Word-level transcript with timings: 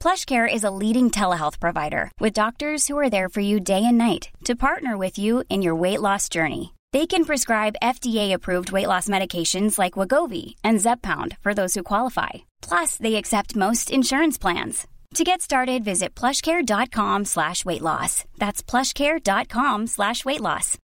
PlushCare 0.00 0.52
is 0.52 0.64
a 0.64 0.70
leading 0.70 1.10
telehealth 1.10 1.58
provider 1.58 2.10
with 2.20 2.32
doctors 2.32 2.86
who 2.86 2.96
are 2.98 3.10
there 3.10 3.28
for 3.28 3.40
you 3.40 3.60
day 3.60 3.84
and 3.84 3.98
night 3.98 4.30
to 4.44 4.54
partner 4.54 4.96
with 4.96 5.18
you 5.18 5.44
in 5.50 5.60
your 5.60 5.74
weight 5.74 6.00
loss 6.00 6.28
journey. 6.28 6.74
They 6.92 7.06
can 7.06 7.24
prescribe 7.24 7.82
FDA-approved 7.82 8.72
weight 8.72 8.86
loss 8.86 9.08
medications 9.08 9.78
like 9.78 9.94
Wagovi 9.94 10.54
and 10.64 10.78
Zepbound 10.78 11.36
for 11.42 11.52
those 11.52 11.74
who 11.74 11.82
qualify. 11.82 12.30
Plus, 12.62 12.96
they 12.96 13.16
accept 13.16 13.56
most 13.56 13.90
insurance 13.90 14.38
plans. 14.38 14.86
To 15.14 15.24
get 15.24 15.42
started, 15.42 15.84
visit 15.84 16.14
plushcare.com 16.14 17.24
slash 17.24 17.64
weight 17.64 17.82
loss. 17.82 18.24
That's 18.38 18.62
plushcare.com 18.62 19.86
slash 19.86 20.24
weight 20.24 20.40
loss. 20.40 20.78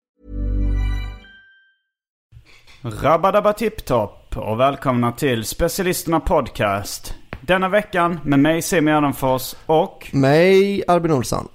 Rabadabba 2.82 3.52
tipptopp 3.52 4.36
och 4.36 4.60
välkomna 4.60 5.12
till 5.12 5.44
Specialisterna 5.44 6.20
Podcast. 6.20 7.14
Denna 7.46 7.68
veckan 7.68 8.20
med 8.24 8.38
mig 8.38 8.62
Simon 8.62 8.94
Gärdenfors 8.94 9.54
och 9.66 10.08
Mig, 10.12 10.82
Albin 10.88 11.12
Olsson. 11.12 11.48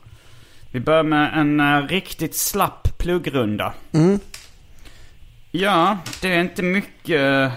vi 0.71 0.79
börjar 0.79 1.03
med 1.03 1.39
en 1.39 1.59
uh, 1.59 1.87
riktigt 1.87 2.35
slapp 2.35 2.97
pluggrunda. 2.97 3.73
Ja, 5.51 5.97
det 6.21 6.35
är 6.35 6.41
inte 6.41 6.63
mycket 6.63 7.21
uh, 7.21 7.51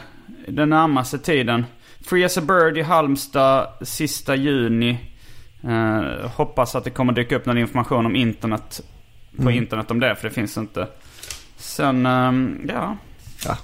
den 0.48 0.70
närmaste 0.70 1.18
tiden. 1.18 1.66
Free 2.06 2.24
as 2.24 2.38
a 2.38 2.40
Bird 2.40 2.78
i 2.78 2.82
Halmstad 2.82 3.68
sista 3.82 4.36
juni. 4.36 4.98
Uh, 5.64 6.26
hoppas 6.26 6.74
att 6.74 6.84
det 6.84 6.90
kommer 6.90 7.12
dyka 7.12 7.36
upp 7.36 7.46
någon 7.46 7.58
information 7.58 8.06
om 8.06 8.16
internet 8.16 8.82
på 9.36 9.50
internet 9.50 9.90
om 9.90 10.00
det, 10.00 10.16
för 10.16 10.28
det 10.28 10.34
finns 10.34 10.56
inte. 10.56 10.88
Sen, 11.56 12.06
um, 12.06 12.66
ja. 12.68 12.96
Ja. 13.44 13.58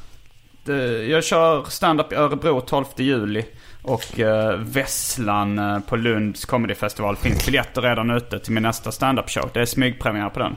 Det, 0.65 1.07
jag 1.07 1.25
kör 1.25 1.65
stand-up 1.65 2.13
i 2.13 2.15
Örebro 2.15 2.61
12 2.61 2.85
juli. 2.97 3.45
Och 3.87 4.19
uh, 4.19 4.51
Vesslan 4.59 5.59
uh, 5.59 5.81
på 5.81 5.97
Lunds 5.97 6.45
Comedy 6.45 6.75
Festival 6.75 7.17
finns 7.17 7.47
biljetter 7.47 7.83
redan 7.83 8.11
ute 8.11 8.39
till 8.39 8.53
min 8.53 8.63
nästa 8.63 8.93
stand-up 8.93 9.31
show. 9.31 9.51
Det 9.55 9.61
är 9.61 9.65
smygpremiär 9.67 10.29
på 10.31 10.39
den. 10.39 10.57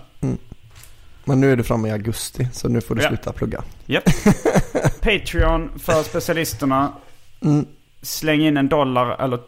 Men 1.26 1.42
nu 1.42 1.52
är 1.52 1.56
du 1.56 1.64
framme 1.64 1.88
i 1.88 1.92
augusti, 1.92 2.48
så 2.54 2.70
nu 2.70 2.82
får 2.82 2.96
du 2.96 3.02
Ja. 3.02 3.08
sluta 3.08 3.34
plugga. 3.34 3.64
Japp. 3.86 4.04
Patreon 5.02 5.80
för 5.80 6.04
specialisterna. 6.04 6.94
Mm. 7.42 7.66
Släng 8.02 8.42
in 8.42 8.58
en 8.58 8.70
dollar 8.70 9.24
eller 9.24 9.40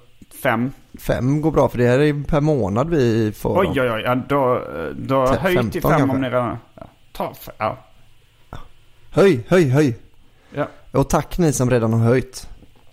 fem. 0.43 0.71
Fem 0.99 1.41
går 1.41 1.51
bra, 1.51 1.69
för 1.69 1.77
det 1.77 1.87
här 1.87 1.99
är 1.99 2.23
per 2.23 2.41
månad 2.41 2.89
vi 2.89 3.31
får. 3.31 3.59
Oj, 3.59 3.81
oj, 3.81 3.91
oj. 3.91 4.01
Ja, 4.05 4.15
då 4.15 4.63
då 4.95 5.25
höj 5.27 5.71
till 5.71 5.81
15 5.81 5.91
fem 5.91 6.01
om 6.01 6.09
kanske. 6.09 6.17
ni 6.17 6.27
redan... 6.29 6.57
Ja, 6.75 6.87
ta 7.11 7.33
ja. 7.57 7.77
Höj, 9.09 9.43
höj, 9.47 9.69
höj. 9.69 9.95
Ja. 10.53 10.67
Och 10.91 11.09
tack 11.09 11.37
ni 11.37 11.53
som 11.53 11.69
redan 11.69 11.93
har 11.93 11.99
höjt. 11.99 12.47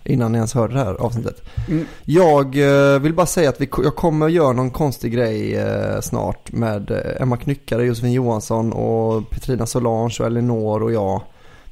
Innan 0.09 0.31
ni 0.31 0.37
ens 0.37 0.53
hörde 0.53 0.73
det 0.73 0.79
här 0.79 0.93
avsnittet. 0.93 1.43
Mm. 1.67 1.85
Jag 2.05 2.45
eh, 2.57 2.99
vill 2.99 3.13
bara 3.13 3.25
säga 3.25 3.49
att 3.49 3.61
vi, 3.61 3.69
jag 3.83 3.95
kommer 3.95 4.27
göra 4.27 4.53
någon 4.53 4.71
konstig 4.71 5.13
grej 5.13 5.55
eh, 5.55 6.01
snart 6.01 6.51
med 6.51 6.91
eh, 6.91 7.21
Emma 7.21 7.37
Knyckare, 7.37 7.85
Josefin 7.85 8.11
Johansson 8.11 8.73
och 8.73 9.29
Petrina 9.29 9.65
Solange 9.65 10.15
och 10.19 10.25
Elinor 10.25 10.83
och 10.83 10.91
jag. 10.91 11.21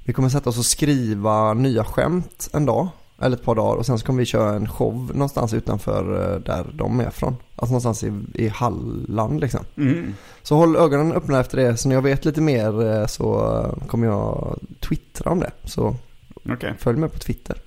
Vi 0.04 0.14
kommer 0.14 0.30
sätta 0.30 0.50
oss 0.50 0.58
och 0.58 0.66
skriva 0.66 1.54
nya 1.54 1.84
skämt 1.84 2.50
en 2.54 2.66
dag, 2.66 2.88
eller 3.22 3.38
ett 3.38 3.44
par 3.44 3.56
dagar 3.56 3.76
och 3.76 3.86
sen 3.86 4.00
så 4.00 4.06
kommer 4.06 4.20
vi 4.20 4.26
köra 4.26 4.56
en 4.56 4.68
show 4.68 5.12
någonstans 5.14 5.54
utanför 5.54 6.42
där 6.46 6.66
de 6.74 7.00
är 7.00 7.10
från. 7.10 7.36
Alltså 7.56 7.72
någonstans 7.72 8.04
i, 8.04 8.14
i 8.34 8.48
Halland 8.48 9.40
liksom. 9.42 9.60
Mm. 9.78 10.14
Så 10.44 10.56
håll 10.56 10.76
ögonen 10.76 11.12
öppna 11.12 11.40
efter 11.40 11.58
det, 11.58 11.78
så 11.78 11.88
när 11.88 11.96
jag 11.96 12.02
vet 12.02 12.26
lite 12.26 12.42
mer 12.42 13.08
så 13.08 13.62
kommer 13.88 14.08
jag 14.08 14.60
twittra 14.80 15.32
om 15.32 15.40
det. 15.40 15.52
Så 15.64 15.96
Okej, 16.50 16.74
följ 16.80 16.98
med 16.98 17.14
på 17.14 17.20
Twitter. 17.20 17.62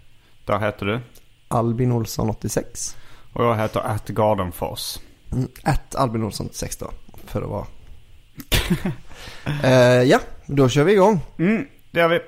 Där 0.45 0.59
heter 0.59 0.87
du. 0.87 1.01
Albin 1.49 1.93
Olsson 1.93 2.31
86. 2.31 2.97
Och 3.33 3.45
jag 3.45 3.57
heter 3.57 3.81
Att 3.81 4.09
Gardenfors. 4.09 4.99
Mm, 5.33 5.49
At 5.65 5.95
Albin 5.95 6.23
Olsson 6.25 6.47
86 6.47 6.77
då, 6.77 6.91
för 7.27 7.43
att 7.43 7.49
vara. 7.49 7.67
eh, 9.65 10.03
ja, 10.03 10.21
då 10.47 10.69
kör 10.69 10.85
vi 10.85 10.93
igång. 10.93 11.21
Mm, 11.39 11.67
det 11.91 12.01
gör 12.01 12.09
vi. 12.09 12.21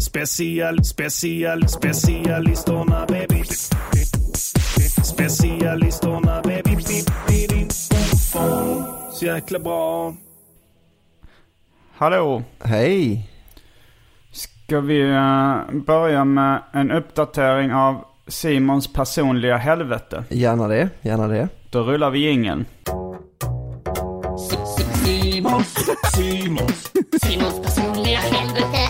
Special, 0.00 0.84
special, 0.84 1.68
specialisterna 1.68 3.06
baby. 3.08 3.42
Specialisterna 5.04 6.42
baby. 6.44 6.82
Så 9.12 9.24
jäkla 9.26 9.58
bra. 9.58 10.14
Hallå. 11.96 12.42
Hej. 12.64 13.28
Ska 14.72 14.80
vi 14.80 15.10
eh, 15.10 15.80
börja 15.86 16.24
med 16.24 16.62
en 16.72 16.90
uppdatering 16.90 17.72
av 17.72 18.04
Simons 18.26 18.92
personliga 18.92 19.56
helvete? 19.56 20.24
Gärna 20.28 20.68
det, 20.68 20.88
gärna 21.00 21.28
det. 21.28 21.48
Då 21.70 21.82
rullar 21.82 22.10
vi 22.10 22.18
jingeln. 22.18 22.64
Simons, 25.04 25.74
Simons. 26.14 26.92
Simons 27.22 27.62
personliga 27.62 28.18
helvete. 28.18 28.88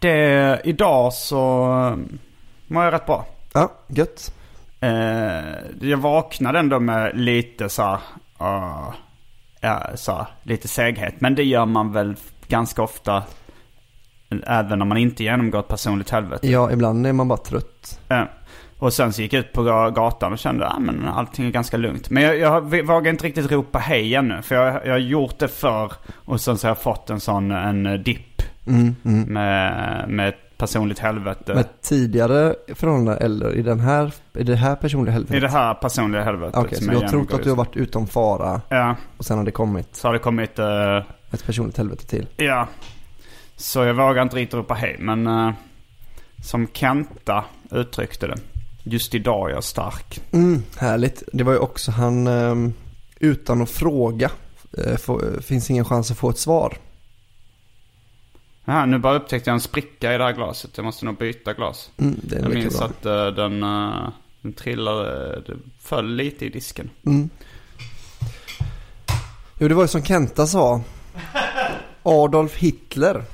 Det, 0.00 0.60
idag 0.64 1.12
så 1.12 1.38
mår 2.66 2.84
jag 2.84 2.92
rätt 2.92 3.06
bra. 3.06 3.26
Ja, 3.52 3.72
gött. 3.88 4.34
Eh, 4.80 5.88
jag 5.88 5.98
vaknade 5.98 6.58
ändå 6.58 6.80
med 6.80 7.18
lite 7.18 7.68
så 7.68 7.82
här, 7.82 7.98
eh, 8.40 8.94
ja, 9.64 9.90
så 9.94 10.26
lite 10.42 10.68
seghet. 10.68 11.14
Men 11.18 11.34
det 11.34 11.44
gör 11.44 11.66
man 11.66 11.92
väl 11.92 12.16
ganska 12.48 12.82
ofta. 12.82 13.22
Även 14.46 14.78
när 14.78 14.86
man 14.86 14.96
inte 14.96 15.24
genomgår 15.24 15.60
ett 15.60 15.68
personligt 15.68 16.10
helvete. 16.10 16.48
Ja, 16.48 16.72
ibland 16.72 17.06
är 17.06 17.12
man 17.12 17.28
bara 17.28 17.38
trött. 17.38 18.00
Eh, 18.08 18.22
och 18.78 18.92
sen 18.92 19.12
så 19.12 19.22
gick 19.22 19.32
jag 19.32 19.40
ut 19.40 19.52
på 19.52 19.62
gatan 19.90 20.32
och 20.32 20.38
kände 20.38 20.66
att 20.66 20.78
ah, 20.78 21.10
allting 21.10 21.46
är 21.46 21.50
ganska 21.50 21.76
lugnt. 21.76 22.10
Men 22.10 22.22
jag, 22.22 22.38
jag 22.38 22.60
vågar 22.86 23.10
inte 23.10 23.26
riktigt 23.26 23.52
ropa 23.52 23.78
hej 23.78 24.14
ännu. 24.14 24.42
För 24.42 24.54
jag, 24.54 24.86
jag 24.86 24.92
har 24.92 24.98
gjort 24.98 25.38
det 25.38 25.48
förr. 25.48 25.92
Och 26.24 26.40
sen 26.40 26.58
så 26.58 26.66
har 26.66 26.70
jag 26.70 26.78
fått 26.78 27.10
en 27.10 27.20
sån 27.20 27.50
en 27.50 28.02
dipp 28.02 28.34
Mm, 28.66 28.96
mm. 29.04 29.32
med, 29.32 30.04
med 30.08 30.34
personligt 30.66 30.98
helvete. 30.98 31.54
Med 31.54 31.80
tidigare 31.82 32.54
förhållanden 32.74 33.16
eller 33.20 33.54
i 33.54 33.62
den 33.62 33.80
här, 33.80 34.14
i 34.38 34.42
det 34.42 34.56
här 34.56 34.76
personliga 34.76 35.12
helvetet? 35.12 35.36
I 35.36 35.40
det 35.40 35.48
här 35.48 35.74
personliga 35.74 36.22
helvetet. 36.22 36.56
Okej, 36.56 36.78
som 36.78 36.86
så 36.86 36.92
du 36.92 36.98
har 36.98 37.08
trott 37.08 37.32
att 37.32 37.42
du 37.42 37.48
har 37.48 37.56
varit 37.56 37.76
utom 37.76 38.06
fara. 38.06 38.60
Ja, 38.68 38.96
och 39.16 39.24
sen 39.24 39.38
har 39.38 39.44
det 39.44 39.50
kommit 39.50 39.96
så 39.96 40.08
har 40.08 40.12
det 40.12 40.18
kommit... 40.18 40.58
eh, 40.58 41.02
ett 41.34 41.46
personligt 41.46 41.76
helvete 41.76 42.06
till. 42.06 42.26
Ja. 42.36 42.68
Så 43.56 43.84
jag 43.84 43.94
vågar 43.94 44.22
inte 44.22 44.36
riktigt 44.36 44.54
ropa 44.54 44.74
hej. 44.74 44.96
Men 44.98 45.26
eh, 45.26 45.50
som 46.44 46.66
Kenta 46.72 47.44
uttryckte 47.70 48.26
det. 48.26 48.36
Just 48.82 49.14
idag 49.14 49.50
är 49.50 49.54
jag 49.54 49.64
stark. 49.64 50.20
Mm, 50.32 50.62
härligt. 50.78 51.22
Det 51.32 51.44
var 51.44 51.52
ju 51.52 51.58
också 51.58 51.90
han, 51.90 52.26
ehm, 52.26 52.72
utan 53.20 53.62
att 53.62 53.70
fråga, 53.70 54.30
eh, 54.78 54.96
får, 54.96 55.40
finns 55.40 55.70
ingen 55.70 55.84
chans 55.84 56.10
att 56.10 56.18
få 56.18 56.30
ett 56.30 56.38
svar. 56.38 56.76
Ja, 58.64 58.86
nu 58.86 58.98
bara 58.98 59.14
upptäckte 59.16 59.50
jag 59.50 59.54
en 59.54 59.60
spricka 59.60 60.14
i 60.14 60.18
det 60.18 60.24
här 60.24 60.32
glaset. 60.32 60.70
Jag 60.76 60.84
måste 60.84 61.04
nog 61.04 61.16
byta 61.18 61.52
glas. 61.52 61.90
Mm, 61.96 62.20
det 62.22 62.36
är 62.36 62.40
Jag 62.42 62.54
minns 62.54 62.78
bra. 62.78 62.86
att 62.86 63.06
eh, 63.06 63.26
den, 63.26 63.62
eh, 63.62 64.08
den 64.40 64.52
trillade, 64.52 65.40
det 65.46 65.56
föll 65.80 66.14
lite 66.14 66.46
i 66.46 66.48
disken. 66.48 66.90
Mm. 67.06 67.30
Jo, 69.58 69.68
det 69.68 69.74
var 69.74 69.82
ju 69.84 69.88
som 69.88 70.02
Kenta 70.04 70.46
sa. 70.46 70.80
Adolf 72.02 72.54
Hitler. 72.56 73.24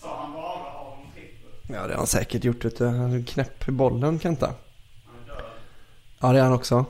Sa 0.00 0.18
han 0.20 0.32
bara 0.32 0.44
Adolf 0.46 1.08
Hitler? 1.14 1.76
Ja, 1.76 1.86
det 1.86 1.92
har 1.92 1.98
han 1.98 2.06
säkert 2.06 2.44
gjort. 2.44 2.64
Vet 2.64 2.78
du. 2.78 2.86
Han 2.86 3.12
är 3.12 3.24
knäpp 3.26 3.68
i 3.68 3.70
bollen, 3.70 4.18
Kenta. 4.20 4.50
Ja, 6.20 6.32
det 6.32 6.38
är 6.38 6.42
han 6.42 6.52
också. 6.52 6.84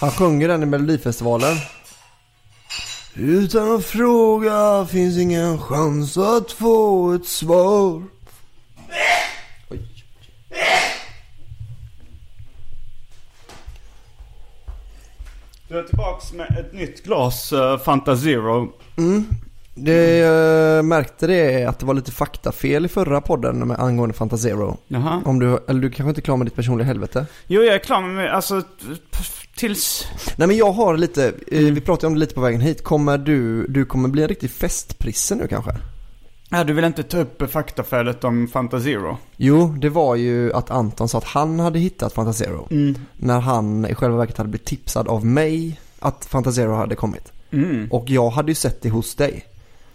Han 0.00 0.10
sjunger 0.10 0.48
den 0.48 0.62
i 0.62 0.66
Melodifestivalen. 0.66 1.56
Utan 3.14 3.76
att 3.76 3.84
fråga 3.84 4.86
finns 4.86 5.18
ingen 5.18 5.58
chans 5.58 6.18
att 6.18 6.52
få 6.52 7.12
ett 7.12 7.26
svar. 7.26 8.02
Oj. 9.70 9.80
Du 15.68 15.78
är 15.78 15.82
tillbaks 15.82 16.32
med 16.32 16.58
ett 16.58 16.72
nytt 16.72 17.04
glas 17.04 17.52
uh, 17.52 17.78
Fanta 17.78 18.16
Zero. 18.16 18.72
Det, 19.74 20.16
jag 20.18 20.84
märkte 20.84 21.26
det 21.26 21.64
att 21.64 21.78
det 21.78 21.86
var 21.86 21.94
lite 21.94 22.12
faktafel 22.12 22.84
i 22.84 22.88
förra 22.88 23.20
podden 23.20 23.68
med 23.68 23.80
angående 23.80 24.14
Fantasero. 24.14 24.76
Jaha. 24.88 25.22
Om 25.24 25.38
du, 25.38 25.58
eller 25.68 25.80
du 25.80 25.90
kanske 25.90 26.08
inte 26.08 26.20
är 26.20 26.22
klar 26.22 26.36
med 26.36 26.46
ditt 26.46 26.54
personliga 26.54 26.86
helvete? 26.86 27.26
Jo, 27.46 27.62
jag 27.62 27.74
är 27.74 27.78
klar 27.78 28.00
med 28.00 28.34
alltså 28.34 28.62
p- 29.10 29.18
tills... 29.56 30.06
Nej 30.36 30.48
men 30.48 30.56
jag 30.56 30.72
har 30.72 30.96
lite, 30.96 31.26
eh, 31.52 31.60
vi 31.60 31.80
pratade 31.80 32.06
om 32.06 32.14
det 32.14 32.20
lite 32.20 32.34
på 32.34 32.40
vägen 32.40 32.60
hit. 32.60 32.84
Kommer 32.84 33.18
du, 33.18 33.66
du 33.66 33.84
kommer 33.84 34.08
bli 34.08 34.22
en 34.22 34.28
riktig 34.28 34.50
festprisse 34.50 35.34
nu 35.34 35.48
kanske? 35.48 35.70
Ja, 36.50 36.64
du 36.64 36.72
vill 36.72 36.84
inte 36.84 37.02
ta 37.02 37.18
upp 37.18 37.50
faktafelet 37.50 38.24
om 38.24 38.48
Fanta 38.48 38.80
Zero? 38.80 39.18
Jo, 39.36 39.74
det 39.80 39.88
var 39.88 40.16
ju 40.16 40.52
att 40.52 40.70
Anton 40.70 41.08
sa 41.08 41.18
att 41.18 41.24
han 41.24 41.60
hade 41.60 41.78
hittat 41.78 42.12
Fantasero. 42.12 42.68
När 43.16 43.40
han 43.40 43.86
i 43.86 43.94
själva 43.94 44.16
verket 44.16 44.36
hade 44.38 44.50
blivit 44.50 44.66
tipsad 44.66 45.08
av 45.08 45.26
mig 45.26 45.80
att 45.98 46.24
Fantasero 46.24 46.74
hade 46.74 46.94
kommit. 46.94 47.32
Mm. 47.52 47.88
Och 47.90 48.04
jag 48.10 48.30
hade 48.30 48.50
ju 48.50 48.54
sett 48.54 48.82
det 48.82 48.90
hos 48.90 49.14
dig. 49.14 49.44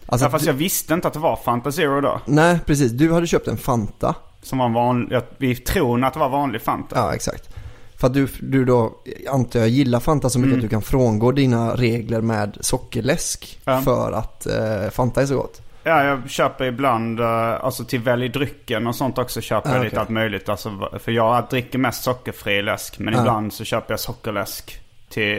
Alltså, 0.05 0.25
Ja, 0.25 0.31
fast 0.31 0.45
jag 0.45 0.53
visste 0.53 0.93
inte 0.93 1.07
att 1.07 1.13
det 1.13 1.19
var 1.19 1.35
Fanta 1.35 1.71
Zero 1.71 2.01
då. 2.01 2.21
Nej, 2.25 2.59
precis. 2.65 2.91
Du 2.91 3.13
hade 3.13 3.27
köpt 3.27 3.47
en 3.47 3.57
Fanta. 3.57 4.15
Som 4.41 4.57
var 4.57 4.65
en 4.65 4.73
vanlig, 4.73 5.19
vi 5.37 5.55
tror 5.55 6.03
att 6.03 6.13
det 6.13 6.19
var 6.19 6.29
vanlig 6.29 6.61
Fanta. 6.61 6.95
Ja, 6.95 7.13
exakt. 7.15 7.49
För 7.97 8.07
att 8.07 8.13
du, 8.13 8.27
du 8.41 8.65
då, 8.65 8.93
antar 9.31 9.59
jag, 9.59 9.69
gillar 9.69 9.99
Fanta 9.99 10.29
så 10.29 10.39
mycket 10.39 10.47
Mm. 10.53 10.59
att 10.59 10.63
du 10.63 10.69
kan 10.69 10.81
frångå 10.81 11.31
dina 11.31 11.75
regler 11.75 12.21
med 12.21 12.57
sockerläsk 12.61 13.59
Ja. 13.65 13.81
för 13.81 14.11
att 14.11 14.45
eh, 14.47 14.89
Fanta 14.91 15.21
är 15.21 15.25
så 15.25 15.35
gott. 15.37 15.61
Ja, 15.83 16.03
jag 16.03 16.29
köper 16.29 16.65
ibland, 16.65 17.19
eh, 17.19 17.65
alltså 17.65 17.83
till 17.85 17.99
välj 17.99 18.29
drycken 18.29 18.87
och 18.87 18.95
sånt 18.95 19.17
också 19.17 19.41
köper 19.41 19.69
Ah, 19.71 19.75
jag 19.75 19.83
lite 19.83 19.99
allt 19.99 20.09
möjligt. 20.09 20.49
Alltså, 20.49 20.89
för 20.99 21.11
jag 21.11 21.43
dricker 21.49 21.77
mest 21.79 22.03
sockerfri 22.03 22.61
läsk. 22.61 22.99
Men 22.99 23.15
Ah. 23.15 23.19
ibland 23.19 23.53
så 23.53 23.63
köper 23.63 23.93
jag 23.93 23.99
sockerläsk 23.99 24.79
till, 25.09 25.35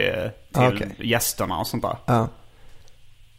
till 0.53 0.61
Ah, 0.63 0.67
okej. 0.67 0.95
gästerna 0.99 1.57
och 1.59 1.67
sånt 1.67 1.83
där. 2.05 2.25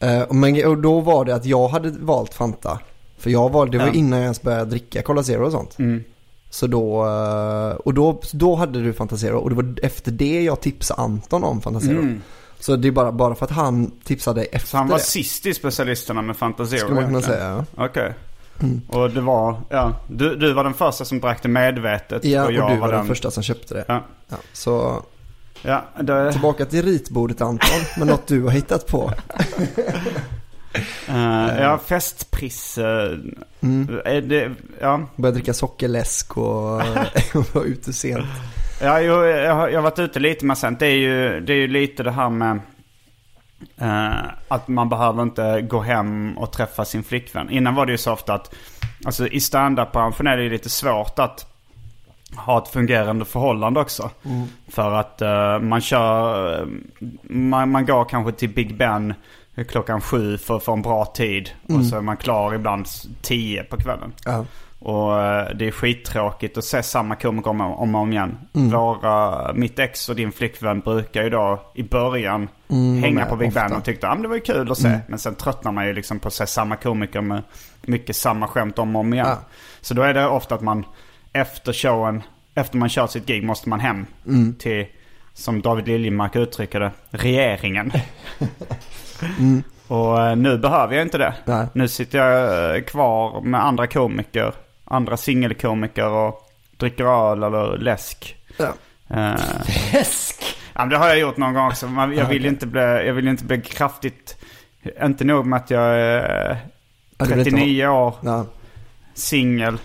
Eh, 0.01 0.23
men, 0.33 0.67
och 0.67 0.79
då 0.79 1.01
var 1.01 1.25
det 1.25 1.35
att 1.35 1.45
jag 1.45 1.69
hade 1.69 1.91
valt 1.91 2.35
Fanta. 2.35 2.79
För 3.19 3.31
jag 3.31 3.53
valde, 3.53 3.73
det 3.79 3.79
var 3.85 3.87
Ja. 3.91 3.95
innan 3.95 4.19
jag 4.19 4.25
ens 4.25 4.43
började 4.43 4.65
dricka 4.71 5.03
Cola 5.03 5.23
Zero 5.23 5.47
och 5.47 5.53
sånt. 5.53 5.79
Mm. 5.79 6.05
Så 6.51 6.67
då, 6.67 7.07
eh, 7.07 7.71
och 7.77 7.95
då, 7.95 8.21
då 8.33 8.55
hade 8.55 8.83
du 8.83 8.93
Fanta 8.93 9.17
Zero 9.17 9.39
och 9.39 9.51
det 9.51 9.57
var 9.57 9.75
efter 9.83 10.13
det 10.13 10.43
jag 10.43 10.61
tipsade 10.61 11.03
Anton 11.03 11.45
om 11.45 11.61
Fanta 11.61 11.81
Zero. 11.81 11.99
Mm. 11.99 12.23
Så 12.61 12.77
det 12.77 12.89
är 12.89 12.93
bara, 12.93 13.13
bara 13.13 13.35
för 13.35 13.45
att 13.45 13.51
han 13.51 13.91
tipsade 14.05 14.41
dig 14.41 14.49
efter 14.53 14.69
Så 14.69 14.77
han 14.77 14.89
var 14.89 14.97
det. 14.97 15.03
sist 15.03 15.47
i 15.47 15.55
specialisterna 15.55 16.23
med 16.23 16.37
Fanta 16.37 16.67
Zero 16.67 16.79
Skulle 16.79 16.95
man 16.95 17.05
kunna 17.05 17.21
säga. 17.23 17.65
Okej. 17.77 18.13
Och 18.89 19.11
det 19.11 19.21
var, 19.21 19.57
ja, 19.69 19.95
du, 20.09 20.37
du 20.37 20.53
var 20.53 20.65
den 20.65 20.75
första 20.75 21.05
som 21.05 21.21
drack 21.21 21.43
det 21.43 21.49
medvetet. 21.49 22.25
Ja, 22.25 22.41
och 22.43 22.47
och, 22.47 22.53
jag 22.53 22.71
du 22.71 22.77
var 22.77 22.93
den 22.93 23.07
första 23.07 23.31
som 23.31 23.43
köpte 23.43 23.75
det. 23.75 23.85
Ja, 23.89 24.03
Ja, 24.29 24.37
så 24.53 25.03
ja 25.63 25.85
det, 26.01 26.33
tillbaka 26.33 26.65
till 26.65 26.83
ritbordet 26.83 27.41
Anton, 27.41 27.81
med 27.99 28.07
något 28.07 28.27
du 28.27 28.43
har 28.43 28.51
hittat 28.51 28.87
på. 28.87 29.13
eh, 31.09 31.63
ja 31.63 31.79
festpris. 31.87 32.79
eh, 32.79 33.19
Mm. 33.61 34.01
det, 34.29 34.51
ja. 34.81 35.01
Började 35.17 35.37
dricka 35.37 35.55
sockerläsk 35.55 36.37
och 36.37 36.75
och 37.35 37.55
var 37.55 37.65
ute 37.65 37.93
sent. 37.93 38.27
Ja, 38.81 39.01
jo, 39.01 39.25
jag, 39.25 39.55
har, 39.55 39.69
jag 39.69 39.79
har 39.79 39.83
varit 39.83 39.99
ute 39.99 40.21
lite 40.21 40.45
med 40.45 40.59
sent. 40.59 40.79
Det 40.79 40.87
är 40.87 40.97
ju, 40.97 41.41
det 41.41 41.53
är 41.53 41.57
ju 41.57 41.69
lite 41.69 42.03
det 42.03 42.11
här 42.11 42.31
med 42.31 42.61
eh, 43.77 44.25
att 44.49 44.69
man 44.69 44.89
behöver 44.89 45.23
inte 45.23 45.61
gå 45.63 45.81
hem 45.81 46.39
och 46.39 46.53
träffa 46.53 46.85
sin 46.85 47.03
flickvän. 47.03 47.51
Innan 47.51 47.75
var 47.75 47.87
det 47.87 47.93
ju 47.93 47.99
så 47.99 48.13
ofta 48.13 48.35
att, 48.35 48.55
alltså 49.05 49.29
i 49.29 49.41
standup-branschen 49.41 50.27
är 50.27 50.37
det 50.37 50.43
ju 50.43 50.51
lite 50.51 50.69
svårt 50.71 51.19
att 51.19 51.48
ha 52.37 52.63
ett 52.63 52.69
fungerande 52.69 53.25
förhållande 53.25 53.81
också. 53.81 54.11
För 54.69 54.93
att 54.93 55.23
eh, 55.23 55.59
man 55.59 55.81
kör, 55.81 56.69
man, 57.23 57.71
man 57.71 57.87
går 57.87 58.05
kanske 58.05 58.33
till 58.33 58.49
Big 58.49 58.77
Ben 58.77 59.15
klockan 59.69 60.01
sju 60.01 60.39
för 60.39 60.57
att 60.57 60.63
få 60.63 60.73
en 60.73 60.83
bra 60.83 61.05
tid. 61.05 61.51
Och 61.69 61.85
så 61.85 61.97
är 61.97 62.01
man 62.01 62.17
klar 62.17 62.55
ibland 62.55 62.87
tio 63.23 63.63
på 63.65 63.77
kvällen. 63.77 64.13
Ja. 64.25 64.45
Och 64.81 65.23
eh, 65.23 65.49
det 65.55 65.67
är 65.67 65.71
skittråkigt 65.71 66.59
att 66.59 66.65
se 66.65 66.83
samma 66.83 67.17
komiker 67.17 67.51
om, 67.51 67.61
om 67.61 67.95
och 67.95 68.01
om 68.01 68.13
igen. 68.13 68.39
Mm. 68.55 68.71
Våra, 68.71 69.53
mitt 69.53 69.79
ex 69.79 70.09
och 70.09 70.17
din 70.17 70.33
flickvän 70.33 70.81
brukar 70.81 71.23
ju 71.23 71.31
då 71.31 71.63
i 71.75 71.83
början 71.83 72.49
Mm, 72.71 73.03
hänga 73.03 73.27
på 73.27 73.37
Big 73.37 73.53
Ben 73.53 73.65
ofta. 73.65 73.77
och 73.77 73.85
tyckte 73.85 74.09
att 74.09 74.19
ah, 74.19 74.23
det 74.23 74.29
var 74.29 74.35
ju 74.35 74.41
kul 74.41 74.71
att 74.71 74.79
se. 74.79 74.99
Men 75.07 75.19
sen 75.19 75.35
tröttnar 75.35 75.73
man 75.73 75.87
ju 75.87 75.93
liksom 75.93 76.19
på 76.19 76.29
att 76.29 76.35
se 76.35 76.47
samma 76.47 76.77
komiker 76.77 77.21
med 77.21 77.43
mycket 77.83 78.17
samma 78.17 78.47
skämt 78.49 78.79
om 78.79 78.97
och 78.97 79.01
om 79.01 79.15
igen. 79.15 79.37
Så 79.81 79.95
då 79.95 80.03
är 80.03 80.15
det 80.15 80.27
ofta 80.27 80.55
att 80.55 80.61
man 80.61 80.85
efter 81.33 81.73
showen, 81.73 82.23
efter 82.55 82.77
man 82.77 82.89
kört 82.89 83.11
sitt 83.11 83.27
gig 83.27 83.45
måste 83.45 83.69
man 83.69 83.81
hem 83.81 84.07
Mm. 84.27 84.55
till, 84.55 84.87
som 85.35 85.61
David 85.63 85.89
Liljemark 85.89 86.37
uttrycker 86.37 86.81
det, 86.81 86.91
regeringen. 87.11 87.93
Och 89.89 90.23
eh, 90.23 90.37
nu 90.37 90.59
behöver 90.59 90.95
jag 90.95 91.03
inte 91.07 91.19
det. 91.19 91.35
Nej. 91.45 91.67
Nu 91.73 91.89
sitter 91.89 92.19
jag 92.19 92.77
eh, 92.77 92.83
kvar 92.83 93.41
med 93.41 93.65
andra 93.65 93.87
komiker, 93.87 94.53
andra 94.85 95.17
singelkomiker 95.17 96.07
och 96.09 96.49
dricker 96.77 97.05
öl 97.05 97.43
eller 97.43 97.79
läsk. 97.79 98.37
Ja. 98.57 98.73
Eh, 99.17 99.35
Läsk! 99.93 100.57
ja, 100.75 100.81
men 100.81 100.89
det 100.89 100.97
har 100.97 101.09
jag 101.09 101.19
gjort 101.19 101.37
någon 101.37 101.55
gång 101.55 101.67
också. 101.67 101.87
Jag 102.17 102.25
vill, 102.29 102.47
inte 102.47 102.67
bli, 102.67 102.81
jag 102.81 103.15
vill 103.15 103.29
inte 103.29 103.45
bli 103.45 103.61
kraftigt... 103.61 104.37
Inte 105.03 105.25
nog 105.25 105.47
med 105.47 105.57
att 105.57 105.71
jag 105.71 105.83
är 106.01 106.59
Ja, 107.19 107.25
du 107.25 107.31
vill 107.31 107.39
inte 107.39 107.51
39 107.51 107.87
år, 107.87 108.15
Ja, 108.23 108.47
singel, 109.15 109.79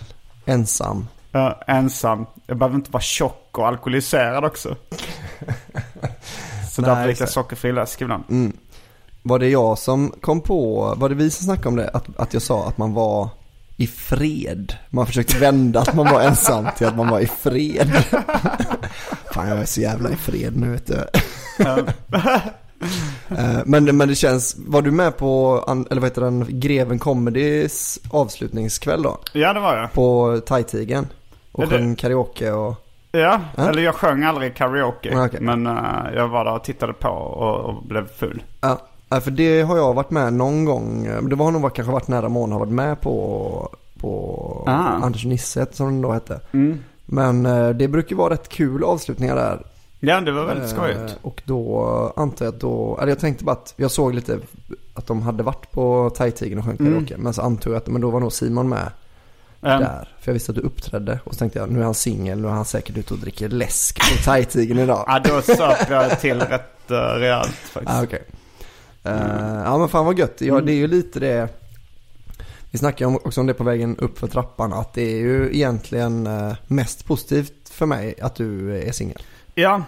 ensam. 0.46 1.08
Eh, 1.34 1.52
ensam. 1.66 2.26
Jag 2.46 2.56
behöver 2.56 2.76
inte 2.76 2.90
vara 2.90 3.02
tjock 3.02 3.58
och 3.58 3.68
alkoholiserad 3.68 4.44
också. 4.44 4.76
Så 6.70 6.82
Nej, 6.82 6.90
därför 6.90 7.04
dricker 7.04 7.22
jag 7.22 7.28
sockerfri 7.28 7.72
läsk 7.72 8.00
ibland. 8.00 8.24
Mm. 8.30 8.56
Var 9.22 9.38
det 9.38 9.48
jag 9.48 9.78
som 9.78 10.12
kom 10.20 10.40
på, 10.40 10.94
var 10.96 11.08
det 11.08 11.14
vi 11.14 11.30
som 11.30 11.44
snackade 11.44 11.68
om 11.68 11.76
det? 11.76 11.88
Att, 11.88 12.04
att 12.16 12.32
jag 12.32 12.42
sa 12.42 12.68
att 12.68 12.78
man 12.78 12.92
var 12.92 13.28
i 13.76 13.86
fred. 13.86 14.76
Man 14.90 15.06
försökte 15.06 15.38
vända 15.38 15.80
att 15.80 15.94
man 15.94 16.06
var 16.12 16.20
ensam 16.20 16.68
till 16.76 16.86
att 16.86 16.96
man 16.96 17.08
var 17.08 17.20
i 17.20 17.26
fred. 17.26 17.92
Fan 19.32 19.48
jag 19.48 19.58
är 19.58 19.64
så 19.64 19.80
jävla 19.80 20.10
i 20.10 20.16
fred 20.16 20.56
nu 20.56 20.70
vet 20.70 20.86
du. 20.86 21.04
Eh, 23.28 23.60
men, 23.64 23.96
men 23.96 24.08
det 24.08 24.14
känns, 24.14 24.56
var 24.58 24.82
du 24.82 24.90
med 24.90 25.16
på, 25.16 25.64
eller 25.90 26.00
vad 26.00 26.10
heter 26.10 26.22
den, 26.22 26.60
Greven 26.60 26.98
Comedys 26.98 27.98
avslutningskväll 28.10 29.02
då? 29.02 29.18
Ja, 29.32 29.52
det 29.52 29.60
var 29.60 29.76
jag. 29.76 29.92
På 29.92 30.40
Thai-tigern? 30.46 31.06
Och 31.54 31.62
det- 31.62 31.68
sjöng 31.78 31.94
karaoke 31.96 32.52
och, 32.52 32.74
Ja, 33.12 33.40
Ja. 33.56 33.68
eller 33.68 33.82
jag 33.82 33.94
sjöng 33.94 34.22
aldrig 34.24 34.56
karaoke. 34.56 35.24
Okej. 35.26 35.40
Men 35.40 35.66
eh, 35.66 35.74
jag 36.14 36.28
var 36.28 36.44
där 36.44 36.54
och 36.54 36.64
tittade 36.64 36.92
på 36.92 37.08
och, 37.08 37.60
och 37.60 37.82
blev 37.82 38.08
full. 38.08 38.42
ja. 38.60 38.78
Ja, 39.08 39.20
för 39.20 39.30
det 39.30 39.62
har 39.62 39.76
jag 39.76 39.94
varit 39.94 40.10
med 40.10 40.32
någon 40.32 40.64
gång, 40.64 41.06
eh, 41.06 41.22
det 41.22 41.36
var 41.36 41.50
nog 41.50 41.62
varit- 41.62 41.74
kanske 41.74 41.92
varit 41.92 42.08
nära 42.08 42.28
mån 42.28 42.52
har 42.52 42.58
varit 42.58 42.72
med 42.72 43.00
på, 43.00 43.68
på 44.00 44.64
Ah. 44.66 44.72
Anders 45.04 45.24
Nisset 45.24 45.74
som 45.76 45.96
det 46.02 46.08
då 46.08 46.12
hette. 46.12 46.40
Mm. 46.52 46.78
Men 47.06 47.46
eh, 47.46 47.68
det 47.68 47.88
brukar 47.88 48.16
vara 48.16 48.32
rätt 48.32 48.48
kul 48.48 48.84
avslutningar 48.84 49.36
där. 49.36 49.62
Ja, 50.00 50.20
det 50.20 50.32
var 50.32 50.44
väldigt 50.44 50.68
skojigt. 50.70 51.18
Och 51.22 51.42
då 51.44 51.86
antar 52.16 52.44
jag 52.44 52.54
att 52.54 52.60
då, 52.60 52.98
eller 52.98 53.08
jag 53.08 53.18
tänkte 53.18 53.44
bara 53.44 53.52
att 53.52 53.74
jag 53.76 53.90
såg 53.90 54.14
lite 54.14 54.38
att 54.94 55.06
de 55.06 55.22
hade 55.22 55.42
varit 55.42 55.70
på 55.70 56.10
Thai-tigern 56.16 56.58
och 56.58 56.64
sjöng 56.64 56.76
Mm. 56.80 56.92
karaoke. 56.92 57.14
Men 57.18 57.32
så 57.34 57.42
antog 57.42 57.72
jag 57.72 57.78
att 57.78 57.86
men 57.86 58.00
då 58.00 58.10
var 58.10 58.20
nog 58.20 58.32
Simon 58.32 58.68
med 58.68 58.90
Ja. 59.72 59.78
där. 59.78 60.08
För 60.20 60.30
jag 60.30 60.34
visste 60.34 60.52
att 60.52 60.56
du 60.56 60.62
uppträdde. 60.62 61.18
Och 61.24 61.34
så 61.34 61.38
tänkte 61.38 61.58
jag 61.58 61.70
nu 61.70 61.80
är 61.80 61.84
han 61.84 61.94
singel, 61.94 62.40
nu 62.40 62.46
är 62.48 62.52
han 62.52 62.64
säkert 62.64 62.96
ute 62.96 63.14
och 63.14 63.20
dricker 63.20 63.48
läsk 63.48 63.98
på 64.00 64.22
Thai-tigern 64.30 64.78
idag. 64.78 65.04
Ja, 65.06 65.18
då 65.24 65.42
söp 65.42 65.90
jag 65.90 66.20
till 66.20 66.40
rätt 66.40 66.90
uh, 66.90 66.96
rejält 66.96 67.48
faktiskt. 67.50 67.96
Ah, 67.98 68.02
okej. 68.02 68.22
Eh, 69.04 69.62
ja 69.64 69.78
men 69.78 69.88
fan 69.88 70.06
vad 70.06 70.18
gött. 70.18 70.36
Ja, 70.38 70.52
Mm. 70.54 70.66
det 70.66 70.72
är 70.72 70.76
ju 70.76 70.86
lite 70.86 71.20
det. 71.20 71.48
Vi 72.70 72.78
snackade 72.78 73.16
också 73.24 73.40
om 73.40 73.46
det 73.46 73.54
på 73.54 73.64
vägen 73.64 73.96
upp 73.96 74.18
för 74.18 74.26
trappan. 74.26 74.72
Att 74.72 74.92
det 74.94 75.02
är 75.02 75.16
ju 75.16 75.48
egentligen 75.52 76.26
eh, 76.26 76.52
mest 76.66 77.04
positivt 77.06 77.68
för 77.70 77.86
mig 77.86 78.14
att 78.22 78.34
du 78.34 78.78
är 78.78 78.92
singel. 78.92 79.22
Ja, 79.54 79.82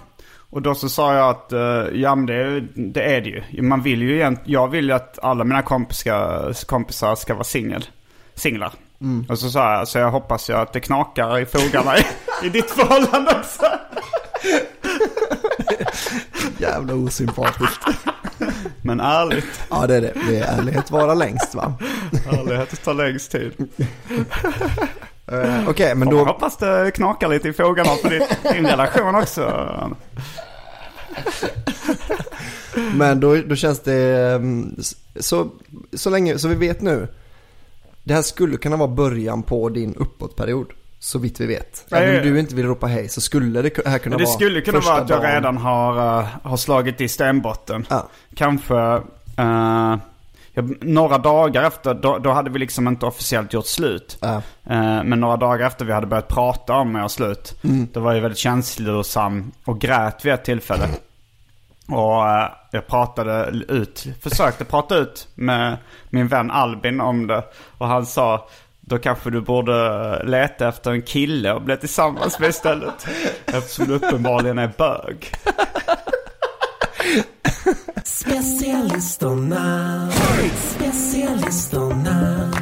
och 0.50 0.62
då 0.62 0.74
så 0.74 0.88
sa 0.88 1.14
jag 1.14 1.30
att 1.30 1.52
uh, 1.52 2.00
ja, 2.00 2.14
men 2.14 2.26
det, 2.26 2.34
är- 2.34 2.68
det 2.74 3.02
är 3.16 3.20
det 3.20 3.28
ju. 3.52 3.62
Man 3.62 3.82
vill 3.82 4.02
ju 4.02 4.16
egent- 4.22 4.40
jag 4.44 4.68
vill 4.68 4.84
ju 4.88 4.92
att 4.92 5.18
alla 5.22 5.44
mina 5.44 5.62
kompisar, 5.62 6.66
kompisar 6.66 7.14
ska 7.14 7.34
vara 7.34 7.44
singel. 7.44 7.84
Singlar. 8.34 8.72
Och 9.28 9.38
så 9.38 9.50
sa 9.50 9.72
jag, 9.72 9.88
så 9.88 9.98
jag 9.98 10.10
hoppas 10.10 10.50
ju 10.50 10.54
att 10.54 10.72
det 10.72 10.80
knakar 10.80 11.38
i 11.38 11.46
fogarna 11.46 11.98
i, 11.98 12.04
i 12.42 12.48
ditt 12.48 12.70
förhållande 12.70 13.30
också. 13.40 13.66
Jävla 16.58 16.94
osympatiskt. 16.94 17.80
Men 18.82 19.00
ärligt, 19.00 19.60
ja 19.70 19.86
det 19.86 19.94
är 19.96 20.00
det. 20.00 20.12
Det 20.28 20.38
är 20.38 20.58
ärlighet 20.58 20.90
vara 20.90 21.14
längst 21.14 21.54
va. 21.54 21.74
ärlighet 22.32 22.84
tar 22.84 22.94
längst 22.94 23.30
tid. 23.32 23.52
Eh, 25.32 25.68
Okej 25.68 25.94
men 25.94 26.08
Får 26.08 26.14
man 26.16 26.24
då. 26.26 26.32
hoppas 26.32 26.56
det 26.56 26.90
knakar 26.94 27.28
lite 27.28 27.48
i 27.48 27.52
fogarna 27.52 27.90
för 28.02 28.10
din, 28.10 28.22
din 28.52 28.66
relation 28.66 29.14
också. 29.14 29.72
Men 32.94 33.20
då, 33.20 33.36
då 33.36 33.56
känns 33.56 33.80
det, 33.80 34.32
mm, 34.34 34.76
så, 35.20 35.50
så 35.92 36.10
länge, 36.10 36.38
så 36.38 36.48
vi 36.48 36.54
vet 36.54 36.80
nu. 36.80 37.08
Det 38.06 38.14
här 38.14 38.22
skulle 38.22 38.56
kunna 38.56 38.76
vara 38.76 38.88
början 38.88 39.42
på 39.42 39.68
din 39.68 39.94
uppåtperiod. 39.94 40.66
Så 40.98 41.18
vitt 41.18 41.40
vi 41.40 41.46
vet. 41.46 41.86
Även 41.90 42.16
om 42.16 42.22
du 42.22 42.40
inte 42.40 42.54
vill 42.54 42.66
ropa 42.66 42.86
hej 42.86 43.08
så 43.08 43.20
skulle 43.20 43.62
det 43.62 43.86
här 43.86 43.98
kunna 43.98 44.16
det 44.16 44.24
vara 44.24 44.34
skulle 44.34 44.60
kunna 44.60 44.80
vara 44.80 44.94
att 44.94 45.10
jag 45.10 45.22
dagen. 45.22 45.34
redan 45.34 45.56
har, 45.56 46.18
eh, 46.20 46.26
har 46.42 46.56
slagit 46.56 47.00
i 47.00 47.08
stenbotten. 47.08 47.86
Ja. 47.90 48.08
Kanske 48.34 48.74
jag, 50.54 50.84
några 50.84 51.18
dagar 51.18 51.62
efter, 51.62 51.94
då, 51.94 52.18
då 52.18 52.30
hade 52.30 52.50
vi 52.50 52.58
liksom 52.58 52.88
inte 52.88 53.06
officiellt 53.06 53.52
gjort 53.52 53.66
slut. 53.66 54.18
Ja. 54.20 54.34
Eh, 54.64 55.04
men 55.04 55.20
några 55.20 55.36
dagar 55.36 55.66
efter 55.66 55.84
vi 55.84 55.92
hade 55.92 56.06
börjat 56.06 56.28
prata 56.28 56.74
om 56.74 56.96
att 56.96 57.00
göra 57.00 57.08
slut. 57.08 57.54
Mm. 57.64 57.88
Då 57.92 58.00
var 58.00 58.14
jag 58.14 58.20
väldigt 58.20 58.38
känslosam 58.38 59.52
och 59.64 59.80
grät 59.80 60.24
vid 60.24 60.32
ett 60.32 60.44
tillfälle. 60.44 60.88
Och 61.88 62.28
eh, 62.28 62.48
jag 62.70 62.86
pratade 62.86 63.50
ut, 63.68 64.06
försökte 64.22 64.64
prata 64.64 64.96
ut 64.96 65.28
med 65.34 65.76
min 66.10 66.28
vän 66.28 66.50
Albin 66.50 67.00
om 67.00 67.26
det. 67.26 67.44
Och 67.78 67.86
han 67.86 68.06
sa, 68.06 68.48
då 68.80 68.98
kanske 68.98 69.30
du 69.30 69.40
borde 69.40 70.22
leta 70.24 70.68
efter 70.68 70.90
en 70.90 71.02
kille 71.02 71.52
och 71.52 71.62
bli 71.62 71.76
tillsammans 71.76 72.38
med 72.38 72.48
istället. 72.48 73.06
Eftersom 73.46 73.86
du 73.86 73.94
uppenbarligen 73.94 74.58
är 74.58 74.72
bög. 74.78 75.32
Specialisterna, 78.04 80.10
specialisterna. 80.54 82.52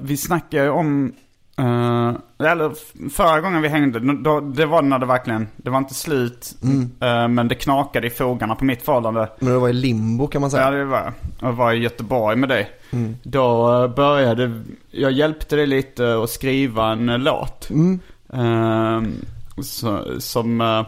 Vi 0.00 0.16
snackade 0.16 0.62
ju 0.62 0.70
om, 0.70 1.14
eh, 1.58 2.12
eller 2.48 2.72
förra 3.10 3.40
gången 3.40 3.62
vi 3.62 3.68
hängde, 3.68 4.14
då, 4.14 4.40
det 4.40 4.66
var 4.66 4.82
när 4.82 4.98
det 4.98 5.06
verkligen, 5.06 5.48
det 5.56 5.70
var 5.70 5.78
inte 5.78 5.94
slut. 5.94 6.54
eh, 7.00 7.28
men 7.28 7.48
det 7.48 7.54
knakade 7.54 8.06
i 8.06 8.10
fogarna 8.10 8.54
på 8.54 8.64
mitt 8.64 8.82
förhållande. 8.82 9.28
Men 9.38 9.52
det 9.52 9.58
var 9.58 9.68
i 9.68 9.72
limbo 9.72 10.26
kan 10.26 10.40
man 10.40 10.50
säga. 10.50 10.64
Ja 10.64 10.70
det 10.70 10.84
var 10.84 11.12
jag. 11.40 11.52
var 11.52 11.72
i 11.72 11.78
Göteborg 11.78 12.36
med 12.36 12.48
dig. 12.48 12.70
Då 13.22 13.82
eh, 13.82 13.94
började, 13.94 14.62
jag 14.90 15.12
hjälpte 15.12 15.56
dig 15.56 15.66
lite 15.66 16.22
att 16.22 16.30
skriva 16.30 16.92
en 16.92 17.06
låt. 17.06 17.70
Mm. 17.70 18.00
Ehm, 18.32 19.24
så, 19.62 20.20
som, 20.20 20.60
eh, 20.60 20.84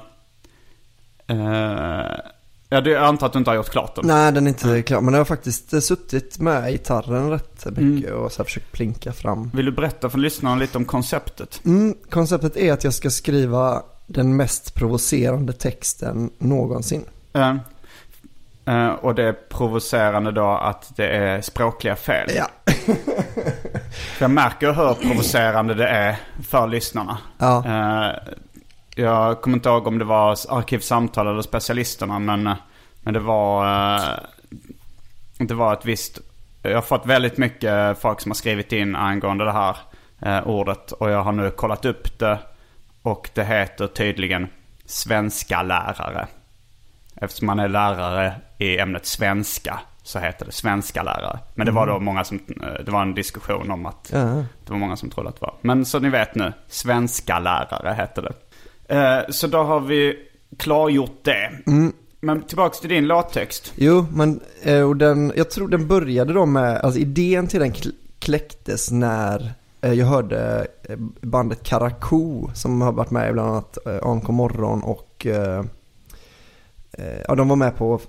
ja 2.68 2.80
det, 2.80 2.90
jag 2.90 3.04
antar 3.04 3.26
att 3.26 3.32
du 3.32 3.38
inte 3.38 3.50
har 3.50 3.56
gjort 3.56 3.70
klart 3.70 3.94
den. 3.94 4.06
Nej 4.06 4.32
den 4.32 4.44
är 4.46 4.48
inte 4.48 4.82
klar. 4.82 5.00
Men 5.00 5.14
jag 5.14 5.20
har 5.20 5.24
faktiskt 5.24 5.72
eh, 5.72 5.80
suttit 5.80 6.38
med 6.38 6.72
gitarren 6.72 7.30
rätt 7.30 7.64
mycket 7.66 8.10
Mm. 8.10 8.14
och 8.24 8.32
så 8.32 8.44
försökt 8.44 8.72
plinka 8.72 9.12
fram. 9.12 9.50
Vill 9.54 9.66
du 9.66 9.72
berätta 9.72 10.10
för 10.10 10.18
lyssnarna 10.18 10.56
lite 10.56 10.78
om 10.78 10.84
konceptet? 10.84 11.60
Mm, 11.64 11.94
konceptet 12.10 12.56
är 12.56 12.72
att 12.72 12.84
jag 12.84 12.94
ska 12.94 13.10
skriva 13.10 13.82
den 14.06 14.36
mest 14.36 14.74
provocerande 14.74 15.52
texten 15.52 16.30
någonsin. 16.38 17.04
Eh, 17.32 17.54
eh, 18.64 18.88
och 18.90 19.14
det 19.14 19.22
är 19.24 19.32
provocerande 19.32 20.32
då 20.32 20.46
att 20.50 20.96
det 20.96 21.06
är 21.08 21.40
språkliga 21.40 21.96
fel. 21.96 22.30
Ja. 22.36 22.46
Jag 24.20 24.30
märker 24.30 24.72
hur 24.72 24.94
provocerande 24.94 25.74
det 25.74 25.88
är 25.88 26.16
för 26.48 26.66
lyssnarna. 26.66 27.18
Ja. 27.38 27.64
Eh, 27.66 28.32
jag 28.98 29.40
kommer 29.40 29.56
inte 29.56 29.68
ihåg 29.68 29.86
om 29.86 29.98
det 29.98 30.04
var 30.04 30.36
Arkivsamtal 30.48 31.26
eller 31.26 31.42
Specialisterna 31.42 32.18
men, 32.18 32.54
men 33.00 33.14
det 33.14 33.20
var 33.20 33.66
eh, 33.96 34.18
det 35.38 35.54
var 35.54 35.72
ett 35.72 35.84
visst 35.84 36.20
Jag 36.62 36.74
har 36.74 36.82
fått 36.82 37.06
väldigt 37.06 37.38
mycket 37.38 37.98
folk 38.00 38.20
som 38.20 38.30
har 38.30 38.34
skrivit 38.34 38.72
in 38.72 38.96
angående 38.96 39.44
det 39.44 39.52
här 39.52 39.76
eh, 40.22 40.48
ordet 40.48 40.92
och 40.92 41.10
jag 41.10 41.22
har 41.22 41.32
nu 41.32 41.50
kollat 41.50 41.84
upp 41.84 42.18
det 42.18 42.38
och 43.02 43.30
det 43.34 43.44
heter 43.44 43.86
tydligen 43.86 44.48
svenska 44.84 45.62
lärare. 45.62 46.26
Eftersom 47.16 47.46
man 47.46 47.58
är 47.58 47.68
lärare 47.68 48.34
i 48.58 48.78
ämnet 48.78 49.06
svenska 49.06 49.80
så 50.02 50.18
heter 50.18 50.46
det 50.46 50.52
svenska 50.52 51.02
lärare. 51.02 51.38
Men 51.54 51.66
det 51.66 51.72
var 51.72 51.86
då 51.86 51.98
många 51.98 52.24
som, 52.24 52.40
eh, 52.62 52.84
det 52.84 52.90
var 52.90 53.02
en 53.02 53.14
diskussion 53.14 53.70
om 53.70 53.86
att 53.86 54.04
det 54.64 54.70
var 54.70 54.78
många 54.78 54.96
som 54.96 55.10
trodde 55.10 55.28
att 55.28 55.40
det 55.40 55.46
var. 55.46 55.54
Men 55.60 55.84
så 55.86 55.98
ni 55.98 56.08
vet 56.08 56.34
nu, 56.34 56.52
svenska 56.68 57.38
lärare 57.38 57.94
heter 57.94 58.22
det. 58.22 58.32
Eh, 58.88 59.18
så 59.28 59.46
då 59.46 59.58
har 59.58 59.80
vi 59.80 60.16
klargjort 60.56 61.24
det. 61.24 61.50
Men 62.20 62.42
tillbaks 62.42 62.80
till 62.80 62.88
din 62.88 63.06
låttext. 63.06 63.72
Jo, 63.76 64.06
men 64.12 64.40
eh, 64.62 64.82
och 64.82 64.96
den, 64.96 65.32
jag 65.36 65.50
tror 65.50 65.68
den 65.68 65.86
började 65.86 66.32
då 66.32 66.46
med, 66.46 66.80
alltså 66.80 67.00
idén 67.00 67.46
till 67.46 67.60
den 67.60 67.72
kl- 67.72 67.94
kläcktes 68.18 68.90
när 68.90 69.52
eh, 69.80 69.92
jag 69.92 70.06
hörde 70.06 70.66
bandet 71.20 71.62
Karakou 71.62 72.50
som 72.54 72.80
har 72.80 72.92
varit 72.92 73.10
med 73.10 73.30
i 73.30 73.32
bland 73.32 73.50
annat 73.50 73.78
AMK 74.02 74.28
morgon 74.28 74.82
och 74.82 75.26
ja, 77.28 77.34
de 77.34 77.48
var 77.48 77.56
med 77.56 77.76
på, 77.76 78.00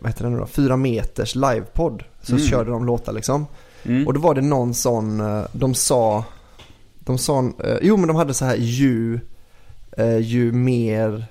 vad 0.00 0.10
heter 0.10 0.24
det 0.24 0.30
nu 0.30 0.38
då, 0.38 0.46
Fyra 0.46 0.76
meters 0.76 1.34
livepodd. 1.34 2.04
Så 2.22 2.38
körde 2.38 2.70
de 2.70 2.86
låtar 2.86 3.12
liksom. 3.12 3.46
Mm. 3.82 4.06
Och 4.06 4.14
då 4.14 4.20
var 4.20 4.34
det 4.34 4.40
någon 4.40 4.74
sån, 4.74 5.22
de 5.52 5.74
sa, 5.74 6.24
de 6.98 7.18
sa, 7.18 7.52
jo 7.82 7.96
men 7.96 8.06
de 8.06 8.16
hade 8.16 8.34
så 8.34 8.44
här 8.44 8.56
ju, 8.56 9.20
eh, 9.96 10.18
ju 10.18 10.52
mer, 10.52 11.26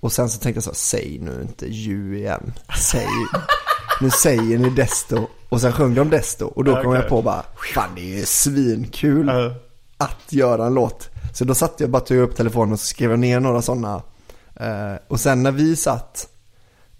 och 0.00 0.12
sen 0.12 0.28
så 0.28 0.38
tänkte 0.38 0.56
jag 0.56 0.64
så 0.64 0.70
här, 0.70 0.74
säg 0.74 1.18
nu 1.22 1.38
inte 1.42 1.66
ju 1.66 2.18
igen. 2.18 2.52
Säg, 2.78 3.06
nu 4.00 4.10
säger 4.10 4.58
ni 4.58 4.70
desto, 4.70 5.26
och 5.48 5.60
sen 5.60 5.72
sjöng 5.72 5.94
de 5.94 6.10
desto. 6.10 6.46
Och 6.46 6.64
då 6.64 6.72
kom 6.72 6.86
Okej. 6.86 7.00
jag 7.00 7.08
på 7.08 7.22
bara, 7.22 7.44
fan 7.74 7.90
det 7.94 8.00
är 8.00 8.18
ju 8.18 8.26
svinkul 8.26 9.28
Eh, 9.28 9.52
att 9.96 10.32
göra 10.32 10.66
en 10.66 10.74
låt. 10.74 11.08
Så 11.34 11.44
då 11.44 11.54
satte 11.54 11.82
jag 11.82 11.90
bara 11.90 12.02
tog 12.02 12.18
upp 12.18 12.36
telefonen 12.36 12.72
och 12.72 12.80
skrev 12.80 13.18
ner 13.18 13.40
några 13.40 13.62
sådana. 13.62 14.02
Eh, 14.54 14.94
och 15.08 15.20
sen 15.20 15.42
när 15.42 15.52
vi 15.52 15.76
satt, 15.76 16.28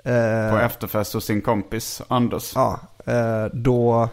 eh, 0.05 0.50
på 0.50 0.59
efterfest 0.59 1.12
hos 1.15 1.25
sin 1.25 1.43
kompis 1.43 2.03
Anders. 2.09 2.53
Ja, 2.55 2.81
eh, 3.07 3.45
då, 3.53 4.09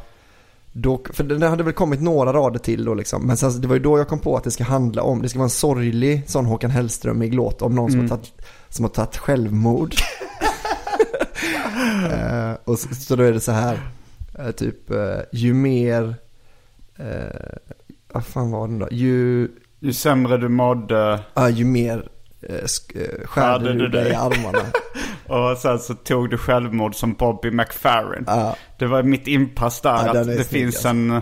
då, 0.77 1.01
för 1.13 1.23
det 1.23 1.47
hade 1.47 1.63
väl 1.63 1.73
kommit 1.73 2.01
några 2.01 2.33
rader 2.33 2.59
till 2.59 2.85
då 2.85 2.93
liksom. 2.93 3.27
Men 3.27 3.37
sen, 3.37 3.61
det 3.61 3.67
var 3.67 3.75
ju 3.75 3.81
då 3.81 3.97
jag 3.97 4.07
kom 4.07 4.19
på 4.19 4.37
att 4.37 4.43
det 4.43 4.51
ska 4.51 4.63
handla 4.63 5.01
om, 5.01 5.21
det 5.21 5.29
ska 5.29 5.39
vara 5.39 5.45
en 5.45 5.49
sorglig 5.49 6.29
sån 6.29 6.45
Håkan 6.45 6.71
Hellström 6.71 7.21
låt 7.21 7.61
om 7.61 7.75
någon 7.75 7.91
som, 7.91 7.99
har 8.01 8.07
tagit, 8.07 8.33
som 8.69 8.85
har 8.85 8.89
tagit 8.89 9.17
självmord. 9.17 9.93
eh, 12.11 12.53
och 12.63 12.79
så, 12.79 12.95
så 12.95 13.15
då 13.15 13.23
är 13.23 13.31
det 13.31 13.39
så 13.39 13.51
här, 13.51 13.79
eh, 14.39 14.51
typ 14.51 14.91
eh, 14.91 15.19
ju 15.31 15.53
mer, 15.53 16.15
vad 18.13 18.25
fan 18.25 18.51
var 18.51 18.67
den 18.67 18.79
då? 18.79 18.87
Ju, 18.91 19.49
Ju 19.79 19.93
sämre 19.93 20.37
du 20.37 20.49
mådde 20.49 21.19
ja, 21.33 21.49
ju 21.49 21.65
mer 21.65 22.09
skärde 23.25 23.73
du 23.73 23.87
dig 23.87 24.11
i 24.11 24.15
armarna. 24.15 24.59
och 25.51 25.57
sen 25.57 25.79
så 25.79 25.93
tog 25.93 26.29
du 26.29 26.37
självmord 26.37 26.95
som 26.95 27.13
Bobby 27.13 27.51
McFerrin. 27.51 28.23
Ja. 28.27 28.55
Det 28.77 28.85
var 28.85 29.03
mitt 29.03 29.27
inpass 29.27 29.81
där. 29.81 30.05
Ja, 30.05 30.21
att 30.21 30.27
det 30.27 30.49
finns 30.49 30.75
alltså. 30.75 30.87
en... 30.87 31.21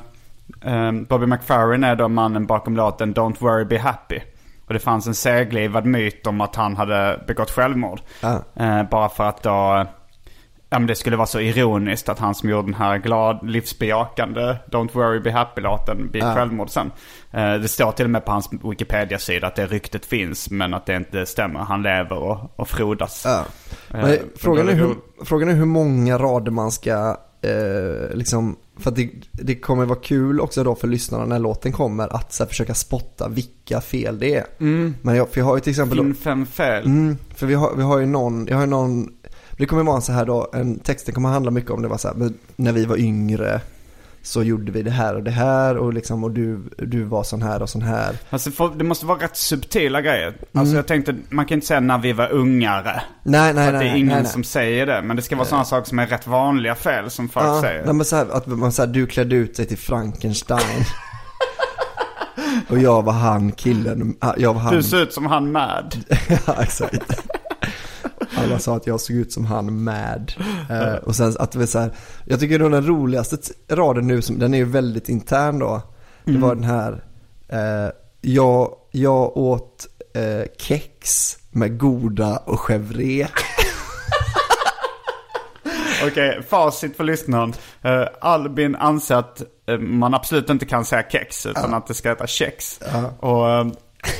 ehm, 0.62 1.04
Bobby 1.04 1.26
McFerrin 1.26 1.84
är 1.84 1.96
då 1.96 2.08
mannen 2.08 2.46
bakom 2.46 2.76
låten 2.76 3.16
Don't 3.16 3.36
Worry 3.40 3.66
Be 3.66 3.80
Happy. 3.80 4.20
Och 4.68 4.74
det 4.74 4.80
fanns 4.80 5.08
en 5.08 5.16
seglivad 5.16 5.86
myt 5.86 6.28
om 6.28 6.42
att 6.42 6.56
han 6.56 6.78
hade 6.78 7.24
begått 7.28 7.52
självmord. 7.52 8.02
Ja. 8.22 8.44
Eh, 8.56 8.84
bara 8.90 9.10
för 9.10 9.24
att 9.24 9.44
då... 9.44 9.86
Ja 10.74 10.80
men 10.80 10.88
det 10.88 10.96
skulle 10.96 11.16
vara 11.18 11.28
så 11.28 11.40
ironiskt 11.40 12.10
att 12.10 12.20
han 12.20 12.36
som 12.36 12.50
gjorde 12.50 12.68
den 12.68 12.74
här 12.74 12.98
glad, 12.98 13.50
livsbejakande 13.50 14.56
Don't 14.72 14.90
Worry 14.94 15.20
Be 15.20 15.32
Happy-låten 15.32 15.98
begick 16.12 16.24
Ja. 16.24 16.36
självmord 16.36 16.70
sen. 16.70 16.92
Eh, 17.32 17.54
det 17.54 17.68
står 17.68 17.92
till 17.92 18.06
och 18.06 18.12
med 18.12 18.26
på 18.26 18.32
hans 18.32 18.50
Wikipedia-sida 18.64 19.48
att 19.48 19.56
det 19.56 19.66
ryktet 19.66 20.06
finns 20.06 20.50
men 20.50 20.74
att 20.74 20.86
det 20.86 20.96
inte 20.96 21.26
stämmer. 21.26 21.60
Han 21.60 21.84
lever 21.84 22.18
och, 22.18 22.60
och 22.60 22.68
frodas. 22.68 23.22
Ja. 23.26 23.40
Eh, 23.98 24.02
Men 24.06 24.18
frågan, 24.36 24.70
är 24.70 24.74
hur, 24.74 24.96
frågan 25.26 25.50
är 25.50 25.54
hur 25.54 25.66
många 25.66 26.18
rader 26.18 26.52
man 26.52 26.72
ska, 26.72 27.18
eh, 27.42 28.16
liksom, 28.16 28.56
för 28.80 28.90
att 28.90 28.96
det, 28.96 29.10
det 29.32 29.56
kommer 29.56 29.86
vara 29.86 30.00
kul 30.00 30.40
också 30.40 30.64
då 30.64 30.76
för 30.76 30.88
lyssnarna 30.88 31.26
när 31.26 31.40
låten 31.40 31.72
kommer 31.72 32.16
att 32.16 32.34
så 32.34 32.44
här, 32.44 32.50
försöka 32.50 32.74
spotta 32.74 33.28
vilka 33.28 33.82
fel 33.82 34.20
det 34.20 34.36
är. 34.36 34.46
Men 35.02 35.16
jag, 35.16 35.30
för 35.30 35.40
jag 35.40 35.46
har 35.46 35.56
ju 35.56 35.62
till 35.62 35.70
exempel, 35.72 35.98
Finn 35.98 36.16
fem 36.16 36.46
fel. 36.46 36.86
mm, 36.86 37.18
för 37.36 37.46
vi 37.48 37.54
har, 37.54 37.72
vi 37.78 37.84
har 37.84 38.00
ju 38.00 38.06
någon, 38.06 38.48
jag 38.48 38.56
har 38.56 38.62
ju 38.64 38.70
någon, 38.70 39.10
det 39.58 39.66
kommer 39.66 39.84
vara 39.84 40.02
så 40.02 40.12
här 40.12 40.26
då, 40.26 40.48
en, 40.54 40.80
texten 40.80 41.14
kommer 41.14 41.30
handla 41.30 41.52
mycket 41.52 41.72
om 41.72 41.82
det 41.82 41.88
var 41.88 41.98
så 41.98 42.08
här, 42.08 42.16
men 42.16 42.34
när 42.56 42.72
vi 42.72 42.86
var 42.86 42.98
yngre 42.98 43.62
så 44.26 44.44
gjorde 44.44 44.72
vi 44.72 44.82
det 44.82 44.92
här 44.92 45.16
och 45.16 45.24
det 45.24 45.32
här 45.32 45.78
och 45.78 45.94
liksom, 45.94 46.24
och 46.24 46.32
du, 46.32 46.60
du 46.78 47.04
var 47.04 47.24
sån 47.24 47.42
här 47.42 47.62
och 47.62 47.70
sån 47.70 47.82
här. 47.82 48.16
Alltså, 48.30 48.68
det 48.68 48.84
måste 48.84 49.06
vara 49.06 49.24
rätt 49.24 49.38
subtila 49.38 50.02
grejer. 50.02 50.28
Mm. 50.28 50.38
Alltså 50.54 50.76
jag 50.76 50.88
tänkte, 50.88 51.16
man 51.30 51.46
kan 51.46 51.56
inte 51.56 51.68
säga 51.68 51.80
när 51.80 51.98
vi 51.98 52.14
var 52.14 52.32
ungare. 52.32 53.02
Nej, 53.24 53.54
nej, 53.54 53.66
För 53.66 53.72
nej. 53.72 53.84
det 53.84 53.90
är 53.90 53.92
nej, 53.92 54.00
ingen 54.00 54.14
nej, 54.14 54.24
nej. 54.24 54.32
som 54.32 54.44
säger 54.44 54.86
det. 54.86 55.02
Men 55.02 55.16
det 55.16 55.22
ska 55.22 55.36
vara 55.36 55.48
sådana 55.48 55.66
saker 55.66 55.90
som 55.90 56.00
är 56.00 56.08
rätt 56.08 56.28
vanliga 56.28 56.76
fel 56.76 57.10
som 57.10 57.30
folk 57.30 57.46
Ja, 57.46 57.62
säger. 57.62 57.86
nej, 57.86 57.94
men 57.94 58.06
så 58.06 58.16
här, 58.16 58.28
att 58.32 58.48
man 58.48 58.72
här, 58.78 58.88
du 58.88 59.08
klädde 59.08 59.36
ut 59.36 59.56
dig 59.56 59.66
till 59.66 59.78
Frankenstein. 59.78 60.84
och 62.70 62.80
jag 62.80 63.02
var 63.02 63.14
han 63.14 63.52
killen, 63.52 64.16
ah, 64.20 64.34
jag 64.38 64.54
var 64.54 64.62
han. 64.62 64.76
Du 64.76 64.84
ser 64.84 65.04
ut 65.04 65.14
som 65.14 65.26
han 65.26 65.52
Mad. 65.52 65.96
ja, 66.48 66.56
exakt. 66.62 67.24
Alla 68.44 68.60
sa 68.60 68.76
att 68.76 68.88
jag 68.88 69.02
såg 69.02 69.16
ut 69.16 69.34
som 69.34 69.46
han 69.46 69.84
Mad. 69.84 70.34
Eh, 70.70 70.96
och 70.96 71.16
sen 71.16 71.36
att 71.40 71.52
det 71.52 71.60
var 71.60 71.66
så 71.66 71.80
här, 71.80 71.92
jag 72.26 72.40
tycker 72.40 72.60
då 72.60 72.70
den 72.70 72.88
roligaste 72.88 73.38
raden 73.70 74.08
nu, 74.08 74.22
som, 74.22 74.40
den 74.40 74.54
är 74.54 74.58
ju 74.58 74.66
väldigt 74.66 75.10
intern 75.10 75.60
då. 75.60 75.82
Det 76.26 76.38
var 76.38 76.56
den 76.56 76.64
här, 76.64 77.04
eh, 77.48 77.92
jag, 78.22 78.76
jag 78.92 79.38
åt 79.38 79.88
eh, 80.14 80.44
kex 80.58 81.38
med 81.52 81.80
goda 81.80 82.38
och 82.38 82.60
chèvre. 82.60 83.28
Okej, 86.08 86.42
facit 86.50 86.98
för 86.98 87.04
lyssnaren. 87.04 87.54
Eh, 87.82 88.06
Albin 88.22 88.76
anser 88.76 89.16
att 89.16 89.42
eh, 89.68 89.78
man 89.78 90.14
absolut 90.14 90.50
inte 90.50 90.66
kan 90.66 90.86
säga 90.86 91.04
kex 91.10 91.46
utan 91.46 91.74
att 91.74 91.88
det 91.88 91.94
ska 91.94 92.10
heta 92.10 92.28
kex. 92.28 92.80
Och 93.20 93.50
eh, 93.50 93.68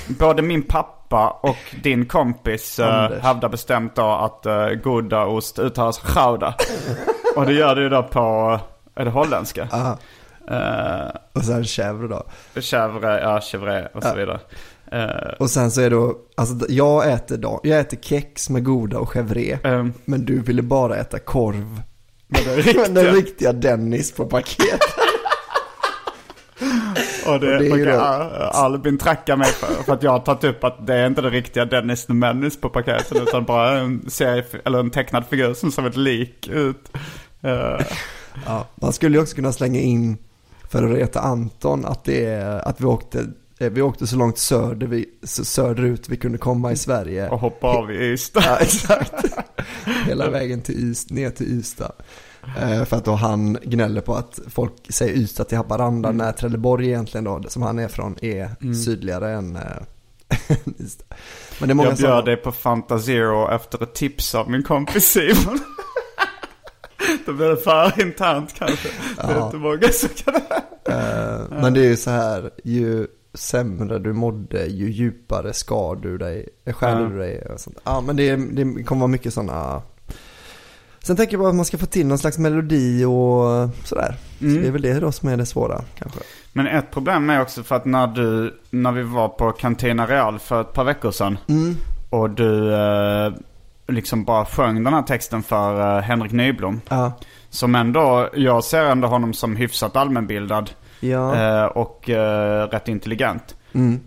både 0.08 0.42
min 0.42 0.64
pappa 0.64 1.03
och 1.22 1.58
din 1.84 2.06
kompis 2.06 2.80
uh, 2.80 2.86
hävdar 3.22 3.50
bestämt 3.50 3.96
då 3.96 4.04
att 4.12 4.46
uh, 4.46 4.68
godaost 4.84 5.60
uttalas 5.60 6.00
chauda. 6.00 6.56
och 7.36 7.46
det 7.46 7.54
gör 7.54 7.76
det 7.76 7.82
ju 7.82 7.90
då 7.90 8.04
på, 8.04 8.60
är 8.96 9.06
det 9.06 9.12
holländska? 9.12 9.64
Uh, 10.52 11.10
Och 11.34 11.44
sen 11.44 11.64
chèvre 11.64 12.08
då. 12.08 12.24
chèvre, 12.62 13.22
ja 13.22 13.40
chèvre 13.40 13.88
och 13.94 14.04
så 14.04 14.16
vidare. 14.16 14.40
Eh, 14.92 15.34
Och 15.40 15.50
sen 15.50 15.72
så 15.72 15.82
är 15.82 15.90
då, 15.90 16.16
alltså 16.36 16.66
jag 16.70 17.12
äter, 17.12 17.38
då, 17.38 17.60
jag 17.64 17.80
äter 17.80 17.98
kex 18.02 18.50
med 18.50 18.64
goda 18.64 19.00
och 19.00 19.14
chèvre. 19.14 19.58
ehm, 19.64 19.94
Men 20.06 20.26
du 20.26 20.42
ville 20.42 20.62
bara 20.62 20.96
äta 20.96 21.20
korv. 21.20 21.82
men 22.28 22.42
det 22.44 22.72
är 22.72 22.80
Med 22.94 23.06
den 23.06 23.16
riktiga 23.16 23.54
Dennis 23.54 24.12
på 24.12 24.26
paket. 24.26 24.80
Och 27.28 27.40
det, 27.40 27.72
Och 27.72 27.78
det 27.78 27.86
då- 27.86 28.00
Al- 28.00 28.32
Albin 28.54 28.98
trackar 28.98 29.36
mig 29.38 29.48
för, 29.48 29.84
för 29.84 29.94
att 29.94 30.04
jag 30.04 30.12
har 30.12 30.20
tagit 30.20 30.44
upp 30.44 30.64
att 30.64 30.88
det 30.88 30.96
är 30.96 31.08
inte 31.08 31.22
det 31.22 31.30
riktiga 31.30 31.66
Dennis 31.66 32.06
the 32.06 32.14
Menace 32.14 32.60
på 32.60 32.70
paketen 32.70 33.22
utan 33.28 33.44
bara 33.46 33.80
en 33.80 34.10
serie, 34.10 34.44
eller 34.66 34.80
en 34.80 34.90
tecknad 34.90 35.26
figur 35.30 35.54
som 35.54 35.72
ser 35.72 35.88
ett 35.88 35.98
lik 35.98 36.48
ut. 36.48 36.92
Eh, 37.42 37.86
Ja, 38.46 38.68
man 38.76 38.94
skulle 38.94 39.18
ju 39.18 39.22
också 39.22 39.36
kunna 39.36 39.52
slänga 39.52 39.80
in, 39.80 40.18
för 40.70 40.84
att 40.84 40.92
reta 40.98 41.20
Anton, 41.20 41.86
att, 41.86 42.04
det 42.04 42.26
är, 42.26 42.68
att 42.68 42.82
vi, 42.82 42.86
åkte, 42.86 43.20
eh, 43.60 43.70
vi 43.70 43.82
åkte 43.82 44.08
så 44.08 44.16
långt 44.16 44.38
söder 44.38 44.88
vi, 44.88 45.06
söderut 45.24 46.10
vi 46.10 46.18
kunde 46.18 46.38
komma 46.38 46.72
i 46.72 46.76
Sverige. 46.76 47.30
och 47.30 47.40
hoppa 47.40 47.68
av 47.68 47.92
i 47.92 47.96
Ystad. 48.12 48.44
Ja, 48.46 48.58
exakt. 48.62 49.14
Hela 50.08 50.30
vägen 50.30 50.62
till 50.62 50.76
Ys, 50.92 51.10
ner 51.10 51.30
till 51.30 51.60
Ystad. 51.60 51.92
Eh, 52.62 52.84
för 52.86 52.98
att 52.98 53.06
då 53.06 53.12
han 53.12 53.58
gnäller 53.64 54.02
på 54.02 54.16
att 54.16 54.40
folk 54.50 54.74
säger 54.90 55.14
Ystad 55.14 55.44
till 55.44 55.58
Haparanda 55.58 56.12
när 56.12 56.32
Trelleborg 56.32 56.88
egentligen 56.88 57.24
då, 57.24 57.44
som 57.48 57.62
han 57.62 57.80
är 57.80 57.88
från, 57.88 58.16
är 58.22 58.74
sydligare 58.86 59.32
än 59.34 59.56
eh, 59.56 59.62
Ystad. 60.80 61.06
Men 61.60 61.68
det 61.70 61.74
är 61.74 61.76
många 61.76 61.90
Jag 61.90 61.98
som... 61.98 62.06
bjöd 62.08 62.26
dig 62.26 62.36
på 62.38 62.52
Fanta 62.52 63.00
Zero 63.00 63.50
efter 63.52 63.84
ett 63.84 63.94
tips 63.96 64.36
av 64.36 64.50
min 64.50 64.64
kompis 64.64 65.06
Simon. 65.06 65.60
Då 67.26 67.34
blir 67.34 67.48
det 67.50 67.58
för 67.58 68.02
internt 68.02 68.54
kanske. 68.58 68.90
Det 69.16 69.22
är 69.22 69.36
Ja. 69.36 69.46
inte 69.46 69.58
många 69.58 69.88
som 69.92 70.10
kan 70.10 70.34
Eh, 70.86 71.42
men 71.50 71.74
det 71.74 71.80
är 71.80 71.90
ju 71.90 71.98
så 71.98 72.10
här, 72.10 72.52
ju 72.64 73.08
sämre 73.34 74.00
du 74.00 74.14
mådde, 74.14 74.66
ju 74.66 74.92
djupare 74.92 75.54
skar 75.54 75.96
du 75.96 76.18
dig, 76.18 76.50
eh, 76.66 76.74
skär 76.74 76.90
Ja. 76.90 76.96
du 77.08 77.18
dig 77.18 77.46
och 77.54 77.60
sånt. 77.60 77.78
Ja, 77.84 78.02
men 78.02 78.16
det, 78.16 78.36
det 78.36 78.84
kommer 78.84 79.00
vara 79.00 79.08
mycket 79.08 79.34
sådana. 79.34 79.82
Sen 81.06 81.16
tänker 81.16 81.34
jag 81.34 81.40
bara 81.42 81.50
att 81.50 81.56
man 81.56 81.66
ska 81.66 81.78
få 81.78 81.86
till 81.86 82.08
någon 82.08 82.18
slags 82.18 82.38
melodi 82.38 83.06
och 83.06 83.70
sådär. 83.84 84.16
Så 84.40 84.46
Mm. 84.46 84.62
det 84.62 84.68
är 84.68 84.72
väl 84.72 84.82
det 84.82 85.00
då 85.00 85.12
som 85.12 85.30
är 85.30 85.38
det 85.38 85.46
svåra 85.46 85.82
kanske. 85.96 86.20
Men 86.54 86.68
ett 86.68 86.92
problem 86.92 87.30
är 87.30 87.42
också 87.42 87.64
för 87.64 87.76
att 87.76 87.86
när 87.86 88.08
du, 88.08 88.60
när 88.70 88.92
vi 88.92 89.04
var 89.04 89.30
på 89.30 89.52
Cantina 89.52 90.06
Real 90.08 90.40
för 90.40 90.62
ett 90.62 90.74
par 90.74 90.84
veckor 90.84 91.12
sedan. 91.12 91.38
Mm. 91.50 91.76
Och 92.10 92.30
du 92.30 92.74
eh, 92.76 93.34
liksom 93.88 94.24
bara 94.24 94.46
sjöng 94.46 94.84
den 94.84 94.94
här 94.94 95.02
texten 95.02 95.44
för 95.44 95.98
eh, 95.98 96.02
Henrik 96.04 96.32
Nyblom. 96.32 96.82
Ja. 96.90 97.12
Som 97.50 97.76
ändå, 97.76 98.30
jag 98.34 98.64
ser 98.64 98.84
ändå 98.86 99.08
honom 99.08 99.34
som 99.34 99.56
hyfsat 99.56 99.96
allmänbildad. 99.96 100.70
Ja. 101.00 101.36
eh, 101.36 101.66
och 101.66 102.10
eh, 102.10 102.68
rätt 102.68 102.88
intelligent. 102.88 103.56
Mm. 103.74 104.00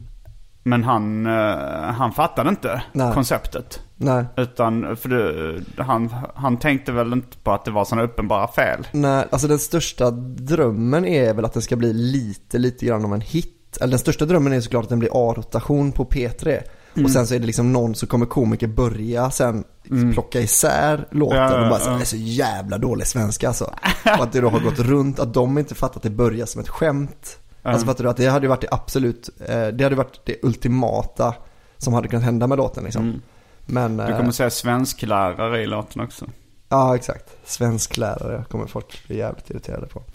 Men 0.62 0.85
han, 0.85 1.26
eh, 1.26 1.93
han 1.99 2.12
fattade 2.12 2.49
inte 2.50 2.83
Nej. 2.93 3.15
konceptet. 3.15 3.81
Nej. 3.97 4.25
Utan, 4.37 4.97
för 4.97 5.09
du, 5.09 5.65
han, 5.76 6.15
han 6.35 6.57
tänkte 6.57 6.93
väl 6.93 7.13
inte 7.13 7.37
på 7.37 7.52
att 7.52 7.65
det 7.65 7.71
var 7.71 7.85
sådana 7.85 8.06
uppenbara 8.06 8.49
fel. 8.49 8.87
Nej, 8.93 9.26
alltså 9.30 9.49
den 9.49 9.59
största 9.59 10.11
drömmen 10.11 11.04
är 11.04 11.35
väl 11.35 11.45
att 11.45 11.52
den 11.52 11.63
ska 11.63 11.76
bli 11.76 11.93
lite, 11.93 12.59
lite 12.59 12.87
grann 12.87 13.04
av 13.04 13.15
en 13.15 13.21
hit. 13.21 13.76
Eller 13.80 13.91
den 13.91 13.99
största 13.99 14.25
drömmen 14.25 14.52
är 14.52 14.61
såklart 14.61 14.82
att 14.82 14.89
den 14.89 14.99
blir 14.99 15.11
A-rotation 15.13 15.93
på 15.93 16.04
P3. 16.04 16.63
Mm. 16.95 17.04
Och 17.04 17.11
sen 17.11 17.26
så 17.26 17.35
är 17.35 17.39
det 17.39 17.47
liksom 17.47 17.73
någon 17.73 17.95
så 17.95 18.06
kommer 18.06 18.26
komiker 18.26 18.67
börja 18.67 19.30
sen 19.30 19.65
plocka 20.13 20.41
isär 20.41 21.09
låten 21.11 21.39
Ja, 21.39 21.63
och 21.63 21.71
bara 21.71 21.80
så, 21.80 21.91
ja. 21.91 21.95
det 21.95 22.02
är 22.02 22.04
så 22.04 22.17
jävla 22.17 22.78
dålig 22.78 23.06
svenska 23.06 23.49
alltså. 23.49 23.65
Och 24.04 24.25
att 24.25 24.32
det 24.32 24.41
då 24.41 24.49
har 24.49 24.61
gått 24.61 24.78
runt, 24.78 25.21
att 25.21 25.35
de 25.35 25.59
inte 25.59 25.75
fattar 25.75 25.97
att 25.97 26.02
det 26.02 26.11
börjar 26.11 26.47
som 26.47 26.61
ett 26.61 26.69
skämt. 26.69 27.39
Alltså 27.63 27.87
fattar 27.87 28.04
du 28.04 28.11
att 28.11 28.17
det 28.17 28.26
hade 28.26 28.49
varit 28.49 28.61
det 28.61 28.69
absolut, 28.71 29.30
eh, 29.49 29.67
det 29.67 29.85
hade 29.85 29.97
varit 29.97 30.21
det 30.25 30.37
ultimata 30.43 31.35
som 31.78 31.95
hade 31.95 32.09
kunnat 32.09 32.25
hända 32.25 32.47
med 32.47 32.59
låten 32.59 32.85
liksom. 32.85 33.23
Men. 33.67 33.97
Du 33.97 34.02
eh, 34.02 34.17
kommer 34.17 34.31
säga 34.31 34.50
svensklärare 34.50 35.63
i 35.63 35.67
låten 35.67 36.02
också. 36.02 36.26
Ja, 36.69 36.97
exakt. 36.97 37.37
Svensk 37.45 37.97
lärare 37.97 38.45
kommer 38.50 38.67
folk 38.67 39.07
bli 39.07 39.17
jävligt 39.17 39.50
irriterade 39.50 39.87
på. 39.87 40.02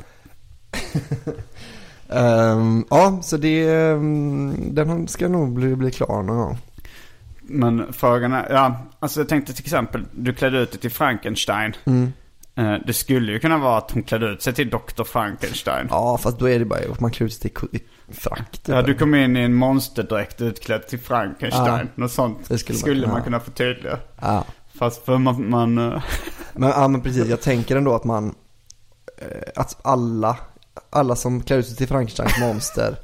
Ehm, 2.10 2.86
ja, 2.90 3.20
så 3.24 3.38
det, 3.38 3.70
ehm, 3.70 4.76
den 4.76 5.08
ska 5.08 5.28
nog 5.28 5.54
bli, 5.54 5.76
bli 5.76 5.92
klar 5.92 6.24
någon 6.24 6.38
gång. 6.38 6.58
Men 7.42 7.94
frågan 7.94 8.34
är, 8.34 8.50
ja, 8.50 8.76
alltså 9.00 9.20
jag 9.20 9.30
tänkte 9.30 9.54
till 9.54 9.66
exempel, 9.66 10.06
du 10.12 10.34
klädde 10.34 10.60
ut 10.60 10.72
dig 10.72 10.82
till 10.82 10.92
Frankenstein. 10.92 11.74
Mm. 11.86 12.14
Eh, 12.56 12.74
Det 12.86 12.94
skulle 12.94 13.32
ju 13.32 13.40
kunna 13.40 13.58
vara 13.58 13.78
att 13.78 13.92
hon 13.92 14.04
klädde 14.04 14.26
ut 14.28 14.42
sig 14.42 14.54
till 14.54 14.70
Dr. 14.70 15.04
Frankenstein. 15.04 15.88
Ja, 15.90 16.18
fast 16.18 16.40
då 16.40 16.50
är 16.50 16.60
det 16.60 16.66
bara 16.66 16.80
att 16.92 17.00
man 17.00 17.12
klär 17.12 17.26
ut 17.28 17.34
sig 17.34 17.54
i, 17.72 17.80
typ. 18.12 18.68
Ja, 18.68 18.82
du 18.82 18.94
kom 18.94 19.16
in 19.16 19.38
i 19.38 19.40
en 19.40 19.54
monsterdräkt 19.54 20.42
utklädd 20.42 20.88
till 20.88 21.00
Frankenstein. 21.00 21.90
Något 21.96 22.12
sånt 22.12 22.50
det 22.50 22.58
skulle 22.58 22.80
skulle 22.80 23.02
man, 23.02 23.14
man 23.14 23.24
kunna 23.24 23.40
kunna. 23.40 23.40
förtydliga. 23.40 24.00
Ja. 24.22 24.46
Fast 24.74 25.06
för 25.06 25.18
man, 25.18 25.50
man 25.50 25.78
eh, 25.78 26.04
Men, 26.54 26.70
ja, 26.70 26.88
men 26.88 27.02
precis, 27.02 27.28
jag 27.28 27.42
tänker 27.42 27.76
ändå 27.76 27.96
att 27.96 28.04
man, 28.04 28.36
eh, 29.18 29.52
att 29.56 29.78
alla, 29.82 30.38
alla 30.90 31.16
som 31.16 31.42
klär 31.44 31.58
ut 31.58 31.68
sig 31.68 31.76
till 31.78 31.88
Frankensteins 31.88 32.40
monster, 32.40 32.96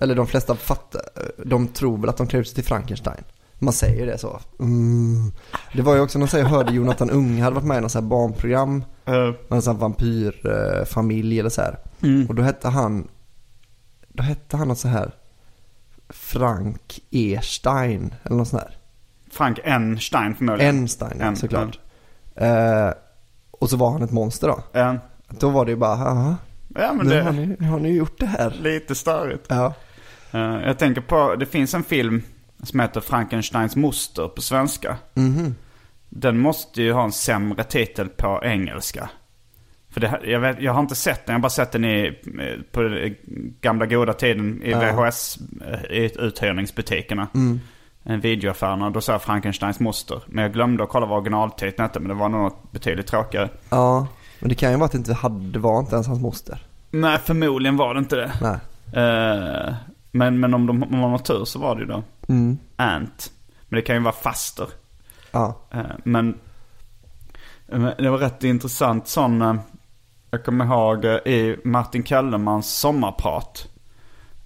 eller 0.00 0.14
de 0.14 0.26
flesta 0.26 0.56
fattar, 0.56 1.02
de 1.44 1.68
tror 1.68 1.98
väl 1.98 2.10
att 2.10 2.16
de 2.16 2.26
klär 2.26 2.40
ut 2.40 2.48
sig 2.48 2.54
till 2.54 2.64
Frankenstein. 2.64 3.24
Man 3.58 3.72
säger 3.72 4.06
det 4.06 4.18
så. 4.18 4.40
Mm. 4.60 5.32
Det 5.74 5.82
var 5.82 5.94
ju 5.94 6.00
också 6.00 6.18
någon 6.18 6.28
jag 6.32 6.44
hörde 6.44 6.72
Jonathan 6.72 7.10
Unge 7.10 7.42
hade 7.42 7.54
varit 7.54 7.66
med 7.66 7.78
i 7.78 7.80
något 7.80 7.92
så 7.92 8.00
här 8.00 8.06
barnprogram 8.06 8.84
eh, 9.04 9.32
en 9.50 9.62
sån 9.62 9.74
här 9.74 9.80
vampyrfamilj 9.80 11.40
eller 11.40 11.50
så 11.50 11.60
här. 11.60 11.78
Och 12.28 12.34
då 12.34 12.42
hette 12.42 12.68
han, 12.68 13.08
då 14.18 14.24
hette 14.24 14.56
han 14.56 14.68
något 14.68 14.78
så 14.78 14.88
här 14.88 15.12
Frank 16.08 17.00
Erstein 17.10 18.14
eller 18.24 18.36
något 18.36 18.48
sånt 18.48 18.62
här. 18.62 18.76
Frank 19.30 19.58
N. 19.64 19.98
Stein 20.00 20.34
förmodligen. 20.34 20.76
Enstein 20.78 21.20
En, 21.20 21.36
såklart. 21.36 21.78
Eh, 22.36 22.90
och 23.50 23.70
så 23.70 23.76
var 23.76 23.90
han 23.92 24.02
ett 24.02 24.12
monster 24.12 24.48
då. 24.48 24.62
Ja, 24.72 24.96
Då 25.28 25.48
var 25.50 25.64
det 25.64 25.70
ju 25.70 25.76
bara, 25.76 25.94
haha, 25.96 26.36
ja 26.74 26.92
men 26.92 27.06
nu 27.06 27.14
det 27.14 27.22
har 27.22 27.32
ni, 27.32 27.64
har 27.64 27.78
ni 27.78 27.88
gjort 27.96 28.18
det 28.20 28.26
här. 28.26 28.50
lite 28.60 28.94
störigt. 28.94 29.46
Ja. 29.48 29.74
Eh, 30.32 30.40
jag 30.40 30.78
tänker 30.78 31.00
på, 31.00 31.34
det 31.34 31.46
finns 31.46 31.74
en 31.74 31.84
film 31.84 32.22
som 32.62 32.80
heter 32.80 33.00
Frankensteins 33.00 33.76
moster 33.76 34.28
på 34.28 34.42
svenska. 34.42 34.96
Mhm. 35.14 35.54
Den 36.08 36.38
måste 36.38 36.82
ju 36.82 36.92
ha 36.92 37.04
en 37.04 37.12
sämre 37.12 37.64
titel 37.64 38.08
på 38.08 38.40
engelska. 38.44 39.10
För 40.00 40.18
det, 40.18 40.30
jag, 40.30 40.40
vet, 40.40 40.60
jag 40.60 40.72
har 40.72 40.80
inte 40.80 40.94
sett 40.94 41.26
den, 41.26 41.32
jag 41.32 41.38
har 41.38 41.42
bara 41.42 41.50
sett 41.50 41.72
den 41.72 41.84
i, 41.84 42.06
eh, 42.40 42.62
på 42.72 42.82
den 42.82 43.14
gamla 43.60 43.86
goda 43.86 44.12
tiden 44.12 44.62
i 44.62 44.70
Ja. 44.70 44.78
VHS, 44.80 45.38
eh. 45.66 47.30
Mm. 47.34 47.60
En 48.02 48.20
videoaffärerna, 48.20 48.90
då 48.90 49.00
sa 49.00 49.12
jag 49.12 49.22
Frankensteins 49.22 49.80
moster. 49.80 50.22
Men 50.26 50.42
jag 50.42 50.52
glömde 50.52 50.82
att 50.82 50.88
kolla 50.88 51.06
vad 51.06 51.18
originaltiteln 51.18 51.82
hette, 51.82 52.00
men 52.00 52.08
det 52.08 52.14
var 52.14 52.28
något 52.28 52.72
betydligt 52.72 53.06
tråkigare. 53.06 53.48
Ja, 53.70 54.06
men 54.40 54.48
det 54.48 54.54
kan 54.54 54.70
ju 54.70 54.76
vara 54.76 54.86
att 54.86 54.92
det 54.92 54.98
inte 54.98 55.14
hade, 55.14 55.50
det 55.50 55.58
var 55.58 55.78
inte 55.80 55.94
ens 55.94 56.06
hans 56.06 56.20
moster. 56.20 56.66
Nej, 56.90 57.18
förmodligen 57.18 57.76
var 57.76 57.94
det 57.94 57.98
inte 57.98 58.16
det. 58.16 58.32
Nej. 58.40 58.58
Eh, 59.04 59.74
men, 60.10 60.40
men 60.40 60.54
om, 60.54 60.66
de, 60.66 60.82
om 60.82 60.98
man 60.98 61.10
har 61.10 61.18
tur 61.18 61.44
så 61.44 61.58
var 61.58 61.74
det 61.74 61.80
ju 61.80 61.86
då 61.86 62.02
Mm. 62.28 62.58
Ant. 62.76 63.32
Men 63.68 63.76
det 63.76 63.82
kan 63.82 63.96
ju 63.96 64.02
vara 64.02 64.14
faster. 64.14 64.66
Ja. 65.30 65.58
Eh, 65.70 65.80
Men 66.04 66.34
men 67.66 67.92
det 67.98 68.10
var 68.10 68.18
rätt 68.18 68.44
intressant 68.44 69.08
sån, 69.08 69.60
jag 70.30 70.44
kommer 70.44 70.64
ihåg 70.64 71.04
eh, 71.04 71.10
i 71.12 71.58
Martin 71.64 72.04
Kellermans 72.04 72.76
sommarprat. 72.76 73.68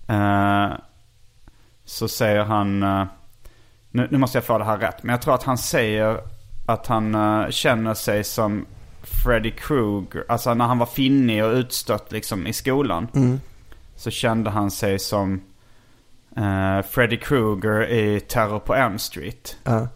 eh, 0.09 0.69
Så 1.85 2.09
säger 2.09 2.45
han, 2.45 2.83
eh, 2.83 3.05
nu, 3.91 4.09
nu 4.11 4.19
måste 4.19 4.39
jag 4.39 4.45
få 4.45 4.59
det 4.59 4.65
här 4.65 4.79
rätt, 4.79 5.03
men 5.03 5.13
jag 5.13 5.23
tror 5.23 5.35
att 5.35 5.43
han 5.43 5.59
säger 5.59 6.21
att 6.67 6.87
han 6.87 7.15
eh, 7.15 7.49
känner 7.51 7.95
sig 7.95 8.25
som 8.25 8.67
Freddy 9.25 9.51
Krueger. 9.51 10.25
Alltså 10.29 10.55
när 10.55 10.65
han 10.67 10.79
var 10.79 10.87
finnig 10.87 11.45
och 11.45 11.53
utstött 11.53 12.13
liksom 12.13 12.47
i 12.47 12.53
skolan. 12.53 13.09
Mm. 13.15 13.41
Så 13.97 14.11
kände 14.11 14.51
han 14.51 14.71
sig 14.71 14.99
som 14.99 15.41
Freddy 16.91 17.17
Krueger 17.17 17.91
i 17.91 18.21
Terror 18.21 18.59
på 18.59 18.75
Elm 18.75 18.99
Street. 18.99 19.57
ja. 19.65 19.89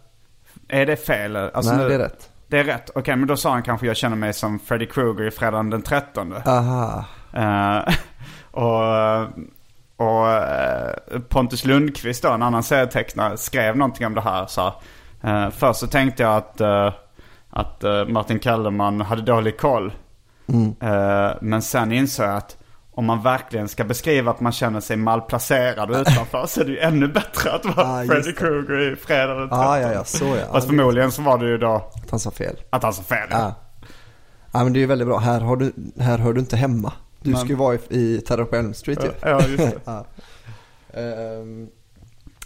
Är 0.67 0.85
det 0.85 0.95
fel? 0.95 1.35
Alltså 1.35 1.71
Nej, 1.73 1.83
nu- 1.83 1.89
det 1.89 1.95
är 1.95 1.99
rätt. 1.99 2.29
Det 2.47 2.59
är 2.59 2.63
rätt. 2.63 2.89
Okej, 2.95 3.15
men 3.15 3.27
då 3.27 3.37
sa 3.37 3.51
han 3.51 3.63
kanske 3.63 3.87
jag 3.87 3.97
känner 3.97 4.15
mig 4.15 4.33
som 4.33 4.59
Freddy 4.59 4.85
Krueger 4.85 5.27
i 5.27 5.31
Fredagen 5.31 5.69
den 5.69 5.81
13. 5.81 6.33
Aha. 6.45 7.05
Eh, 7.33 7.93
och, 8.51 9.27
Och 9.97 10.29
eh, 10.29 10.93
Pontus 11.29 11.65
Lundqvist 11.65 12.23
då, 12.23 12.29
en 12.31 12.43
annan 12.43 12.63
serietecknare, 12.63 13.37
skrev 13.37 13.77
någonting 13.77 14.05
om 14.05 14.13
det 14.15 14.21
här. 14.21 14.45
Så, 14.45 14.73
eh, 15.21 15.49
först 15.49 15.79
så 15.79 15.87
tänkte 15.87 16.23
jag 16.23 16.35
att, 16.35 16.61
att 17.49 17.83
Martin 18.07 18.39
Kellerman 18.39 19.01
hade 19.01 19.21
dålig 19.21 19.57
koll. 19.57 19.91
Eh, 20.81 21.31
men 21.41 21.61
sen 21.61 21.91
insåg 21.91 22.25
jag 22.25 22.35
att 22.35 22.56
om 22.97 23.05
man 23.05 23.21
verkligen 23.23 23.67
ska 23.67 23.83
beskriva 23.83 24.31
att 24.31 24.39
man 24.39 24.51
känner 24.51 24.79
sig 24.79 24.97
malplacerad 24.97 25.91
utanför 25.91 26.45
så 26.47 26.61
är 26.61 26.65
det 26.65 26.71
ju 26.71 26.79
ännu 26.79 27.07
bättre 27.07 27.51
att 27.51 27.65
vara 27.65 27.87
Ah, 27.87 28.03
Freddy. 28.05 28.33
Krueger 28.33 28.93
i 28.93 28.95
Fredag 28.95 29.33
den 29.35 29.49
13. 29.49 29.59
Ja, 29.59 29.79
ja, 29.79 29.91
ja, 29.93 30.03
så 30.03 30.25
ja. 30.25 30.51
Fast 30.51 30.67
förmodligen 30.67 31.11
så 31.11 31.21
var 31.21 31.37
det 31.37 31.45
ju 31.49 31.57
då 31.57 31.91
Att 32.03 32.09
han 32.11 32.19
sa 32.19 32.31
fel. 32.31 32.55
att 32.69 32.83
han 32.83 32.93
sa 32.93 33.03
fel. 33.03 33.27
Ja. 33.31 33.55
ja, 34.51 34.63
men 34.63 34.73
det 34.73 34.79
är 34.79 34.81
ju 34.81 34.87
väldigt 34.87 35.07
bra. 35.07 35.17
Här, 35.17 35.41
har 35.41 35.55
du, 35.57 35.73
här 35.99 36.17
hör 36.17 36.33
du 36.33 36.39
inte 36.39 36.55
hemma. 36.57 36.93
Du 37.21 37.29
Men- 37.29 37.39
ska 37.39 37.49
ju 37.49 37.55
vara 37.55 37.75
i, 37.75 37.79
i 37.89 38.21
Terror 38.21 38.45
på 38.45 38.55
Elm 38.55 38.73
Street 38.73 39.03
ju. 39.03 39.09
Ja, 39.21 39.41
just 39.47 39.57
det. 39.57 39.73
Ja. 39.85 40.05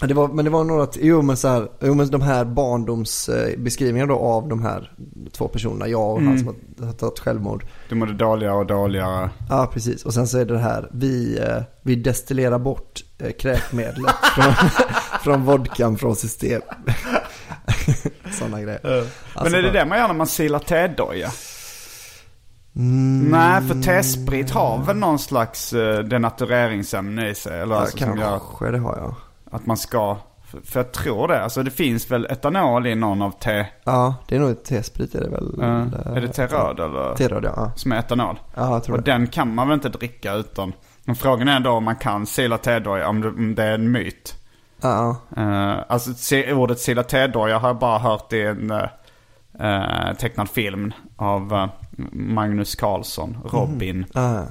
Det 0.08 0.14
var, 0.14 0.28
men 0.28 0.46
det 0.46 0.52
var 0.52 0.64
några, 0.64 0.88
jo 0.96 1.22
men 1.22 1.38
så 1.38 1.48
här, 1.48 1.68
jo 1.82 1.94
men 1.94 2.10
de 2.10 2.22
här 2.22 2.46
barndomsbeskrivningarna 2.46 4.14
då 4.14 4.20
av 4.20 4.48
de 4.48 4.62
här 4.64 4.92
två 5.32 5.48
personerna, 5.48 5.88
jag 5.88 6.12
och 6.12 6.22
han 6.22 6.38
som 6.40 6.48
har, 6.48 6.86
har 6.86 6.94
tagit 6.94 7.20
självmord. 7.20 7.66
Du 7.90 7.96
mådde 7.96 8.14
dåligare 8.14 8.56
och 8.56 8.66
dåligare. 8.66 9.30
Ja 9.50 9.70
precis, 9.74 10.06
och 10.06 10.14
sen 10.14 10.28
så 10.28 10.38
är 10.38 10.46
det 10.46 10.60
här, 10.60 10.90
vi, 10.94 11.40
eh, 11.40 11.64
vi 11.82 11.96
destillerar 11.96 12.60
bort 12.60 13.00
eh, 13.20 13.32
kräkmedlet 13.32 14.16
från, 14.36 14.54
från 15.24 15.46
vodkan 15.46 15.98
från 15.98 16.16
system. 16.16 16.62
Sådana 18.32 18.62
grejer. 18.62 18.80
Men 18.84 19.04
Alltså, 19.34 19.58
är 19.58 19.62
det 19.62 19.72
det 19.72 19.86
man 19.86 19.98
gör 19.98 20.08
när 20.08 20.16
man 20.16 20.28
silar 20.28 20.60
tedoja? 20.60 21.32
Mm, 22.76 23.32
Nej, 23.32 23.62
för 23.62 23.82
tesprit 23.82 24.52
har 24.52 24.84
väl 24.84 24.96
någon 24.96 25.20
slags 25.20 25.74
uh, 25.74 26.00
denatureringsämne 26.00 27.30
i 27.30 27.36
sig? 27.36 27.62
Eller 27.62 27.76
ja, 27.76 27.82
alltså, 27.82 27.98
som 27.98 28.18
gör 28.18 28.30
kanske 28.30 28.72
det 28.72 28.78
har 28.78 28.98
jag. 28.98 29.16
Att 29.52 29.66
man 29.66 29.78
ska... 29.78 30.18
För, 30.46 30.62
för 30.62 30.80
jag 30.80 30.92
tror 30.92 31.28
det. 31.28 31.44
Alltså 31.44 31.64
det 31.64 31.72
finns 31.72 32.12
väl 32.12 32.26
etanol 32.30 32.88
i 32.88 32.96
någon 32.96 33.22
av 33.22 33.32
te... 33.32 33.66
Ja, 33.84 34.16
det 34.28 34.36
är 34.36 34.40
nog 34.40 34.52
ett 34.52 34.66
T-sprit 34.66 35.16
är 35.16 35.22
det 35.22 35.30
väl? 35.30 35.60
eh, 35.62 35.82
eller- 35.82 36.18
är 36.18 36.22
det 36.22 36.28
teröd 36.28 36.80
eller? 36.80 37.16
T-röd 37.16 37.44
ja. 37.44 37.72
Som 37.76 37.92
är 37.92 38.00
etanol. 38.00 38.40
Ja, 38.56 38.72
jag 38.74 38.84
tror 38.84 38.98
Och 38.98 39.04
det. 39.04 39.12
den 39.12 39.28
kan 39.28 39.56
man 39.56 39.68
väl 39.68 39.74
inte 39.76 39.90
dricka 39.90 40.34
utan... 40.34 40.74
Men 41.04 41.16
frågan 41.16 41.48
är 41.48 41.60
då 41.60 41.72
om 41.72 41.84
man 41.84 41.96
kan 41.96 42.26
sila 42.26 42.58
tedoja, 42.58 43.08
om 43.10 43.22
det, 43.22 43.28
om 43.28 43.56
det 43.56 43.64
är 43.64 43.74
en 43.74 43.92
myt. 43.92 44.36
Ja. 44.82 45.16
Uh, 45.38 45.76
alltså 45.88 46.12
ordet 46.54 46.80
sila 46.80 47.04
tedoja 47.04 47.58
har 47.58 47.70
jag 47.70 47.78
bara 47.78 48.00
hört 48.00 48.34
i 48.34 48.42
en 48.42 48.72
uh, 48.72 50.14
tecknad 50.20 50.50
film 50.50 50.94
av 51.16 51.54
eh, 51.54 51.68
Magnus 52.12 52.76
Carlsson, 52.76 53.38
Robin. 53.52 54.06
ja, 54.14 54.34
ja. 54.36 54.44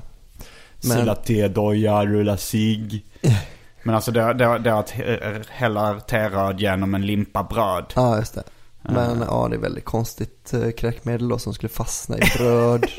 Men- 0.82 0.98
Sila 0.98 1.14
tedoja, 1.14 2.04
rulla 2.06 2.36
cigg. 2.36 3.04
Men 3.82 3.94
alltså 3.94 4.12
det, 4.12 4.32
det, 4.32 4.58
det 4.58 4.70
är 4.70 4.74
att 4.80 4.90
hä- 4.90 5.44
hälla 5.48 6.00
teröd 6.00 6.60
genom 6.60 6.94
en 6.94 7.06
limpa 7.06 7.42
bröd. 7.42 7.84
Ja, 7.94 8.16
just 8.18 8.34
det. 8.34 8.42
Men 8.82 9.24
ja, 9.28 9.46
det 9.50 9.56
är 9.56 9.60
väldigt 9.60 9.84
konstigt 9.84 10.54
eh, 10.54 10.70
kräkmedel 10.70 11.28
då 11.28 11.38
som 11.38 11.54
skulle 11.54 11.68
fastna 11.70 12.18
i 12.18 12.22
bröd. 12.38 12.86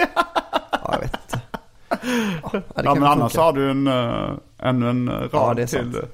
ja, 0.72 0.89
jag 0.94 1.00
vet 1.00 1.13
inte. 1.24 1.41
Ja, 2.44 2.62
Ja 2.84 2.94
men 2.96 3.04
annars 3.04 3.36
har 3.36 3.54
du 3.54 3.72
en, 3.72 3.88
uh, 3.88 4.38
ännu 4.60 4.89
en 4.89 5.10
rad 5.10 5.30
Ja, 5.32 5.54
det 5.54 5.62
är 5.62 5.67
till. 5.67 5.94
sant. 5.94 6.06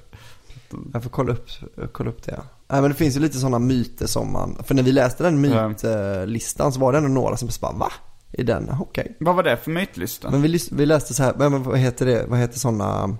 Jag 0.93 1.03
får 1.03 1.09
kolla 1.09 1.31
upp, 1.33 1.47
kolla 1.91 2.09
upp 2.09 2.23
det. 2.23 2.31
Ja. 2.37 2.43
Nej, 2.67 2.81
men 2.81 2.91
det 2.91 2.97
finns 2.97 3.15
ju 3.15 3.19
lite 3.19 3.37
sådana 3.37 3.59
myter 3.59 4.07
som 4.07 4.33
man, 4.33 4.57
för 4.63 4.75
när 4.75 4.83
vi 4.83 4.91
läste 4.91 5.23
den 5.23 5.41
mytlistan 5.41 6.71
så 6.71 6.79
var 6.79 6.91
det 6.91 6.97
ändå 6.97 7.09
några 7.09 7.37
som 7.37 7.49
bara 7.61 7.71
va? 7.71 7.91
Är 8.31 8.43
den? 8.43 8.69
Okej. 8.79 9.17
Vad 9.19 9.35
var 9.35 9.43
det 9.43 9.57
för 9.57 9.71
mytlista? 9.71 10.29
Men 10.31 10.41
vi, 10.41 10.59
vi 10.71 10.85
läste 10.85 11.13
så 11.13 11.23
här, 11.23 11.33
men 11.37 11.63
vad 11.63 11.77
heter 11.77 12.05
det, 12.05 12.25
vad 12.27 12.39
heter 12.39 12.59
sådana 12.59 13.17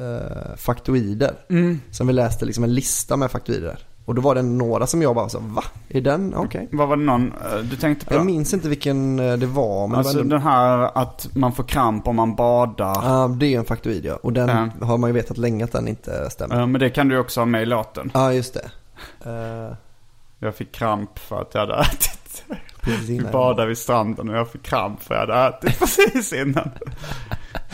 eh, 0.00 0.56
faktoider? 0.56 1.34
Mm. 1.50 1.80
Som 1.90 2.06
vi 2.06 2.12
läste 2.12 2.44
liksom 2.44 2.64
en 2.64 2.74
lista 2.74 3.16
med 3.16 3.30
faktoider. 3.30 3.78
Och 4.04 4.14
då 4.14 4.22
var 4.22 4.34
det 4.34 4.42
några 4.42 4.86
som 4.86 5.02
jag 5.02 5.14
bara 5.14 5.28
så 5.28 5.38
va? 5.38 5.64
Är 5.88 6.00
den? 6.00 6.34
Okej. 6.34 6.68
Vad 6.72 6.88
var 6.88 6.96
det 6.96 7.02
någon 7.02 7.32
eh, 7.32 7.58
du 7.70 7.76
tänkte 7.76 8.06
på? 8.06 8.14
Jag 8.14 8.26
minns 8.26 8.54
inte 8.54 8.68
vilken 8.68 9.18
eh, 9.18 9.36
det 9.36 9.46
var. 9.46 9.88
Men 9.88 9.98
alltså 9.98 10.12
det, 10.12 10.18
var 10.18 10.22
ändå, 10.24 10.36
den 10.36 10.42
här 10.42 10.90
att 10.98 11.28
man 11.34 11.52
får 11.52 11.64
kramp 11.64 12.08
om 12.08 12.16
man 12.16 12.34
badar. 12.34 12.94
Ja, 13.04 13.36
det 13.40 13.54
är 13.54 13.58
en 13.58 13.64
faktoid 13.64 14.04
ja. 14.04 14.14
Och 14.22 14.32
den 14.32 14.48
Ja. 14.80 14.86
har 14.86 14.98
man 14.98 15.10
ju 15.10 15.14
vetat 15.14 15.38
länge 15.38 15.64
att 15.64 15.72
den 15.72 15.88
inte 15.88 16.30
stämmer. 16.30 16.60
Eh, 16.60 16.66
Men 16.66 16.80
det 16.80 16.90
kan 16.90 17.08
du 17.08 17.18
också 17.18 17.40
ha 17.40 17.46
med 17.46 17.62
i 17.62 17.66
låten. 17.66 18.10
Ja, 18.14 18.32
just 18.32 18.54
det. 18.54 18.70
Eh, 19.30 19.76
Jag 20.38 20.54
fick 20.54 20.72
kramp 20.72 21.18
för 21.18 21.40
att 21.40 21.50
jag 21.54 21.60
hade 21.60 21.74
ätit. 21.80 22.44
Vi 23.06 23.20
badade 23.32 23.68
vid 23.68 23.78
stranden 23.78 24.28
och 24.28 24.36
jag 24.36 24.48
fick 24.50 24.62
kramp 24.62 25.02
för 25.02 25.14
att 25.14 25.28
jag 25.28 25.36
hade 25.36 25.56
ätit 25.56 25.78
precis 25.78 26.32
innan. 26.32 26.70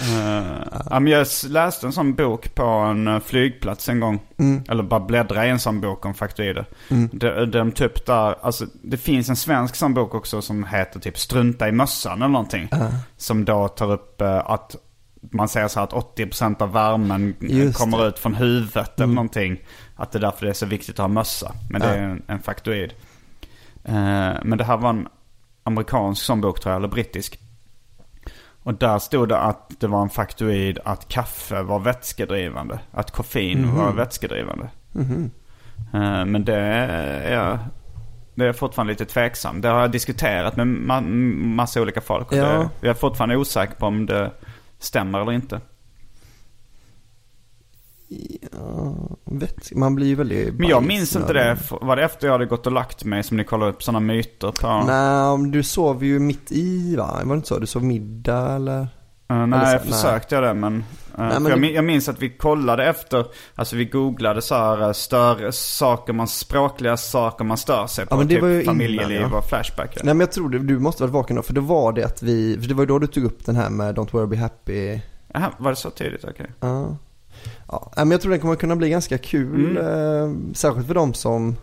Uh, 0.00 1.08
jag 1.10 1.26
läste 1.48 1.86
en 1.86 1.92
sån 1.92 2.14
bok 2.14 2.54
på 2.54 2.62
en 2.64 3.08
eh, 3.08 3.20
flygplats 3.20 3.88
en 3.88 4.00
gång. 4.00 4.20
Mm. 4.36 4.62
Eller 4.68 4.82
bara 4.82 5.00
bläddra 5.00 5.46
i 5.46 5.50
en 5.50 5.58
sån 5.58 5.80
bok 5.80 6.06
om 6.06 6.14
faktoider. 6.14 6.66
De, 7.12 7.44
de 7.44 7.72
typ 7.72 8.06
där, 8.06 8.34
alltså 8.42 8.66
det 8.82 8.96
finns 8.96 9.28
en 9.28 9.36
svensk 9.36 9.74
sån 9.74 9.94
bok 9.94 10.14
också 10.14 10.42
som 10.42 10.64
heter 10.64 11.00
typ 11.00 11.18
Strunta 11.18 11.68
i 11.68 11.72
mössan 11.72 12.18
eller 12.18 12.28
någonting. 12.28 12.68
Som 13.16 13.44
då 13.44 13.68
tar 13.68 13.92
upp 13.92 14.20
eh, 14.20 14.50
att 14.50 14.76
man 15.20 15.48
säger 15.48 15.68
så 15.68 15.80
här 15.80 15.84
att 15.84 16.16
80% 16.16 16.62
av 16.62 16.72
värmen 16.72 17.34
Just 17.40 17.78
kommer 17.78 17.98
det. 17.98 18.06
ut 18.06 18.18
från 18.18 18.34
huvudet 18.34 19.00
eller 19.00 19.14
någonting. 19.14 19.60
Att 19.96 20.12
det 20.12 20.18
är 20.18 20.20
därför 20.20 20.46
det 20.46 20.52
är 20.52 20.54
så 20.54 20.66
viktigt 20.66 20.94
att 20.94 20.98
ha 20.98 21.08
mössa. 21.08 21.52
Men 21.70 21.80
det 21.80 21.86
är 21.86 22.02
en, 22.02 22.22
en 22.26 22.40
faktoid. 22.40 22.92
Eh, 23.84 24.34
men 24.42 24.58
det 24.58 24.64
här 24.64 24.76
var 24.76 24.90
en 24.90 25.08
amerikansk 25.62 26.22
sån 26.22 26.40
bok 26.40 26.60
tror 26.60 26.72
jag, 26.72 26.78
eller 26.80 26.88
brittisk. 26.88 27.40
Och 28.68 28.74
där 28.74 28.98
stod 28.98 29.28
det 29.28 29.38
att 29.38 29.80
det 29.80 29.86
var 29.86 30.02
en 30.02 30.08
faktoid 30.08 30.78
att 30.84 31.08
kaffe 31.08 31.62
var 31.62 31.78
vätskedrivande. 31.78 32.78
Att 32.90 33.10
koffein 33.10 33.74
var 33.76 33.92
vätskedrivande. 33.92 34.68
Eh, 35.94 36.24
men 36.24 36.44
det 36.44 36.56
är, 36.56 37.58
det 38.34 38.46
är 38.46 38.52
fortfarande 38.52 38.92
lite 38.92 39.04
tveksam. 39.04 39.60
Det 39.60 39.68
har 39.68 39.80
jag 39.80 39.90
diskuterat 39.90 40.56
med 40.56 40.66
ma- 40.66 41.08
massa 41.56 41.82
olika 41.82 42.00
folk. 42.00 42.32
Och 42.32 42.38
Ja. 42.38 42.44
det, 42.44 42.68
jag 42.80 42.90
är 42.90 42.94
fortfarande 42.94 43.36
osäker 43.36 43.74
på 43.74 43.86
om 43.86 44.06
det 44.06 44.30
stämmer 44.78 45.20
eller 45.20 45.32
inte. 45.32 45.60
Ja, 48.52 48.94
vet, 49.24 49.72
man 49.76 49.94
blir 49.94 50.06
ju 50.06 50.14
väldigt 50.14 50.54
Men 50.54 50.68
jag 50.68 50.82
minns 50.82 51.16
inte 51.16 51.32
det. 51.32 51.58
Var 51.80 51.96
det 51.96 52.04
efter 52.04 52.26
jag 52.26 52.32
hade 52.34 52.46
gått 52.46 52.66
och 52.66 52.72
lagt 52.72 53.04
mig 53.04 53.22
som 53.22 53.36
ni 53.36 53.44
kollade 53.44 53.70
upp 53.72 53.82
sådana 53.82 54.00
myter 54.00 54.52
på? 54.52 54.68
Nej, 54.86 55.38
men 55.38 55.50
du 55.50 55.62
sov 55.62 56.04
ju 56.04 56.18
mitt 56.18 56.52
i 56.52 56.96
va? 56.96 57.20
Var 57.24 57.34
det 57.34 57.36
inte 57.36 57.48
så? 57.48 57.58
Du 57.58 57.66
sov 57.66 57.84
middag 57.84 58.54
eller? 58.54 58.80
Uh, 58.80 58.88
Eller 59.36 59.46
nej, 59.46 59.66
så- 59.66 59.72
jag 59.72 59.94
försökte 59.94 60.34
jag 60.34 60.44
det 60.44 60.54
men... 60.54 60.74
uh, 60.74 60.82
men 61.16 61.32
för 61.32 61.40
det- 61.42 61.50
jag, 61.50 61.60
min- 61.60 61.74
jag 61.74 61.84
minns 61.84 62.08
att 62.08 62.22
vi 62.22 62.30
kollade 62.30 62.84
efter, 62.86 63.26
alltså 63.54 63.76
vi 63.76 63.84
googlade 63.84 64.42
så 64.42 64.54
här 64.54 64.86
uh, 64.86 64.92
stör, 64.92 65.50
saker 65.50 66.12
man, 66.12 66.28
språkliga 66.28 66.96
saker 66.96 67.44
man 67.44 67.56
stör 67.56 67.86
sig 67.86 68.06
på. 68.06 68.16
men 68.16 68.28
det 68.28 68.34
typ 68.34 68.42
var 68.42 68.48
ju 68.48 68.62
innan, 68.62 68.74
familjeliv 68.74 69.20
ja. 69.20 69.38
och 69.38 69.44
flashback. 69.44 69.96
Nej 70.02 70.14
men 70.14 70.20
jag 70.20 70.32
tror 70.32 70.48
det, 70.48 70.58
du 70.58 70.78
måste 70.78 71.02
varit 71.02 71.12
vaken 71.12 71.36
då, 71.36 71.42
för 71.42 71.52
då 71.54 71.60
var 71.60 71.92
det 71.92 72.04
att 72.04 72.22
vi, 72.22 72.58
för 72.60 72.68
det 72.68 72.74
var 72.74 72.82
ju 72.82 72.86
då 72.86 72.98
du 72.98 73.06
tog 73.06 73.24
upp 73.24 73.44
den 73.46 73.56
här 73.56 73.70
med 73.70 73.96
Don't 73.96 74.12
worry 74.12 74.26
be 74.26 74.36
happy. 74.36 75.00
Jaha, 75.34 75.50
var 75.58 75.70
det 75.70 75.76
så 75.76 75.90
tidigt? 75.90 76.24
Okej. 76.24 76.50
Ja. 76.60 76.96
Ja, 77.68 77.90
men 77.96 78.10
jag 78.10 78.20
tror 78.20 78.30
den 78.30 78.40
kommer 78.40 78.56
kunna 78.56 78.76
bli 78.76 78.88
ganska 78.90 79.18
kul, 79.18 79.76
eh, 79.76 80.54
särskilt 80.54 80.86
för 80.86 80.94
de 80.94 81.14
som, 81.14 81.56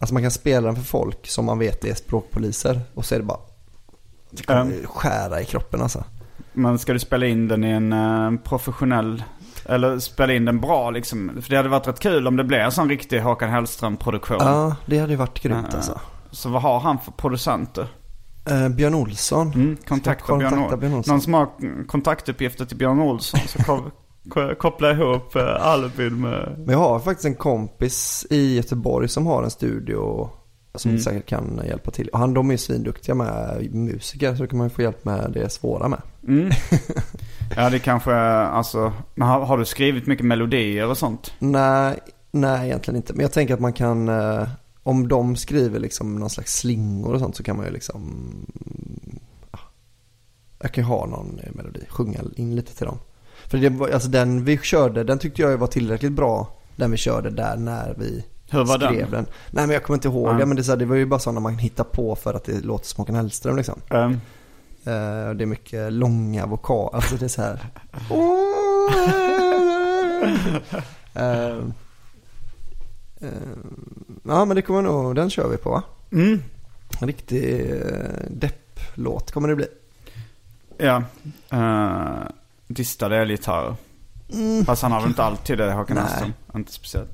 alltså 0.00 0.14
man 0.14 0.22
kan 0.22 0.30
spela 0.30 0.66
den 0.66 0.76
för 0.76 0.82
folk 0.84 1.26
som 1.28 1.44
man 1.44 1.58
vet 1.58 1.84
är 1.84 1.94
språkpoliser 1.94 2.80
och 2.94 3.04
så 3.04 3.14
är 3.14 3.18
det 3.18 3.24
bara, 3.24 3.38
det 4.30 4.42
kommer 4.46 4.60
Mm. 4.62 4.86
skära 4.86 5.40
i 5.40 5.44
kroppen 5.44 5.82
alltså. 5.82 6.04
Men 6.52 6.78
ska 6.78 6.92
du 6.92 6.98
spela 6.98 7.26
in 7.26 7.48
den 7.48 7.64
i 7.64 7.70
en 7.70 7.92
uh, 7.92 8.38
professionell, 8.40 9.24
eller 9.64 9.98
spela 9.98 10.32
in 10.32 10.44
den 10.44 10.60
bra 10.60 10.90
liksom? 10.90 11.30
För 11.42 11.50
det 11.50 11.56
hade 11.56 11.68
varit 11.68 11.86
rätt 11.88 12.00
kul 12.00 12.26
om 12.26 12.36
det 12.36 12.44
blev 12.44 12.60
en 12.60 12.72
sån 12.72 12.88
riktig 12.88 13.20
Håkan 13.20 13.50
Hellström-produktion. 13.50 14.36
Ja, 14.40 14.76
det 14.86 14.98
hade 14.98 15.12
ju 15.12 15.16
varit 15.16 15.42
grymt 15.42 15.66
Ja. 15.70 15.76
alltså. 15.76 16.00
Så 16.30 16.48
vad 16.48 16.62
har 16.62 16.80
han 16.80 16.98
för 16.98 17.12
producenter? 17.12 17.88
Eh, 18.48 18.68
Björn 18.68 18.94
Olsson. 18.94 19.52
Mm, 19.52 19.76
kontakta 19.88 20.36
Björn, 20.36 20.50
kontakta 20.50 20.74
Ol- 20.76 20.80
Björn 20.80 20.94
Olsson? 20.94 21.12
Någon 21.14 21.20
som 21.22 21.34
har 21.34 21.48
mm, 21.60 21.86
kontaktuppgifter 21.86 22.64
till 22.64 22.76
Björn 22.76 23.00
Olsson 23.00 23.40
så 23.46 23.58
koppla 24.58 24.90
ihop 24.90 25.36
uh, 25.36 25.66
Albin 25.66 26.20
med... 26.20 26.54
Men 26.58 26.68
jag 26.68 26.78
har 26.78 27.00
faktiskt 27.00 27.26
en 27.26 27.34
kompis 27.34 28.26
i 28.30 28.56
Göteborg 28.56 29.08
som 29.08 29.26
har 29.26 29.42
en 29.42 29.50
studio 29.50 30.30
som 30.74 30.90
Mm. 30.90 31.02
säkert 31.02 31.26
kan 31.26 31.60
hjälpa 31.66 31.90
till. 31.90 32.08
Och 32.08 32.18
han, 32.18 32.34
de 32.34 32.48
är 32.48 32.54
ju 32.54 32.58
svinduktiga 32.58 33.14
med 33.14 33.68
musiker 33.74 34.34
så 34.34 34.42
då 34.42 34.48
kan 34.48 34.58
man 34.58 34.66
ju 34.66 34.74
få 34.74 34.82
hjälp 34.82 35.04
med 35.04 35.30
det 35.34 35.50
svåra 35.50 35.88
med. 35.88 36.02
Mm. 36.28 36.50
Ja 37.56 37.70
det 37.70 37.78
kanske, 37.78 38.14
alltså, 38.14 38.92
men 39.14 39.28
har, 39.28 39.40
har 39.40 39.58
du 39.58 39.64
skrivit 39.64 40.06
mycket 40.06 40.26
melodier 40.26 40.88
och 40.88 40.98
sånt? 40.98 41.32
Nej, 41.38 41.98
nej 42.30 42.66
egentligen 42.68 42.96
inte. 42.96 43.12
Men 43.12 43.22
jag 43.22 43.32
tänker 43.32 43.54
att 43.54 43.60
man 43.60 43.72
kan, 43.72 44.08
eh, 44.08 44.48
om 44.82 45.08
de 45.08 45.36
skriver 45.36 45.80
liksom 45.80 46.16
någon 46.16 46.30
slags 46.30 46.52
slingor 46.58 47.14
och 47.14 47.20
sånt 47.20 47.36
så 47.36 47.42
kan 47.42 47.56
man 47.56 47.66
ju 47.66 47.72
liksom, 47.72 48.26
ja, 49.52 49.58
jag 50.58 50.72
kan 50.72 50.84
ju 50.84 50.88
ha 50.88 51.06
någon 51.06 51.38
eh, 51.42 51.54
melodi, 51.54 51.80
sjunga 51.88 52.20
in 52.36 52.56
lite 52.56 52.76
till 52.76 52.86
dem. 52.86 52.98
För 53.48 53.58
det 53.58 53.68
var, 53.68 53.88
alltså 53.88 54.08
den 54.08 54.44
vi 54.44 54.58
körde, 54.58 55.04
den 55.04 55.18
tyckte 55.18 55.42
jag 55.42 55.58
var 55.58 55.66
tillräckligt 55.66 56.12
bra, 56.12 56.48
den 56.76 56.90
vi 56.90 56.96
körde 56.96 57.30
där 57.30 57.56
när 57.56 57.94
vi 57.98 58.24
Hur 58.50 58.64
var 58.64 58.78
skrev 58.78 58.92
den? 58.92 59.10
den. 59.10 59.26
Nej 59.50 59.66
men 59.66 59.70
jag 59.70 59.82
kommer 59.82 59.96
inte 59.96 60.08
ihåg 60.08 60.28
Ja. 60.28 60.32
det, 60.32 60.46
men 60.46 60.56
det, 60.56 60.60
är 60.60 60.64
så 60.64 60.72
här, 60.72 60.78
det 60.78 60.84
var 60.84 60.96
ju 60.96 61.06
bara 61.06 61.20
sådana 61.20 61.40
man 61.40 61.58
hittar 61.58 61.84
på 61.84 62.16
för 62.16 62.34
att 62.34 62.44
det 62.44 62.64
låter 62.64 62.86
som 62.86 63.02
Håkan 63.02 63.16
Hellström 63.16 63.56
liksom. 63.56 63.80
Um, 63.90 64.20
Eh, 64.86 65.28
och 65.28 65.36
det 65.36 65.44
är 65.44 65.46
mycket 65.46 65.92
långa 65.92 66.46
vokaler, 66.46 66.96
alltså 66.96 67.16
det 67.16 67.24
är 67.24 67.28
så 67.28 67.42
här. 67.42 67.66
Eh, 71.14 71.56
eh, 73.20 73.30
ja 74.24 74.44
men 74.44 74.56
det 74.56 74.62
kommer 74.62 74.82
nog, 74.82 75.14
den 75.14 75.30
kör 75.30 75.48
vi 75.48 75.56
på 75.56 75.70
va? 75.70 75.82
Mm. 76.12 76.42
En 77.00 77.06
riktig 77.06 77.70
uh, 77.70 78.30
depplåt 78.30 79.32
kommer 79.32 79.48
det 79.48 79.56
bli. 79.56 79.66
Ja. 80.78 81.02
Uh, 81.52 82.22
distade 82.66 83.16
elgitarrer. 83.16 83.74
Fast 84.66 84.82
han 84.82 84.92
har 84.92 85.00
väl 85.00 85.08
inte 85.08 85.24
alltid 85.24 85.58
det 85.58 85.72
Håkan. 85.72 85.96
Hellström. 85.96 86.32
Inte 86.54 86.72
speciellt. 86.72 87.12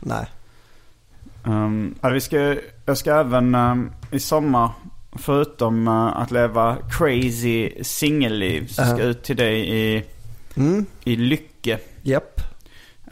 Nej. 0.00 0.26
Um, 1.44 1.94
ja, 2.00 2.08
vi 2.08 2.20
ska, 2.20 2.56
jag 2.84 2.98
ska 2.98 3.14
även 3.20 3.54
um, 3.54 3.92
i 4.10 4.20
sommar, 4.20 4.70
förutom 5.12 5.88
uh, 5.88 6.16
att 6.16 6.30
leva 6.30 6.76
crazy 6.90 7.84
singelliv, 7.84 8.66
så 8.66 8.74
ska 8.74 8.84
Ja. 8.84 8.90
jag 8.98 9.00
ut 9.08 9.22
till 9.22 9.36
dig 9.36 9.76
i, 9.76 10.04
Mm, 10.56 10.86
i 11.04 11.16
Lycke. 11.16 11.78
japp. 12.02 12.40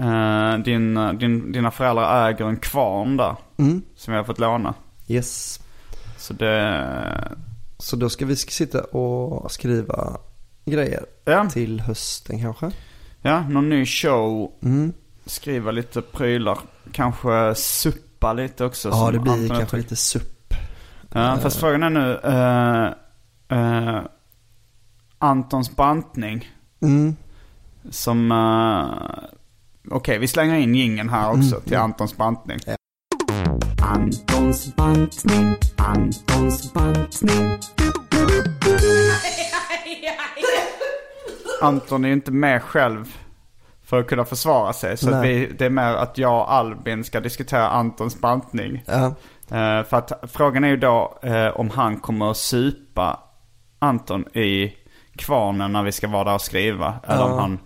Uh, 0.00 0.58
din, 0.58 0.96
uh, 0.96 1.12
din, 1.12 1.52
dina 1.52 1.70
föräldrar 1.70 2.28
äger 2.28 2.44
en 2.44 2.56
kvarn 2.56 3.16
där 3.16 3.36
Mm, 3.56 3.82
som 3.96 4.14
jag 4.14 4.20
har 4.20 4.24
fått 4.26 4.38
låna. 4.38 4.74
yes. 5.08 5.60
Så 6.18 6.32
det... 6.34 7.34
Så 7.78 7.96
då 7.96 8.08
ska 8.08 8.26
vi 8.26 8.36
sitta 8.36 8.80
och 8.84 9.52
skriva 9.52 10.16
grejer 10.64 11.04
Ja, 11.24 11.48
till 11.50 11.80
hösten 11.80 12.40
kanske. 12.42 12.70
ja 13.22 13.48
någon 13.48 13.68
ny 13.68 13.86
show. 13.86 14.52
Mm. 14.62 14.92
Skriva 15.26 15.70
lite 15.70 16.02
prylar. 16.02 16.58
Kanske 16.92 17.54
suppa 17.54 18.32
lite 18.32 18.64
också. 18.64 18.88
Ja 18.88 19.10
det 19.10 19.18
blir 19.18 19.32
kanske 19.32 19.54
uttryckte. 19.54 19.76
lite 19.76 19.96
supp. 19.96 20.54
Ja, 21.12 21.38
fast 21.42 21.60
frågan 21.60 21.82
är 21.82 21.90
nu. 21.90 22.20
eh, 22.24 23.58
eh, 23.58 24.02
Antons 25.18 25.76
bantning. 25.76 26.48
Mm. 26.82 27.16
Som... 27.90 28.32
eh, 28.32 29.24
Okej, 29.90 30.18
vi 30.18 30.28
slänger 30.28 30.58
in 30.58 30.74
gingen 30.74 31.08
här 31.08 31.30
också 31.30 31.60
till 31.60 31.76
Antons 31.76 32.16
bantning. 32.16 32.58
Ja. 32.66 32.76
Antons 33.82 34.76
bantning, 34.76 35.54
Antons 35.76 36.72
bantning. 36.72 37.58
Anton 41.64 42.04
är 42.04 42.08
ju 42.08 42.14
inte 42.14 42.30
med 42.32 42.62
själv 42.62 43.16
för 43.84 44.00
att 44.00 44.06
kunna 44.06 44.24
försvara 44.24 44.72
sig. 44.72 44.96
Så 44.96 45.20
vi, 45.20 45.52
det 45.58 45.64
är 45.64 45.70
mer 45.70 45.94
att 45.94 46.18
jag 46.18 46.40
och 46.40 46.52
Albin 46.52 47.04
ska 47.04 47.20
diskutera 47.20 47.68
Antons 47.68 48.20
bantning. 48.20 48.82
Ja. 48.86 49.06
Eh, 49.50 49.84
för 49.84 49.96
att 49.96 50.12
frågan 50.32 50.64
är 50.64 50.68
ju 50.68 50.76
då 50.76 51.18
eh, 51.22 51.46
om 51.48 51.70
han 51.70 51.96
kommer 52.00 52.30
att 52.30 52.36
supa 52.36 53.20
Anton 53.78 54.36
i 54.36 54.72
kvarnen 55.16 55.72
när 55.72 55.82
vi 55.82 55.92
ska 55.92 56.08
vara 56.08 56.24
där 56.24 56.34
och 56.34 56.40
skriva. 56.40 56.94
Eller, 57.08 57.22
om, 57.24 57.30
Ja. 57.30 57.40
han, 57.40 57.58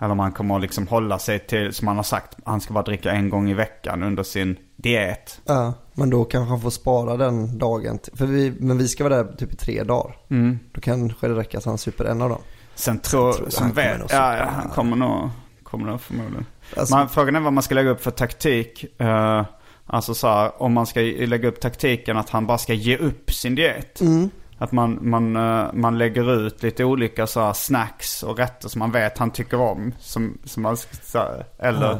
eller 0.00 0.10
om 0.12 0.18
han 0.18 0.32
kommer 0.32 0.56
att 0.56 0.62
liksom 0.62 0.86
hålla 0.86 1.18
sig 1.18 1.38
till, 1.38 1.72
som 1.72 1.88
han 1.88 1.96
har 1.96 2.04
sagt, 2.04 2.36
han 2.44 2.60
ska 2.60 2.74
bara 2.74 2.84
dricka 2.84 3.10
en 3.10 3.30
gång 3.30 3.50
i 3.50 3.54
veckan 3.54 4.02
under 4.02 4.22
sin 4.22 4.56
diet. 4.76 5.40
ja, 5.44 5.72
men 5.94 6.10
då 6.10 6.24
kanske 6.24 6.50
han 6.50 6.60
får 6.60 6.70
spara 6.70 7.16
den 7.16 7.58
dagen. 7.58 7.98
För 8.14 8.26
vi, 8.26 8.52
men 8.58 8.78
vi 8.78 8.88
ska 8.88 9.04
vara 9.04 9.22
där 9.22 9.32
typ 9.32 9.52
i 9.52 9.56
tre 9.56 9.82
dagar. 9.82 10.16
Mm. 10.30 10.58
Då 10.72 10.80
kanske 10.80 11.28
det 11.28 11.34
räcker 11.34 11.58
att 11.58 11.64
han 11.64 11.78
super 11.78 12.04
en 12.04 12.22
av 12.22 12.28
dem. 12.28 12.40
Sen 12.74 12.98
tror, 12.98 13.32
tror 13.32 13.48
han 13.58 13.70
kommer 13.70 13.88
vet, 13.88 13.98
nog 13.98 14.08
ja, 14.10 14.36
ja, 14.36 14.44
han 14.44 14.68
kommer 14.70 14.96
nog, 14.96 15.30
kommer 15.62 15.86
nog 15.86 16.00
förmodligen. 16.00 16.46
Alltså- 16.76 16.96
man, 16.96 17.08
frågan 17.08 17.36
är 17.36 17.40
vad 17.40 17.52
man 17.52 17.62
ska 17.62 17.74
lägga 17.74 17.90
upp 17.90 18.02
för 18.02 18.10
taktik. 18.10 19.00
Eh, 19.00 19.44
alltså 19.86 20.14
så 20.14 20.28
här, 20.28 20.62
om 20.62 20.72
man 20.72 20.86
ska 20.86 21.00
lägga 21.00 21.48
upp 21.48 21.60
taktiken 21.60 22.16
att 22.16 22.30
han 22.30 22.46
bara 22.46 22.58
ska 22.58 22.72
ge 22.74 22.96
upp 22.96 23.32
sin 23.32 23.54
diet. 23.54 24.00
Mm. 24.00 24.30
Att 24.58 24.72
man, 24.72 24.98
man, 25.02 25.36
eh, 25.36 25.66
man 25.72 25.98
lägger 25.98 26.32
ut 26.46 26.62
lite 26.62 26.84
olika 26.84 27.26
så 27.26 27.40
här 27.40 27.52
snacks 27.52 28.22
och 28.22 28.38
rätter 28.38 28.68
som 28.68 28.78
man 28.78 28.90
vet 28.90 29.18
han 29.18 29.30
tycker 29.30 29.60
om. 29.60 29.94
Som, 30.00 30.38
som 30.44 30.62
man, 30.62 30.76
så 31.02 31.18
här, 31.18 31.44
eller, 31.58 31.90
Ja. 31.90 31.98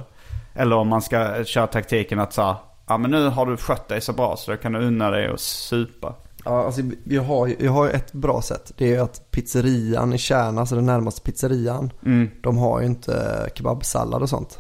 eller 0.55 0.77
om 0.77 0.89
man 0.89 1.03
ska 1.03 1.45
köra 1.45 1.67
taktiken 1.67 2.19
att 2.21 2.33
så 2.33 2.43
här, 2.43 2.57
ja 2.87 2.99
men 2.99 3.11
nu 3.11 3.29
har 3.29 3.47
du 3.47 3.57
skött 3.57 3.89
dig 3.89 4.01
så 4.01 4.13
bra 4.13 4.37
så 4.37 4.51
då 4.51 4.57
kan 4.57 4.73
du 4.73 4.79
unna 4.79 5.11
dig 5.11 5.31
och 5.31 5.41
supa. 5.41 6.15
Ja, 6.45 6.65
alltså 6.65 6.81
jag 7.05 7.23
har, 7.23 7.53
jag 7.59 7.73
har 7.73 7.89
ett 7.89 8.13
bra 8.13 8.43
sätt. 8.43 8.73
Det 8.77 8.85
är 8.85 8.89
ju 8.89 8.99
att 8.99 9.31
pizzerian 9.31 10.13
i 10.13 10.19
Kärna, 10.19 10.61
alltså 10.61 10.75
den 10.75 10.87
närmaste 10.87 11.21
pizzerian, 11.21 11.91
Mm, 12.05 12.31
de 12.43 12.59
har 12.59 12.81
ju 12.81 12.87
inte 12.87 13.47
kebabsallad 13.55 14.23
och 14.23 14.29
sånt. 14.29 14.59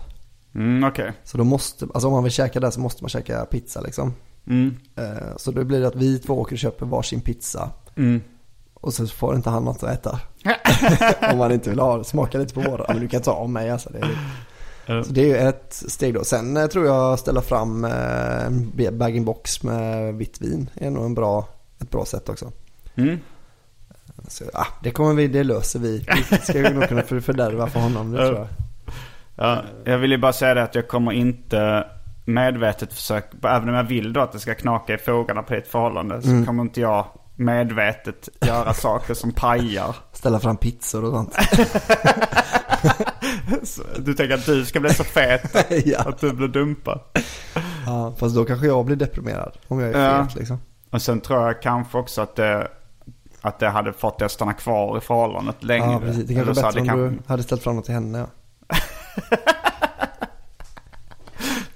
mm 0.55 0.85
okej. 0.85 1.13
Så 1.25 1.39
då 1.39 1.45
måste, 1.45 1.85
alltså 1.95 2.07
om 2.09 2.13
man 2.15 2.23
vill 2.23 2.33
käka 2.33 2.61
där 2.61 2.71
så 2.71 2.81
måste 2.81 3.03
man 3.05 3.09
käka 3.09 3.45
pizza 3.45 3.81
liksom. 3.81 4.15
Mm, 4.47 4.77
Eh, 4.97 5.37
Så 5.37 5.51
då 5.51 5.65
blir 5.65 5.81
det 5.81 5.87
att 5.89 5.97
vi 5.97 6.19
två 6.19 6.41
åker 6.41 6.53
och 6.55 6.59
köper 6.59 6.87
varsin 6.87 7.21
pizza. 7.21 7.71
mm. 7.97 8.21
Och 8.75 8.95
så 8.95 9.07
får 9.07 9.35
inte 9.37 9.51
han 9.51 9.65
något 9.65 9.83
att 9.83 9.91
äta. 10.07 10.21
om 11.33 11.39
man 11.39 11.53
inte 11.53 11.71
vill 11.71 11.79
ha 11.79 11.99
det. 11.99 12.05
Smaka 12.05 12.39
lite 12.39 12.55
på 12.55 12.61
våra. 12.61 12.85
Men 12.89 13.01
du 13.01 13.09
kan 13.09 13.23
ta 13.23 13.33
av 13.33 13.51
mig 13.51 13.71
alltså. 13.71 13.91
Det 13.93 13.99
är, 13.99 14.09
Ja. 14.87 15.05
så 15.05 15.13
det 15.13 15.21
är 15.21 15.27
ju 15.27 15.37
ett 15.37 15.75
steg 15.89 16.15
då. 16.15 16.25
Sen 16.25 16.57
eh, 16.57 16.67
tror 16.67 16.87
jag 16.87 17.19
ställa 17.19 17.41
fram 17.43 17.85
eh, 17.85 18.91
bag-in-box 18.93 19.63
med 19.63 20.15
vitt 20.15 20.41
vin. 20.41 20.71
är 20.75 20.91
nog 20.91 21.05
en 21.05 21.15
bra, 21.15 21.49
ett 21.83 21.91
bra 21.91 22.05
sätt 22.05 22.29
också. 22.29 22.53
Mm. 22.95 23.19
Så, 24.29 24.45
ah, 24.55 24.67
det 24.83 24.91
kommer 24.91 25.15
vi, 25.15 25.29
det 25.29 25.45
löser 25.45 25.79
vi. 25.79 25.99
Vi 26.31 26.37
ska 26.39 26.59
ju 26.59 26.75
nog 26.75 26.89
kunna 26.89 27.03
för- 27.03 27.21
fördärva 27.21 27.67
för 27.67 27.81
honom, 27.81 28.13
det 28.13 28.27
tror 28.27 28.39
jag. 28.39 28.47
Ja, 29.37 29.63
jag 29.85 29.99
vill 29.99 30.11
ju 30.11 30.19
bara 30.19 30.33
säga 30.33 30.55
det 30.55 30.63
att 30.63 30.75
jag 30.75 30.89
kommer 30.89 31.13
inte 31.13 31.87
medvetet 32.25 32.93
försöka, 32.93 33.49
även 33.49 33.69
om 33.69 33.75
jag 33.75 33.85
vill 33.85 34.13
då 34.13 34.21
att 34.21 34.33
det 34.33 34.39
ska 34.39 34.55
knaka 34.55 34.95
i 34.95 34.99
fogarna 34.99 35.43
på 35.43 35.55
ditt 35.55 35.69
förhållande, 35.69 36.23
så 36.23 36.29
Mm. 36.29 36.47
kommer 36.47 36.63
inte 36.63 36.81
jag 36.81 37.07
medvetet 37.37 38.29
göra 38.41 38.75
saker 38.75 39.15
som 39.15 39.33
pajar. 39.33 39.97
Ställa 40.13 40.41
fram 40.41 40.57
pizzor 40.57 41.05
och 41.05 41.13
sånt. 41.13 41.35
Så 43.63 43.83
Du 43.99 44.15
tänker 44.15 44.35
att 44.35 44.47
du 44.47 44.65
ska 44.65 44.81
bli 44.81 44.95
så 44.95 45.05
fet 45.05 45.67
ja. 45.87 45.99
att 46.01 46.19
du 46.21 46.33
blir 46.33 46.49
dumpad. 46.49 47.01
ja, 47.87 48.15
fast 48.19 48.35
då 48.35 48.45
kanske 48.45 48.67
jag 48.67 48.85
blir 48.85 48.97
deprimerad. 48.97 49.53
Om 49.69 49.81
jag 49.81 49.91
är 49.91 50.15
Ja. 50.17 50.25
fet 50.27 50.35
liksom. 50.35 50.59
Och 50.93 51.03
sen 51.03 51.21
tror 51.21 51.43
jag 51.47 51.63
kanske 51.63 51.99
också 51.99 52.23
att 52.23 52.37
det, 52.37 52.69
att 53.41 53.59
det 53.59 53.69
hade 53.69 53.93
fått 53.93 54.19
dig 54.19 54.27
att 54.27 54.33
stanna 54.33 54.53
kvar 54.53 54.99
i 54.99 55.01
förhållandet 55.01 55.65
längre. 55.65 55.93
Ja, 55.93 56.01
precis. 56.01 56.25
Det 56.25 56.35
kanske 56.35 56.51
är 56.51 56.55
bättre 56.65 56.81
om 56.81 56.87
kanske- 56.87 57.09
du 57.09 57.19
hade 57.27 57.43
ställt 57.43 57.63
fram 57.63 57.77
något 57.77 57.85
till 57.85 57.95
henne. 57.95 58.19
Ja. 58.19 58.77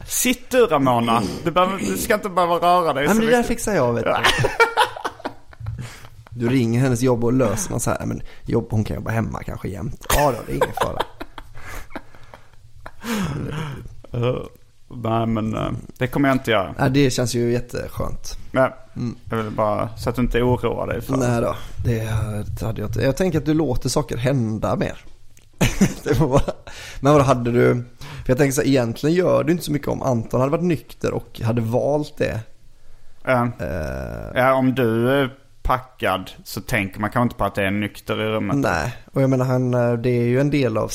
Sitt 0.06 0.50
du 0.50 0.66
Ramona. 0.66 1.22
Du, 1.44 1.50
behöver, 1.50 1.78
du 1.78 1.96
ska 1.96 2.14
inte 2.14 2.28
behöva 2.28 2.54
röra 2.54 2.92
dig 2.92 3.06
Nej, 3.06 3.14
men 3.14 3.24
det 3.24 3.30
där 3.30 3.36
mycket. 3.38 3.46
fixar 3.48 3.74
jag 3.74 3.92
vet 3.92 4.04
du. 4.04 4.14
Du 6.30 6.48
ringer 6.48 6.80
hennes 6.80 7.02
jobb 7.02 7.24
och 7.24 7.32
löser 7.32 7.70
något 7.72 7.82
så 7.82 7.90
här. 7.90 8.06
Men 8.06 8.22
jobb, 8.44 8.66
hon 8.70 8.84
kan 8.84 8.96
jobba 8.96 9.10
hemma 9.10 9.42
kanske 9.42 9.68
jämt. 9.68 10.06
Ja 10.14 10.30
då, 10.32 10.38
det 10.46 10.52
är 10.52 10.56
ingen 10.56 10.74
fara. 10.82 11.02
Uh, 14.14 14.46
nej 15.02 15.26
men 15.26 15.54
eh, 15.54 15.70
det 15.98 16.06
kommer 16.06 16.28
jag 16.28 16.34
inte 16.34 16.50
göra. 16.50 16.74
Nej, 16.78 16.90
det 16.90 17.10
känns 17.10 17.34
ju 17.34 17.52
jätteskönt. 17.52 18.38
Men 18.52 18.70
jag 19.30 19.36
vill 19.36 19.52
bara 19.52 19.88
så 19.96 20.10
att 20.10 20.16
du 20.16 20.22
inte 20.22 20.42
oroar 20.42 20.86
dig 20.86 21.00
för 21.00 21.16
Nej 21.16 21.40
då, 21.40 21.54
det 21.84 22.00
hade 22.64 22.80
jag 22.80 22.88
inte. 22.88 23.02
Jag 23.02 23.16
tänker 23.16 23.38
att 23.38 23.46
du 23.46 23.54
låter 23.54 23.88
saker 23.88 24.16
hända 24.16 24.76
mer. 24.76 24.98
det 26.04 26.20
var 26.20 26.28
bara... 26.28 26.52
Men 27.00 27.12
vad 27.12 27.22
hade 27.22 27.52
du? 27.52 27.74
För 27.98 28.30
jag 28.30 28.38
tänker 28.38 28.52
så 28.52 28.60
här, 28.60 28.68
egentligen 28.68 29.16
gör 29.16 29.44
du 29.44 29.52
inte 29.52 29.64
så 29.64 29.72
mycket 29.72 29.88
om 29.88 30.02
Anton 30.02 30.40
hade 30.40 30.52
varit 30.52 30.64
nykter 30.64 31.12
och 31.12 31.40
hade 31.40 31.60
valt 31.60 32.16
det. 32.18 32.40
Eh, 33.24 33.42
Eh, 33.42 34.30
ja, 34.34 34.54
om 34.54 34.74
du 34.74 35.10
är 35.10 35.30
packad 35.62 36.30
så 36.44 36.60
tänker 36.60 37.00
man 37.00 37.10
kanske 37.10 37.22
inte 37.22 37.36
på 37.36 37.44
att 37.44 37.54
det 37.54 37.62
är 37.62 37.66
en 37.66 37.80
nykter 37.80 38.22
i 38.22 38.28
rummet. 38.28 38.56
nej, 38.56 38.96
och 39.12 39.22
jag 39.22 39.30
menar 39.30 39.44
han, 39.44 39.74
eh, 39.74 39.92
det 39.92 40.10
är 40.10 40.24
ju 40.24 40.40
en 40.40 40.50
del 40.50 40.76
av 40.76 40.88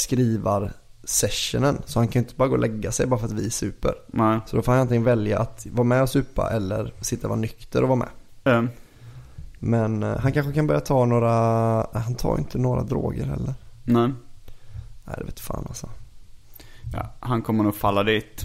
skrivarsessionen. 1.12 1.82
Så 1.86 2.00
han 2.00 2.08
kan 2.08 2.20
ju 2.22 2.24
inte 2.24 2.36
bara 2.36 2.48
gå 2.48 2.54
och 2.56 2.60
lägga 2.62 2.92
sig 2.92 3.08
bara 3.08 3.20
för 3.20 3.28
att 3.28 3.34
vi 3.34 3.50
super. 3.50 3.94
Nej. 4.08 4.40
Så 4.46 4.56
då 4.56 4.62
får 4.62 4.72
han 4.72 4.82
antingen 4.82 5.04
välja 5.04 5.40
att 5.40 5.66
vara 5.72 5.84
med 5.84 6.02
och 6.02 6.10
supa 6.10 6.50
eller 6.52 6.94
sitta 7.02 7.28
och 7.28 7.30
vara 7.30 7.40
nykter 7.40 7.82
och 7.84 7.88
vara 7.90 8.00
med. 8.00 8.10
Eh, 8.44 8.64
Men 9.60 10.04
eh, 10.04 10.18
han 10.18 10.32
kanske 10.32 10.54
kan 10.54 10.68
börja 10.68 10.80
ta 10.80 11.06
några, 11.06 11.76
nej, 11.94 12.04
han 12.04 12.16
tar 12.16 12.38
inte 12.38 12.58
några 12.58 12.84
droger 12.84 13.26
heller. 13.26 13.54
nej. 13.84 14.12
Nej 15.06 15.16
det 15.18 15.24
vet 15.26 15.40
fan 15.40 15.66
alltså. 15.68 15.90
Ja, 16.94 17.14
han 17.20 17.42
kommer 17.42 17.64
nog 17.64 17.76
falla 17.76 18.04
dit. 18.04 18.44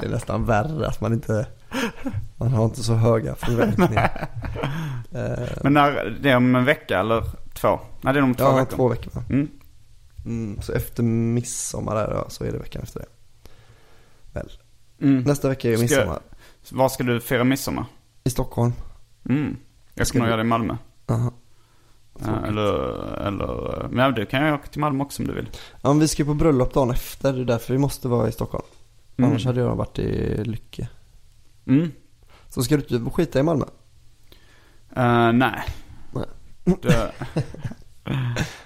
Det 0.00 0.06
är 0.06 0.10
nästan 0.10 0.44
värre 0.44 0.86
att 0.86 1.00
man 1.00 1.12
inte, 1.12 1.46
man 2.36 2.48
har 2.50 2.64
inte 2.64 2.82
så 2.82 2.94
höga 2.94 3.34
förväntningar. 3.34 4.28
Eh, 5.12 5.48
Men 5.62 5.72
när, 5.72 6.18
det 6.22 6.30
är 6.30 6.36
om 6.36 6.54
en 6.54 6.64
vecka 6.64 7.00
eller 7.00 7.24
två? 7.54 7.80
Nej, 8.00 8.12
det 8.14 8.18
är 8.20 8.22
om 8.22 8.34
två 8.34 8.44
ja, 8.44 8.56
veckor. 8.56 8.76
två 8.76 8.88
veckor? 8.88 9.22
Mm. 9.30 9.48
Mm, 10.28 10.62
så 10.62 10.72
efter 10.72 11.02
midsommar 11.02 11.94
där, 11.94 12.10
ja, 12.14 12.24
så 12.30 12.44
är 12.44 12.52
det 12.52 12.58
veckan 12.58 12.82
efter 12.82 13.00
det. 13.00 13.06
Väl. 14.32 14.50
Mm. 15.00 15.22
Nästa 15.22 15.48
vecka 15.48 15.68
är 15.68 15.72
det 15.72 15.76
Ska- 15.88 15.96
midsommar. 15.96 16.20
Var 16.70 16.88
ska 16.88 17.04
du 17.04 17.20
fira 17.20 17.44
midsommar? 17.44 17.84
I 18.24 18.30
Stockholm. 18.30 18.72
Mm. 19.28 19.56
Jag 19.94 20.06
Ska 20.06 20.12
ska 20.12 20.18
nog 20.18 20.26
du- 20.26 20.30
göra 20.30 20.36
det 20.36 20.46
i 20.46 20.48
Malmö. 20.48 20.76
Aha. 21.06 21.32
Ja, 22.26 22.46
eller, 22.46 22.72
eller, 23.26 23.88
men 23.90 24.14
du 24.14 24.26
kan 24.26 24.46
ju 24.46 24.52
åka 24.54 24.66
till 24.66 24.80
Malmö 24.80 25.04
också 25.04 25.22
om 25.22 25.28
du 25.28 25.34
vill. 25.34 25.48
Ja, 25.82 25.88
men 25.88 25.98
vi 25.98 26.08
ska 26.08 26.22
ju 26.22 26.26
på 26.26 26.34
bröllop 26.34 26.74
dagen 26.74 26.90
efter, 26.90 27.32
det 27.32 27.40
är 27.40 27.44
därför 27.44 27.72
vi 27.72 27.78
måste 27.78 28.08
vara 28.08 28.28
i 28.28 28.32
Stockholm. 28.32 28.64
Mm. 29.16 29.30
Annars 29.30 29.46
hade 29.46 29.60
jag 29.60 29.76
varit 29.76 29.98
i 29.98 30.44
Lycke. 30.44 30.88
Mm. 31.66 31.90
Så 32.48 32.62
ska 32.62 32.76
du 32.76 32.82
inte 32.96 33.10
skita 33.10 33.40
i 33.40 33.42
Malmö? 33.42 33.64
Eh, 34.96 35.32
nej. 35.32 35.64
Nej. 36.14 36.26
Det, 36.82 37.12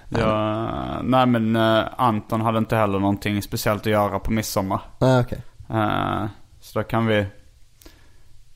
Ja, 0.09 1.01
nej 1.03 1.25
men 1.25 1.55
eh, 1.55 1.83
Anton 1.97 2.41
hade 2.41 2.57
inte 2.57 2.75
heller 2.75 2.99
någonting 2.99 3.41
speciellt 3.41 3.81
att 3.81 3.85
göra 3.91 4.19
på 4.19 4.31
midsommar. 4.31 4.81
Nej 4.99 5.19
okej. 5.19 5.41
Eh, 5.69 6.25
så 6.59 6.79
då 6.79 6.83
kan 6.83 7.05
vi 7.05 7.25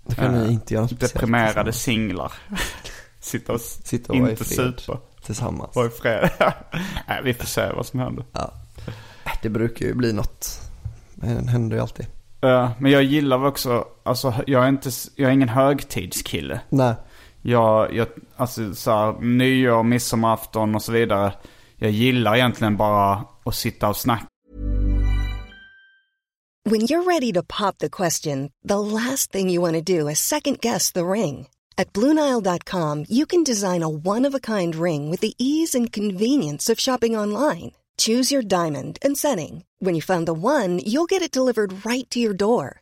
Då 0.06 0.16
kan 0.16 0.36
Eh, 0.36 0.42
ni 0.42 0.54
inte 0.54 0.74
göra 0.74 0.82
något 0.82 0.92
speciellt 0.92 1.14
deprimerade 1.14 1.54
tillsammans. 1.54 1.78
singlar 1.82 2.32
sitta 3.20 3.54
och, 3.54 3.60
s- 3.60 3.80
Sitta 3.88 4.14
och 4.14 4.20
vara 4.20 4.30
i 4.30 4.32
inte 4.32 4.44
fred. 4.44 4.80
supa. 4.80 5.00
Tillsammans. 5.26 5.76
Vara 5.76 5.88
i 5.88 5.90
fred. 5.90 6.30
nej, 7.08 7.22
vi 7.24 7.34
får 7.34 7.46
se 7.46 7.72
vad 7.76 7.86
som 7.86 8.00
händer. 8.00 8.26
Ja. 8.32 8.52
Äh, 9.26 9.32
Det 9.42 9.50
brukar 9.50 9.86
ju 9.86 9.94
bli 9.94 10.14
något. 10.14 10.62
Det 11.16 11.28
händer 11.50 11.76
ju 11.76 11.82
alltid. 11.82 12.06
Eh, 12.42 12.70
men 12.78 12.92
jag 12.92 13.04
gillar 13.04 13.46
också, 13.46 13.86
alltså 14.04 14.34
jag 14.48 14.64
är 14.64 14.68
inte, 14.70 14.90
s- 14.90 15.10
jag 15.16 15.30
är 15.30 15.34
ingen 15.34 15.50
högtidskille. 15.50 16.60
Nej. 16.70 16.96
Jag, 17.50 17.94
jag 17.94 18.08
alltså 18.36 18.76
så 18.76 18.92
här, 18.92 19.22
nyår, 19.22 19.84
midsommarafton 19.84 20.76
och 20.76 20.82
så 20.82 20.92
vidare. 20.92 21.34
Jag 21.78 21.92
gillar 21.92 22.36
egentligen 22.36 22.78
bara 22.78 23.26
att 23.46 23.56
sitta 23.56 23.90
och 23.90 23.98
snacka. 23.98 24.26
When 26.70 26.82
you're 26.82 27.04
ready 27.04 27.34
to 27.34 27.44
pop 27.44 27.78
the 27.78 27.90
question, 27.90 28.50
the 28.68 28.80
last 28.80 29.32
thing 29.32 29.50
you 29.50 29.62
want 29.62 29.88
to 29.88 29.94
do 29.98 30.10
is 30.10 30.20
second 30.20 30.60
guess 30.62 30.92
the 30.92 31.06
ring. 31.06 31.48
At 31.78 31.94
Bluenile.com, 31.94 33.06
you 33.10 33.26
can 33.26 33.44
design 33.44 33.84
a 33.84 33.90
one 33.90 34.28
of 34.28 34.36
a 34.36 34.40
kind 34.40 34.76
ring 34.76 35.12
with 35.12 35.22
the 35.22 35.34
ease 35.38 35.78
and 35.78 35.94
convenience 35.96 36.74
of 36.74 36.80
shopping 36.80 37.20
online. 37.20 37.72
Choose 37.98 38.36
your 38.36 38.44
diamond 38.44 39.00
and 39.06 39.18
setting. 39.18 39.64
When 39.80 39.96
you 39.96 40.02
find 40.02 40.28
the 40.28 40.34
one, 40.34 40.80
you'll 40.86 41.06
get 41.10 41.22
it 41.22 41.32
delivered 41.32 41.86
right 41.86 42.10
to 42.10 42.20
your 42.20 42.34
door. 42.34 42.82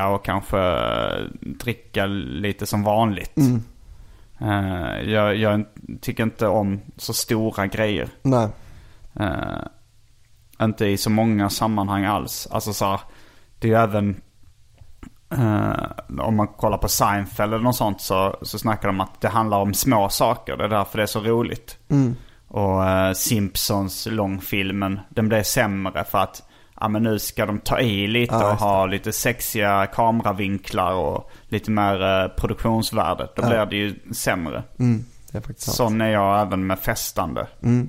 och 0.00 0.24
kanske 0.24 0.58
eh, 0.58 1.24
dricka 1.40 2.06
lite 2.06 2.66
som 2.66 2.82
vanligt. 2.82 3.36
Mm. 3.36 3.62
Eh, 4.40 5.10
jag, 5.10 5.36
jag 5.36 5.64
tycker 6.00 6.22
inte 6.22 6.46
om 6.46 6.80
så 6.96 7.12
stora 7.12 7.66
grejer. 7.66 8.08
Nej. 8.22 8.48
Eh, 9.20 9.62
inte 10.62 10.86
i 10.86 10.96
så 10.96 11.10
många 11.10 11.50
sammanhang 11.50 12.04
alls. 12.04 12.48
Alltså 12.50 12.72
så 12.72 12.84
här, 12.84 13.00
det 13.58 13.68
är 13.68 13.72
ju 13.72 13.78
även... 13.78 14.20
eh, 15.30 16.20
om 16.20 16.36
man 16.36 16.48
kollar 16.48 16.78
på 16.78 16.88
Seinfeld 16.88 17.54
eller 17.54 17.64
något 17.64 17.76
sånt 17.76 18.00
så, 18.00 18.36
så 18.42 18.58
snackar 18.58 18.88
de 18.88 18.96
om 18.96 19.00
att 19.00 19.20
det 19.20 19.28
handlar 19.28 19.58
om 19.58 19.74
små 19.74 20.08
saker. 20.08 20.56
Det 20.56 20.64
är 20.64 20.68
därför 20.68 20.98
det 20.98 21.02
är 21.02 21.06
så 21.06 21.20
roligt. 21.20 21.78
Mm. 21.88 22.16
Och 22.48 22.82
Simpsons 23.16 24.08
långfilmen, 24.10 25.00
den 25.08 25.28
blev 25.28 25.42
sämre 25.42 26.04
för 26.04 26.18
att 26.18 26.42
ja, 26.82 26.88
men 26.88 27.02
nu 27.02 27.18
ska 27.18 27.46
de 27.46 27.58
ta 27.58 27.80
i 27.80 28.06
lite 28.06 28.34
Ja, 28.34 28.52
och 28.52 28.58
ha 28.58 28.86
lite 28.86 29.12
sexiga 29.12 29.86
kameravinklar 29.86 30.92
och 30.92 31.30
lite 31.48 31.70
mer 31.70 32.02
eh, 32.02 32.28
produktionsvärde. 32.28 33.28
Då 33.36 33.42
Ja. 33.42 33.48
blir 33.48 33.66
det 33.66 33.76
ju 33.76 34.12
sämre. 34.14 34.62
Mm. 34.78 35.04
Det 35.32 35.38
är. 35.48 35.54
Sån 35.56 36.00
är 36.00 36.08
jag 36.10 36.40
även 36.40 36.66
med 36.66 36.78
festande. 36.78 37.46
Mm. 37.62 37.88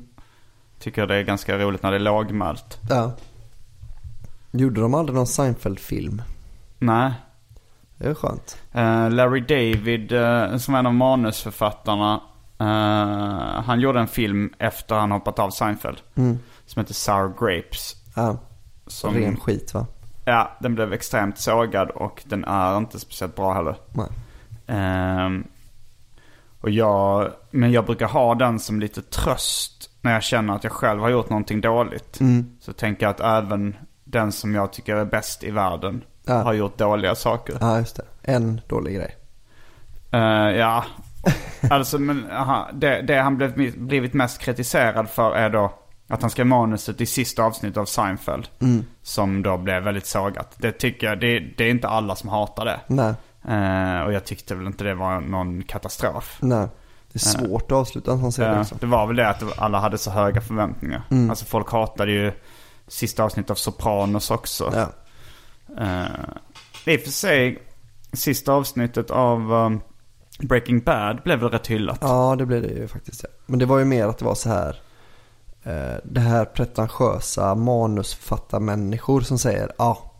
Tycker 0.79 1.07
det 1.07 1.15
är 1.15 1.21
ganska 1.23 1.57
roligt 1.57 1.83
när 1.83 1.91
det 1.91 1.97
är 1.97 1.99
lågmält. 1.99 2.79
Ja. 2.89 3.11
Gjorde 4.51 4.81
de 4.81 4.93
aldrig 4.93 5.15
någon 5.15 5.27
Seinfeld-film? 5.27 6.21
Nej. 6.79 7.11
Det 7.97 8.07
är 8.09 8.13
skönt. 8.13 8.57
Eh, 8.71 9.09
Larry 9.09 9.39
David, 9.41 10.11
eh, 10.11 10.57
som 10.57 10.75
är 10.75 10.79
en 10.79 10.85
av 10.85 10.93
manusförfattarna, 10.93 12.21
eh, 12.59 13.63
han 13.65 13.79
gjorde 13.79 13.99
en 13.99 14.07
film 14.07 14.53
efter 14.59 14.95
han 14.95 15.11
hoppat 15.11 15.39
av 15.39 15.49
Seinfeld. 15.49 15.97
Mm. 16.15 16.39
Som 16.65 16.79
heter 16.79 16.93
Sour 16.93 17.33
Grapes. 17.39 17.95
Ja. 18.15 18.37
Som, 18.93 19.13
Ren 19.13 19.37
skit 19.37 19.73
va? 19.73 19.85
Ja, 20.25 20.51
den 20.59 20.75
blev 20.75 20.93
extremt 20.93 21.37
sågad 21.37 21.89
och 21.89 22.23
den 22.25 22.45
är 22.45 22.77
inte 22.77 22.99
speciellt 22.99 23.35
bra 23.35 23.53
heller. 23.53 23.75
Nej. 23.91 24.07
Ehm, 24.67 25.43
och 26.61 26.69
jag, 26.69 27.31
men 27.51 27.71
jag 27.71 27.85
brukar 27.85 28.07
ha 28.07 28.35
den 28.35 28.59
som 28.59 28.79
lite 28.79 29.01
tröst 29.01 29.89
när 30.01 30.13
jag 30.13 30.23
känner 30.23 30.55
att 30.55 30.63
jag 30.63 30.73
själv 30.73 31.01
har 31.01 31.09
gjort 31.09 31.29
någonting 31.29 31.61
dåligt. 31.61 32.19
Mm. 32.19 32.57
Så 32.59 32.73
tänker 32.73 33.05
jag 33.05 33.11
att 33.11 33.19
även 33.43 33.75
den 34.03 34.31
som 34.31 34.55
jag 34.55 34.73
tycker 34.73 34.95
är 34.95 35.05
bäst 35.05 35.43
i 35.43 35.51
världen 35.51 36.03
Ja. 36.25 36.33
har 36.33 36.53
gjort 36.53 36.77
dåliga 36.77 37.15
saker. 37.15 37.57
Ja, 37.61 37.77
just 37.77 37.95
det. 37.95 38.05
En 38.21 38.61
dålig 38.67 38.95
grej. 38.95 39.15
Eh, 40.11 40.19
ja, 40.57 40.83
alltså 41.69 41.99
men 41.99 42.31
aha, 42.31 42.69
det, 42.73 43.01
det 43.01 43.15
han 43.15 43.37
blev, 43.37 43.77
blivit 43.77 44.13
mest 44.13 44.41
kritiserad 44.41 45.09
för 45.09 45.35
är 45.35 45.49
då 45.49 45.73
att 46.13 46.21
han 46.21 46.29
skrev 46.29 46.45
manuset 46.47 47.01
i 47.01 47.05
sista 47.05 47.43
avsnittet 47.43 47.77
av 47.77 47.85
Seinfeld. 47.85 48.47
Mm. 48.61 48.85
Som 49.01 49.43
då 49.43 49.57
blev 49.57 49.83
väldigt 49.83 50.05
sågat. 50.05 50.55
Det 50.57 50.71
tycker 50.71 51.07
jag, 51.07 51.19
det, 51.19 51.39
det 51.57 51.63
är 51.63 51.69
inte 51.69 51.87
alla 51.87 52.15
som 52.15 52.29
hatar 52.29 52.65
det. 52.65 52.79
Nej. 52.87 53.13
Eh, 53.47 54.01
och 54.01 54.13
jag 54.13 54.25
tyckte 54.25 54.55
väl 54.55 54.67
inte 54.67 54.83
det 54.83 54.93
var 54.95 55.21
någon 55.21 55.63
katastrof. 55.63 56.37
Nej. 56.41 56.67
Det 57.11 57.17
är 57.17 57.19
svårt 57.19 57.61
att 57.71 57.77
avsluta 57.77 58.11
en 58.11 58.19
sån 58.19 58.31
serie 58.31 58.53
Eh, 58.53 58.61
också. 58.61 58.75
det 58.79 58.85
var 58.85 59.07
väl 59.07 59.15
det 59.15 59.29
att 59.29 59.59
alla 59.59 59.79
hade 59.79 59.97
så 59.97 60.11
höga 60.11 60.41
förväntningar. 60.41 61.03
Mm. 61.11 61.29
Alltså 61.29 61.45
folk 61.45 61.71
hatade 61.71 62.11
ju 62.11 62.31
sista 62.87 63.23
avsnittet 63.23 63.51
av 63.51 63.55
Sopranos 63.55 64.31
också. 64.31 64.73
Ja. 64.75 64.87
Eh, 65.83 66.93
I 66.93 66.97
och 66.97 67.01
för 67.01 67.11
sig, 67.11 67.63
sista 68.13 68.53
avsnittet 68.53 69.11
av 69.11 69.51
um, 69.53 69.81
Breaking 70.39 70.79
Bad 70.79 71.21
blev 71.23 71.39
väl 71.39 71.49
rätt 71.49 71.67
hyllat. 71.67 71.97
Ja, 72.01 72.35
det 72.37 72.45
blev 72.45 72.61
det 72.61 72.67
ju 72.67 72.87
faktiskt. 72.87 73.23
Ja. 73.23 73.29
Men 73.45 73.59
det 73.59 73.65
var 73.65 73.79
ju 73.79 73.85
mer 73.85 74.07
att 74.07 74.17
det 74.17 74.25
var 74.25 74.35
så 74.35 74.49
här. 74.49 74.81
Eh, 75.63 75.95
det 76.03 76.19
här 76.19 76.45
pretentiösa 76.45 77.55
manusförfattarmänniskor 77.55 79.21
som 79.21 79.37
säger 79.39 79.71
ja, 79.77 80.11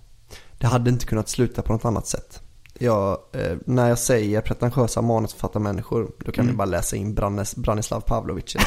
det 0.57 0.68
hade 0.68 0.89
inte 0.89 1.05
kunnat 1.05 1.30
sluta 1.30 1.61
på 1.61 1.74
något 1.74 1.86
annat 1.86 2.07
sätt. 2.07 2.39
Jag, 2.80 3.18
eh, 3.34 3.57
när 3.65 3.89
jag 3.89 3.99
säger 3.99 4.41
pretentiösa 4.41 5.01
manusförfattarmänniskor 5.01 6.11
då 6.26 6.32
kan 6.32 6.43
Mm. 6.43 6.53
ni 6.53 6.57
bara 6.57 6.65
läsa 6.65 6.95
in 6.95 7.13
Brannes, 7.13 7.55
Branislav 7.55 7.99
Pavlovic. 8.01 8.55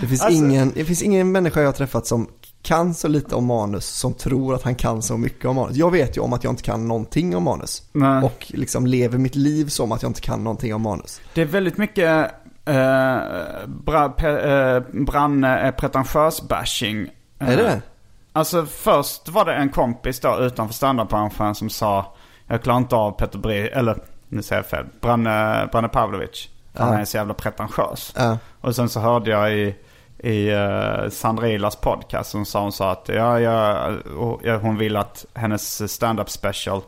det. 0.00 0.06
finns 0.06 0.20
Alltså- 0.22 0.38
ingen, 0.38 0.72
det 0.74 0.84
finns 0.84 1.02
ingen 1.02 1.32
människa 1.32 1.60
jag 1.60 1.68
har 1.68 1.72
träffat 1.72 2.06
som 2.06 2.28
kan 2.62 2.94
så 2.94 3.08
lite 3.08 3.34
om 3.34 3.44
manus 3.46 3.86
som 3.86 4.14
tror 4.14 4.54
att 4.54 4.62
han 4.62 4.74
kan 4.74 5.02
så 5.02 5.16
mycket 5.16 5.44
om 5.44 5.56
manus. 5.56 5.76
Jag 5.76 5.90
vet 5.90 6.16
ju 6.16 6.20
om 6.20 6.32
att 6.32 6.44
jag 6.44 6.52
inte 6.52 6.62
kan 6.62 6.88
någonting 6.88 7.36
om 7.36 7.42
manus. 7.42 7.82
Nej. 7.92 8.24
Och 8.24 8.46
liksom 8.48 8.86
lever 8.86 9.18
mitt 9.18 9.34
liv 9.34 9.66
som 9.68 9.92
att 9.92 10.02
jag 10.02 10.10
inte 10.10 10.20
kan 10.20 10.44
någonting 10.44 10.74
om 10.74 10.82
manus. 10.82 11.20
Det 11.34 11.40
är 11.40 11.44
väldigt 11.46 11.78
mycket 11.78 12.30
bra, 13.66 14.08
pe, 14.08 14.28
eh, 14.28 14.82
Branne 14.92 15.58
är 15.58 15.72
pretentiös 15.72 16.42
bashing. 16.48 17.10
Är 17.38 17.56
det? 17.56 17.82
Alltså 18.32 18.66
först 18.66 19.28
var 19.28 19.44
det 19.44 19.54
en 19.54 19.68
kompis 19.68 20.20
då 20.20 20.38
utanför 20.40 20.74
standardbranschen 20.74 21.54
som 21.54 21.70
sa 21.70 22.14
Jag 22.46 22.62
klarar 22.62 22.78
inte 22.78 22.96
av 22.96 23.10
Peter 23.12 23.38
Bri, 23.38 23.68
eller 23.68 23.96
nu 24.28 24.42
säger 24.42 24.62
jag 24.62 24.66
fel, 24.66 24.86
Branne, 25.00 25.68
Branne 25.72 25.88
Pavlovic. 25.88 26.48
Han 26.74 26.92
Ja. 26.92 26.98
är 27.00 27.04
så 27.04 27.16
jävla 27.16 27.34
pretentiös. 27.34 28.14
Ja. 28.16 28.38
Och 28.60 28.76
sen 28.76 28.88
så 28.88 29.00
hörde 29.00 29.30
jag 29.30 29.52
i, 29.52 29.74
i 30.18 30.50
uh, 30.54 31.08
Sandra 31.08 31.48
Ilas 31.48 31.76
podcast. 31.76 32.30
Som 32.30 32.44
sa 32.44 32.62
hon 32.62 32.72
sa 32.72 32.92
att 32.92 33.08
ja, 33.08 33.40
ja, 33.40 34.56
hon 34.62 34.76
vill 34.78 34.96
att 34.96 35.26
hennes 35.34 35.92
stand-up 35.92 36.30
special, 36.30 36.82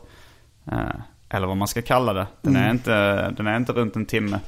eh, 0.71 0.77
eller 1.29 1.47
vad 1.47 1.57
man 1.57 1.67
ska 1.67 1.81
kalla 1.81 2.13
det, 2.13 2.27
den, 2.41 2.55
är, 2.55 2.71
inte, 2.71 3.29
den 3.29 3.47
är 3.47 3.57
inte 3.57 3.71
runt 3.71 3.95
en 3.95 4.05
timme. 4.05 4.39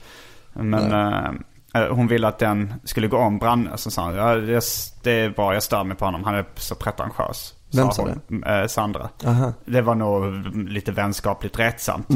Men 0.56 0.92
eh, 0.92 1.82
eh, 1.82 1.90
hon 1.96 2.08
ville 2.08 2.28
att 2.28 2.40
den 2.40 2.74
skulle 2.84 3.08
gå 3.08 3.18
om 3.18 3.38
Branne. 3.38 3.78
Så 3.78 3.92
sa 3.92 4.06
hon, 4.06 4.16
ja, 4.16 4.36
det, 4.36 4.64
det 5.04 5.12
är 5.12 5.30
bra, 5.30 5.54
jag 5.54 5.64
stör 5.64 5.84
mig 5.84 5.98
på 5.98 6.06
honom, 6.06 6.24
han 6.24 6.36
är 6.36 6.46
så 6.56 6.76
pretentiös. 6.76 7.54
Vem 7.74 7.92
sa 7.92 8.08
hon, 8.28 8.44
eh, 8.44 8.68
Sandra. 8.68 9.10
Aha. 9.26 9.54
Det 9.66 9.82
var 9.82 9.96
nog 9.96 10.34
lite 10.70 10.92
vänskapligt 10.92 11.60
rättsamt. 11.60 12.08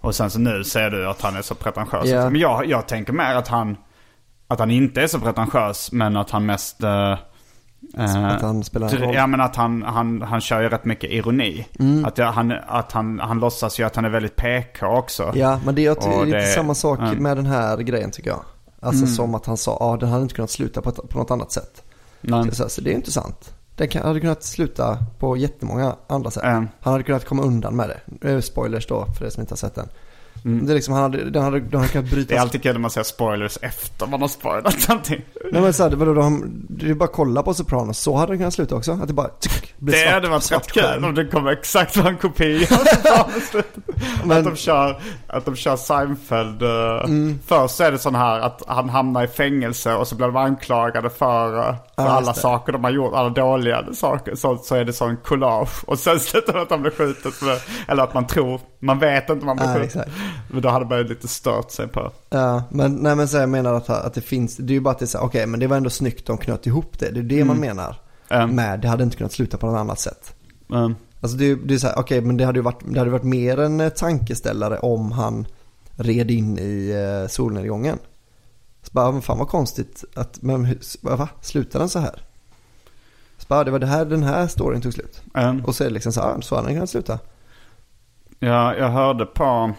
Och 0.00 0.14
sen 0.14 0.30
så 0.30 0.38
nu 0.38 0.64
säger 0.64 0.90
du 0.90 1.08
att 1.08 1.22
han 1.22 1.36
är 1.36 1.42
så 1.42 1.54
pretentiös. 1.54 2.08
Ja. 2.08 2.30
Men 2.30 2.40
jag, 2.40 2.66
jag 2.66 2.88
tänker 2.88 3.12
mer 3.12 3.34
att 3.34 3.48
han, 3.48 3.76
att 4.48 4.58
han 4.58 4.70
inte 4.70 5.02
är 5.02 5.06
så 5.06 5.20
pretentiös, 5.20 5.92
men 5.92 6.16
att 6.16 6.30
han 6.30 6.46
mest... 6.46 6.82
eh, 6.82 7.18
Att 7.96 8.42
han 8.42 8.64
spelar 8.64 8.94
en 8.94 9.02
roll. 9.02 9.14
Ja 9.14 9.26
men 9.26 9.40
att 9.40 9.56
han, 9.56 9.82
han, 9.82 10.22
han 10.22 10.40
kör 10.40 10.62
ju 10.62 10.68
rätt 10.68 10.84
mycket 10.84 11.10
ironi. 11.10 11.66
Mm. 11.78 12.04
Att, 12.04 12.18
jag, 12.18 12.32
han, 12.32 12.52
att 12.66 12.92
han, 12.92 13.20
han 13.20 13.38
låtsas 13.38 13.80
ju 13.80 13.84
att 13.84 13.96
han 13.96 14.04
är 14.04 14.08
väldigt 14.08 14.36
PK 14.36 14.86
också. 14.86 15.32
Ja, 15.34 15.60
men 15.64 15.74
det 15.74 15.86
är, 15.86 16.24
lite 16.24 16.38
det- 16.38 16.46
samma 16.46 16.74
sak 16.74 16.98
mm. 16.98 17.22
med 17.22 17.36
den 17.36 17.46
här 17.46 17.76
grejen 17.76 18.10
tycker 18.10 18.30
jag. 18.30 18.42
Alltså 18.80 19.06
som 19.06 19.34
att 19.34 19.46
han 19.46 19.56
sa, 19.56 19.76
ja 19.80 19.96
den 20.00 20.08
hade 20.08 20.22
inte 20.22 20.34
kunnat 20.34 20.50
sluta 20.50 20.82
på, 20.82 20.92
på 20.92 21.18
något 21.18 21.30
annat 21.30 21.52
sätt. 21.52 21.82
Men, 22.20 22.54
Så, 22.54 22.68
så 22.68 22.80
det 22.80 22.90
är 22.90 22.94
inte 22.94 23.12
sant. 23.12 23.54
Den 23.76 23.88
kan, 23.88 24.02
hade 24.02 24.20
kunnat 24.20 24.42
sluta 24.42 24.98
på 25.18 25.36
jättemånga 25.36 25.96
andra 26.06 26.30
sätt. 26.30 26.44
Mm. 26.44 26.68
Han 26.80 26.92
hade 26.92 27.04
kunnat 27.04 27.24
komma 27.24 27.42
undan 27.42 27.76
med 27.76 27.88
det. 27.88 28.00
Nu 28.20 28.30
är 28.30 28.36
det 28.36 28.42
spoilers 28.42 28.86
då 28.86 29.06
för 29.18 29.24
er 29.26 29.30
som 29.30 29.40
inte 29.40 29.52
har 29.52 29.56
sett 29.56 29.74
den. 29.74 29.88
Det 30.42 30.72
är 30.72 30.74
liksom, 30.74 30.94
han 30.94 31.02
hade, 31.02 31.30
den 31.30 31.42
hade, 31.42 31.60
den 31.60 31.80
hade 31.80 31.92
kunnat 31.92 32.10
bryta 32.10 32.28
det 32.28 32.36
är 32.36 32.40
alltid 32.40 32.62
kul 32.62 32.72
när 32.72 32.80
man 32.80 32.90
ser 32.90 33.02
spoilers 33.02 33.58
efter 33.62 34.06
man 34.06 34.20
har 34.20 34.28
spoilat 34.28 34.88
någonting. 34.88 35.24
Nej 35.52 35.62
men 35.62 35.72
så 35.72 35.82
här, 35.82 35.90
vadå, 35.90 36.14
de, 36.14 36.52
det 36.68 36.90
är 36.90 36.94
bara 36.94 37.04
att 37.04 37.12
kolla 37.12 37.42
på 37.42 37.54
Sopranos, 37.54 37.98
så 37.98 38.16
hade 38.16 38.32
den 38.32 38.38
kunnat 38.38 38.54
sluta 38.54 38.74
också. 38.76 38.92
Att 38.92 39.08
det 39.08 39.14
bara 39.14 39.28
tsk, 39.28 39.74
blir 39.78 39.92
Det 39.94 40.00
svart, 40.00 40.12
hade 40.14 40.28
varit 40.28 40.52
rätt 40.52 40.72
kul 40.72 41.04
om 41.04 41.14
det 41.14 41.24
kommer 41.24 41.52
exakt 41.52 41.96
en 41.96 42.16
kopia. 42.16 42.68
att, 44.30 44.44
de 44.44 44.56
kör, 44.56 45.00
att 45.26 45.44
de 45.44 45.56
kör 45.56 45.76
Seinfeld. 45.76 46.62
eh, 46.62 46.70
Mm. 47.04 47.38
Först 47.46 47.74
så 47.76 47.84
är 47.84 47.92
det 47.92 47.98
sån 47.98 48.14
här 48.14 48.40
att 48.40 48.62
han 48.66 48.88
hamnar 48.88 49.24
i 49.24 49.26
fängelse 49.26 49.94
och 49.94 50.08
så 50.08 50.14
blir 50.14 50.26
de 50.26 50.36
anklagade 50.36 51.10
för, 51.10 51.58
eh, 51.68 51.74
för 52.00 52.08
Ja, 52.08 52.14
alla 52.16 52.34
saker 52.34 52.72
de 52.72 52.84
har 52.84 52.90
gjort, 52.90 53.14
alla 53.14 53.28
dåliga 53.28 53.84
saker. 53.94 54.34
Så, 54.34 54.56
så 54.56 54.74
är 54.74 54.84
det 54.84 54.92
sån 54.92 55.16
collage. 55.16 55.84
Och 55.86 55.98
sen 55.98 56.20
slutar 56.20 56.52
det 56.52 56.62
att 56.62 56.70
han 56.70 56.82
blir 56.82 56.90
skjuten. 56.90 57.32
Eller 57.88 58.02
att 58.02 58.14
man 58.14 58.26
tror, 58.26 58.60
man 58.78 58.98
vet 58.98 59.30
inte 59.30 59.42
om 59.42 59.48
han 59.48 59.56
blir 59.56 59.66
Ja, 59.66 59.72
skjuten. 59.74 59.86
exakt. 59.86 60.10
Men 60.50 60.62
då 60.62 60.68
hade 60.68 60.84
man 60.86 60.98
ju 60.98 61.04
lite 61.04 61.28
stört 61.28 61.70
sig 61.70 61.88
på. 61.88 62.10
Ja, 62.30 62.62
men, 62.70 62.94
nej, 62.94 63.16
men 63.16 63.28
så 63.28 63.36
jag 63.36 63.48
menar 63.48 63.74
att, 63.74 63.90
att 63.90 64.14
det 64.14 64.20
finns, 64.20 64.56
det 64.56 64.72
är 64.72 64.74
ju 64.74 64.80
bara 64.80 64.90
att 64.90 64.98
det 64.98 65.14
är 65.14 65.20
okej 65.22 65.46
men 65.46 65.60
det 65.60 65.66
var 65.66 65.76
ändå 65.76 65.90
snyggt 65.90 66.26
de 66.26 66.38
knöt 66.38 66.66
ihop 66.66 66.98
det. 66.98 67.10
Det 67.10 67.20
är 67.20 67.38
det 67.38 67.44
man 67.44 67.56
menar. 67.60 67.96
Mm. 68.30 68.56
Med, 68.56 68.80
det 68.80 68.88
hade 68.88 69.04
inte 69.04 69.16
kunnat 69.16 69.32
sluta 69.32 69.56
på 69.56 69.66
något 69.66 69.78
annat 69.78 69.98
sätt. 70.00 70.34
Mm. 70.72 70.94
Alltså 71.20 71.36
det, 71.38 71.54
det 71.54 71.74
är 71.74 71.78
så 71.78 71.86
här, 71.86 71.98
okej 71.98 72.20
men 72.20 72.36
det 72.36 72.44
hade 72.44 72.58
ju 72.58 72.62
varit, 72.62 72.80
det 72.84 72.98
hade 72.98 73.10
varit 73.10 73.22
mer 73.24 73.60
en 73.60 73.80
eh, 73.80 73.88
tankeställare 73.88 74.78
om 74.78 75.12
han 75.12 75.46
red 75.96 76.30
in 76.30 76.58
i 76.58 76.90
eh, 77.22 77.28
solnedgången. 77.28 77.98
Så 78.90 78.94
bara, 78.94 79.12
men 79.12 79.22
fan 79.22 79.38
vad 79.38 79.48
konstigt 79.48 80.04
att, 80.16 80.42
men 80.42 80.64
hur- 80.64 80.78
s- 80.80 80.96
va? 81.02 81.28
Slutar 81.40 81.78
den 81.78 81.88
så 81.88 81.98
här? 81.98 82.22
Så 83.38 83.44
bara, 83.48 83.64
det 83.64 83.70
var 83.70 83.78
det 83.78 83.86
här, 83.86 84.04
den 84.04 84.22
här 84.22 84.46
storyn 84.46 84.80
tog 84.80 84.92
slut. 84.92 85.22
Mm. 85.34 85.64
Och 85.64 85.74
så 85.74 85.84
är 85.84 85.88
det 85.88 85.94
liksom 85.94 86.12
så 86.12 86.20
här, 86.20 86.40
så 86.40 86.56
hade 86.56 86.68
den 86.68 86.74
kunnat 86.76 86.90
sluta. 86.90 87.18
Ja, 88.38 88.74
jag 88.76 88.88
hörde 88.88 89.26
på, 89.26 89.72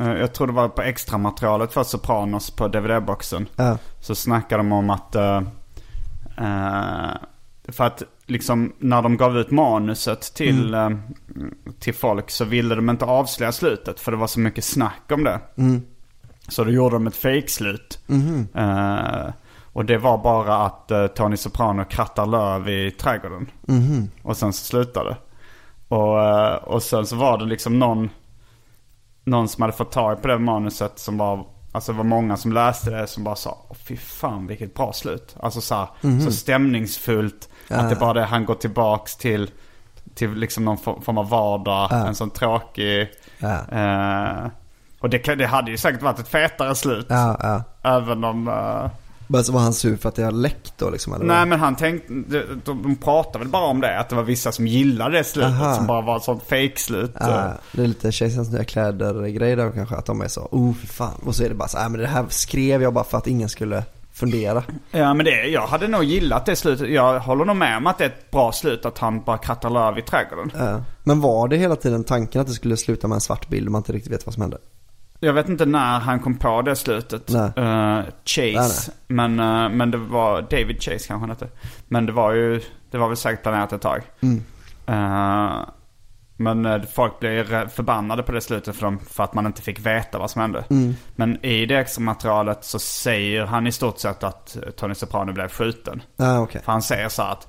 eh, 0.00 0.12
jag 0.12 0.32
tror 0.34 0.46
det 0.46 0.52
var 0.52 0.68
på 0.68 0.82
extra 0.82 1.18
materialet 1.18 1.72
för 1.72 1.82
Sopranos 1.84 2.50
på 2.50 2.68
DVD-boxen. 2.68 3.46
Ja, 3.56 3.78
Så 4.00 4.14
snackade 4.14 4.60
de 4.62 4.72
om 4.72 4.90
att, 4.90 5.14
eh, 5.14 5.42
eh, 6.36 7.10
för 7.68 7.84
att 7.84 8.02
liksom 8.26 8.72
när 8.78 9.02
de 9.02 9.16
gav 9.16 9.38
ut 9.38 9.50
manuset 9.50 10.20
till, 10.34 10.74
Mm. 10.74 10.92
eh, 10.92 11.42
till 11.78 11.94
folk 11.94 12.30
så 12.30 12.44
ville 12.44 12.74
de 12.74 12.90
inte 12.90 13.04
avslöja 13.04 13.52
slutet 13.52 14.00
för 14.00 14.10
det 14.12 14.18
var 14.18 14.26
så 14.26 14.40
mycket 14.40 14.64
snack 14.64 15.02
om 15.12 15.24
det. 15.24 15.40
mm, 15.56 15.82
Så 16.48 16.64
då 16.64 16.70
gjorde 16.70 16.96
de 16.96 17.06
ett 17.06 17.16
fejkslut. 17.16 17.98
mhm, 18.06 18.48
Eh, 18.54 19.32
och 19.72 19.84
det 19.84 19.98
var 19.98 20.18
bara 20.18 20.56
att 20.56 20.90
eh, 20.90 21.06
Tony 21.06 21.36
Soprano 21.36 21.84
krattar 21.84 22.26
löv 22.26 22.68
i 22.68 22.90
trädgården. 22.90 23.50
mhm, 23.68 24.10
Och 24.22 24.36
sen 24.36 24.52
så 24.52 24.64
slutade. 24.64 25.16
Och, 25.88 26.22
eh, 26.22 26.54
och 26.54 26.82
sen 26.82 27.06
så 27.06 27.16
var 27.16 27.38
det 27.38 27.44
liksom 27.44 27.78
någon, 27.78 28.10
någon 29.24 29.48
som 29.48 29.62
hade 29.62 29.72
fått 29.72 29.92
tag 29.92 30.22
på 30.22 30.28
det 30.28 30.38
manuset 30.38 30.98
som 30.98 31.18
var, 31.18 31.46
alltså 31.72 31.92
det 31.92 31.98
var 31.98 32.04
många 32.04 32.36
som 32.36 32.52
läste 32.52 32.90
det 32.90 33.06
som 33.06 33.24
bara 33.24 33.36
sa, 33.36 33.58
Åh, 33.68 33.76
fy 33.76 33.96
fan 33.96 34.46
vilket 34.46 34.74
bra 34.74 34.92
slut. 34.92 35.36
Alltså 35.40 35.60
så, 35.60 35.74
här, 35.74 35.88
så 36.20 36.32
stämningsfullt. 36.32 37.48
Att 37.68 37.90
det 37.90 37.96
bara 37.96 38.12
det, 38.12 38.24
han 38.24 38.44
går 38.44 38.54
tillbaks 38.54 39.16
till, 39.16 39.50
till 40.14 40.34
liksom 40.34 40.64
någon 40.64 40.78
for- 40.78 41.00
form 41.00 41.18
av 41.18 41.28
vardag. 41.28 41.88
Ja. 41.90 42.06
En 42.06 42.14
sån 42.14 42.30
tråkig, 42.30 43.08
eh, 43.72 44.46
och 45.00 45.10
det, 45.10 45.18
det 45.34 45.46
hade 45.46 45.70
ju 45.70 45.76
säkert 45.76 46.02
varit 46.02 46.18
ett 46.18 46.28
fetare 46.28 46.74
slut. 46.74 47.06
ja, 47.08 47.36
ja. 47.42 47.62
Även 47.96 48.24
om... 48.24 48.48
eh, 48.48 48.90
Bara 49.26 49.42
så 49.42 49.52
var 49.52 49.60
han 49.60 49.72
sur 49.72 49.96
för 49.96 50.08
att 50.08 50.14
det 50.14 50.22
har 50.22 50.32
läckt 50.32 50.72
då 50.78 50.90
liksom 50.90 51.12
eller? 51.12 51.24
Nej 51.24 51.46
men 51.46 51.60
han 51.60 51.76
tänkte, 51.76 52.12
de, 52.12 52.42
de, 52.64 52.82
de 52.82 52.96
pratade 52.96 53.38
väl 53.38 53.48
bara 53.48 53.64
om 53.66 53.80
det. 53.80 53.98
Att 53.98 54.08
det 54.08 54.16
var 54.16 54.22
vissa 54.22 54.52
som 54.52 54.66
gillade 54.66 55.18
det 55.18 55.24
slutet 55.24 55.52
Aha. 55.52 55.74
som 55.74 55.86
bara 55.86 56.00
var 56.00 56.16
ett 56.16 56.22
sånt 56.22 56.42
fake-slut. 56.42 57.12
Ja, 57.20 57.52
det 57.72 57.82
är 57.82 57.86
lite 57.86 58.12
Kejsarens 58.12 58.50
nya 58.52 58.64
kläder-grej 58.64 59.56
där 59.56 59.70
kanske, 59.70 59.94
att 59.96 60.06
de 60.06 60.20
är 60.20 60.28
så, 60.28 60.48
oh 60.50 60.74
för 60.74 60.86
fan. 60.86 61.20
Och 61.26 61.34
så 61.34 61.44
är 61.44 61.48
det 61.48 61.54
bara 61.54 61.68
så, 61.68 61.78
nej 61.78 61.88
men 61.88 62.00
det 62.00 62.06
här 62.06 62.24
skrev 62.28 62.82
jag 62.82 62.94
bara 62.94 63.04
för 63.04 63.18
att 63.18 63.26
ingen 63.26 63.48
skulle 63.48 63.84
fundera. 64.12 64.62
Ja 64.90 65.14
men 65.14 65.24
det, 65.26 65.46
jag 65.46 65.66
hade 65.66 65.88
nog 65.88 66.04
gillat 66.04 66.46
det 66.46 66.56
slutet. 66.56 66.90
Jag 66.90 67.20
håller 67.20 67.44
nog 67.44 67.56
med 67.56 67.76
om 67.76 67.86
att 67.86 67.98
det 67.98 68.04
är 68.04 68.08
ett 68.08 68.30
bra 68.30 68.52
slut 68.52 68.86
att 68.86 68.98
han 68.98 69.22
bara 69.24 69.38
krattar 69.38 69.70
löv 69.70 69.98
i 69.98 70.02
trädgården. 70.02 70.50
Ja. 70.58 70.80
Men 71.02 71.20
var 71.20 71.48
det 71.48 71.56
hela 71.56 71.76
tiden 71.76 72.04
tanken 72.04 72.40
att 72.40 72.46
det 72.46 72.52
skulle 72.52 72.76
sluta 72.76 73.08
med 73.08 73.14
en 73.14 73.20
svart 73.20 73.48
bild 73.48 73.66
och 73.66 73.72
man 73.72 73.78
inte 73.80 73.92
riktigt 73.92 74.12
vet 74.12 74.26
vad 74.26 74.34
som 74.34 74.40
hände? 74.40 74.58
Jag 75.20 75.32
vet 75.32 75.48
inte 75.48 75.66
när 75.66 75.98
han 76.00 76.20
kom 76.20 76.38
på 76.38 76.62
det 76.62 76.76
slutet. 76.76 77.28
Nej. 77.28 77.52
Eh, 77.56 78.04
Chase. 78.24 78.92
Men, 79.06 79.40
eh, 79.40 79.68
men 79.68 79.90
det 79.90 79.98
var 79.98 80.42
David 80.42 80.82
Chase 80.82 81.08
kanske 81.08 81.14
han 81.14 81.30
hette. 81.30 81.48
Men 81.88 82.06
det 82.06 82.12
var 82.12 82.32
ju, 82.32 82.60
det 82.90 82.98
var 82.98 83.08
väl 83.08 83.16
säkert 83.16 83.42
planerat 83.42 83.72
ett 83.72 83.82
tag. 83.82 84.02
Mm. 84.20 84.42
Eh, 84.86 85.56
men 86.36 86.86
folk 86.86 87.20
blev 87.20 87.46
re- 87.46 87.68
förbannade 87.68 88.22
på 88.22 88.32
det 88.32 88.40
slutet 88.40 88.76
för, 88.76 88.82
dem, 88.84 88.98
för 88.98 89.24
att 89.24 89.34
man 89.34 89.46
inte 89.46 89.62
fick 89.62 89.86
veta 89.86 90.18
vad 90.18 90.30
som 90.30 90.40
hände. 90.40 90.64
Mm. 90.70 90.94
Men 91.16 91.44
i 91.44 91.66
det 91.66 91.76
extra 91.78 92.02
materialet 92.02 92.64
så 92.64 92.78
säger 92.78 93.46
han 93.46 93.66
i 93.66 93.72
stort 93.72 93.98
sett 93.98 94.22
att 94.22 94.56
Tony 94.76 94.94
Soprano 94.94 95.32
blev 95.32 95.48
skjuten. 95.48 96.02
Ja, 96.16 96.40
okej. 96.40 96.60
För 96.64 96.72
han 96.72 96.82
säger 96.82 97.08
så 97.08 97.22
att... 97.22 97.48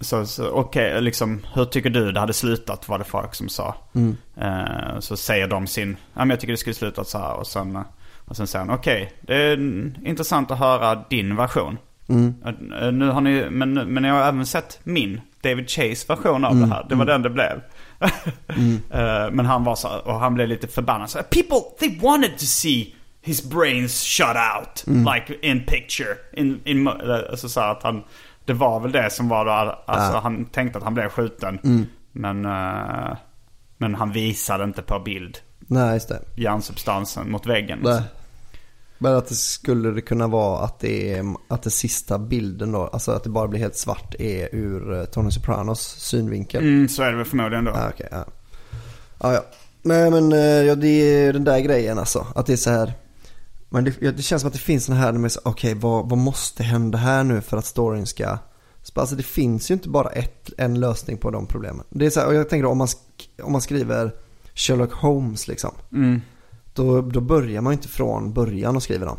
Eh, 0.00 0.18
eh, 0.18 0.24
så, 0.24 0.26
så 0.26 0.48
okej, 0.50 1.00
liksom 1.02 1.46
hur 1.54 1.64
tycker 1.64 1.90
du 1.90 2.12
det 2.12 2.20
hade 2.20 2.32
slutat 2.32 2.88
var 2.88 2.98
det 2.98 3.04
folk 3.04 3.34
som 3.34 3.48
sa. 3.48 3.74
Mm. 3.94 4.16
Eh, 4.36 4.98
så 5.00 5.16
säger 5.16 5.48
de 5.48 5.66
sin, 5.66 5.96
ja 6.14 6.18
men 6.18 6.30
jag 6.30 6.40
tycker 6.40 6.52
det 6.52 6.56
skulle 6.56 6.74
slutat 6.74 7.08
så 7.08 7.18
här 7.18 7.32
och 7.34 7.46
sen, 7.46 7.76
eh, 7.76 7.82
och 8.24 8.36
sen 8.36 8.46
säger 8.46 8.64
han 8.66 8.74
okej, 8.74 9.12
det 9.20 9.34
är 9.34 9.52
mm, 9.54 9.94
intressant 10.04 10.50
att 10.50 10.58
höra 10.58 11.04
din 11.10 11.36
version. 11.36 11.78
Mm. 12.08 12.34
Eh, 12.46 12.92
Nu 12.92 13.08
har 13.10 13.20
ni, 13.20 13.50
men, 13.50 13.72
men 13.74 14.04
jag 14.04 14.14
har 14.14 14.22
även 14.28 14.46
sett 14.46 14.80
min, 14.84 15.20
David 15.42 15.70
Chase 15.70 16.04
version 16.08 16.44
av 16.44 16.52
Mm. 16.52 16.68
det 16.68 16.74
här. 16.74 16.86
Det 16.88 16.94
var 16.94 17.04
den 17.04 17.22
det 17.22 17.30
blev. 17.30 17.60
Eh, 18.90 19.30
men 19.30 19.46
han 19.46 19.64
var 19.64 19.74
så 19.76 19.88
och 20.04 20.14
han 20.20 20.34
blev 20.34 20.48
lite 20.48 20.68
förbannad. 20.68 21.10
Så 21.10 21.18
här, 21.18 21.24
People, 21.24 21.60
they 21.78 21.98
wanted 21.98 22.32
to 22.38 22.44
see 22.44 22.94
his 23.22 23.50
brains 23.50 24.02
shut 24.02 24.36
out. 24.58 24.84
Mm. 24.86 25.14
Like 25.14 25.48
in 25.48 25.66
picture. 25.66 26.16
In, 26.32 26.60
in, 26.64 26.86
eh, 26.86 26.92
alltså 27.30 27.48
så 27.48 27.60
att 27.60 27.82
han, 27.82 28.02
det 28.50 28.54
var 28.54 28.80
väl 28.80 28.92
det 28.92 29.10
som 29.10 29.28
var 29.28 29.44
då, 29.44 29.50
alltså 29.86 30.18
han 30.18 30.44
tänkte 30.44 30.78
att 30.78 30.84
han 30.84 30.94
blev 30.94 31.08
skjuten. 31.08 31.58
Mm. 31.64 31.86
Men, 32.12 32.44
eh, 32.44 33.16
men 33.78 33.94
han 33.94 34.12
visade 34.12 34.64
inte 34.64 34.82
på 34.82 34.98
bild 34.98 35.38
Nej, 35.58 35.94
just 35.94 36.08
det. 36.08 36.20
hjärnsubstansen 36.36 37.30
mot 37.30 37.46
väggen. 37.46 37.78
Nej. 37.82 38.02
Men 38.98 39.16
att 39.16 39.28
det 39.28 39.34
skulle 39.34 39.90
det 39.90 40.00
kunna 40.00 40.26
vara 40.26 40.64
att 40.64 40.78
det 40.80 41.14
är, 41.14 41.24
att 41.48 41.62
det 41.62 41.70
sista 41.70 42.18
bilden 42.18 42.72
då, 42.72 42.86
alltså 42.86 43.12
att 43.12 43.24
det 43.24 43.30
bara 43.30 43.48
blir 43.48 43.60
helt 43.60 43.76
svart 43.76 44.14
är 44.18 44.54
ur 44.54 44.98
eh, 44.98 45.04
Tony 45.04 45.30
Sopranos 45.30 45.80
synvinkel. 45.80 46.62
Mm, 46.62 46.88
så 46.88 47.02
är 47.02 47.10
det 47.10 47.16
väl 47.16 47.26
förmodligen 47.26 47.64
då. 47.64 47.70
Ja, 47.70 47.88
okej, 47.94 48.08
ja. 48.10 48.24
Ja, 49.20 49.34
ja. 49.34 49.44
Nej 49.82 50.10
men 50.10 50.32
eh, 50.32 50.38
ja, 50.38 50.74
det 50.74 50.88
är 50.88 51.32
den 51.32 51.44
där 51.44 51.60
grejen 51.60 51.98
alltså. 51.98 52.26
Att 52.34 52.46
det 52.46 52.52
är 52.52 52.56
så 52.56 52.70
här. 52.70 52.92
Men 53.70 53.84
det, 53.84 54.10
det 54.10 54.22
känns 54.22 54.42
som 54.42 54.48
att 54.48 54.54
det 54.54 54.60
finns 54.60 54.86
den 54.86 54.96
här, 54.96 55.30
okej 55.44 55.74
vad, 55.74 56.08
vad 56.08 56.18
måste 56.18 56.62
hända 56.62 56.98
här 56.98 57.24
nu 57.24 57.40
för 57.40 57.56
att 57.56 57.66
storyn 57.66 58.06
ska... 58.06 58.38
Så, 58.82 59.00
Alltså 59.00 59.16
det 59.16 59.22
finns 59.22 59.70
ju 59.70 59.74
inte 59.74 59.88
bara 59.88 60.08
ett, 60.08 60.50
en 60.58 60.80
lösning 60.80 61.16
på 61.16 61.30
de 61.30 61.46
problemen. 61.46 61.86
Det 61.90 62.06
är 62.06 62.10
så 62.10 62.20
här, 62.20 62.26
och 62.26 62.34
jag 62.34 62.48
tänker 62.48 62.62
då, 62.62 62.70
om 62.70 62.78
man, 62.78 62.88
om 63.42 63.52
man 63.52 63.60
skriver 63.60 64.14
Sherlock 64.54 64.92
Holmes 64.92 65.48
liksom. 65.48 65.70
Mm. 65.92 66.20
Då, 66.74 67.02
då 67.02 67.20
börjar 67.20 67.60
man 67.60 67.72
ju 67.72 67.74
inte 67.74 67.88
från 67.88 68.32
början 68.32 68.76
och 68.76 68.82
skriver 68.82 69.06
dem. 69.06 69.18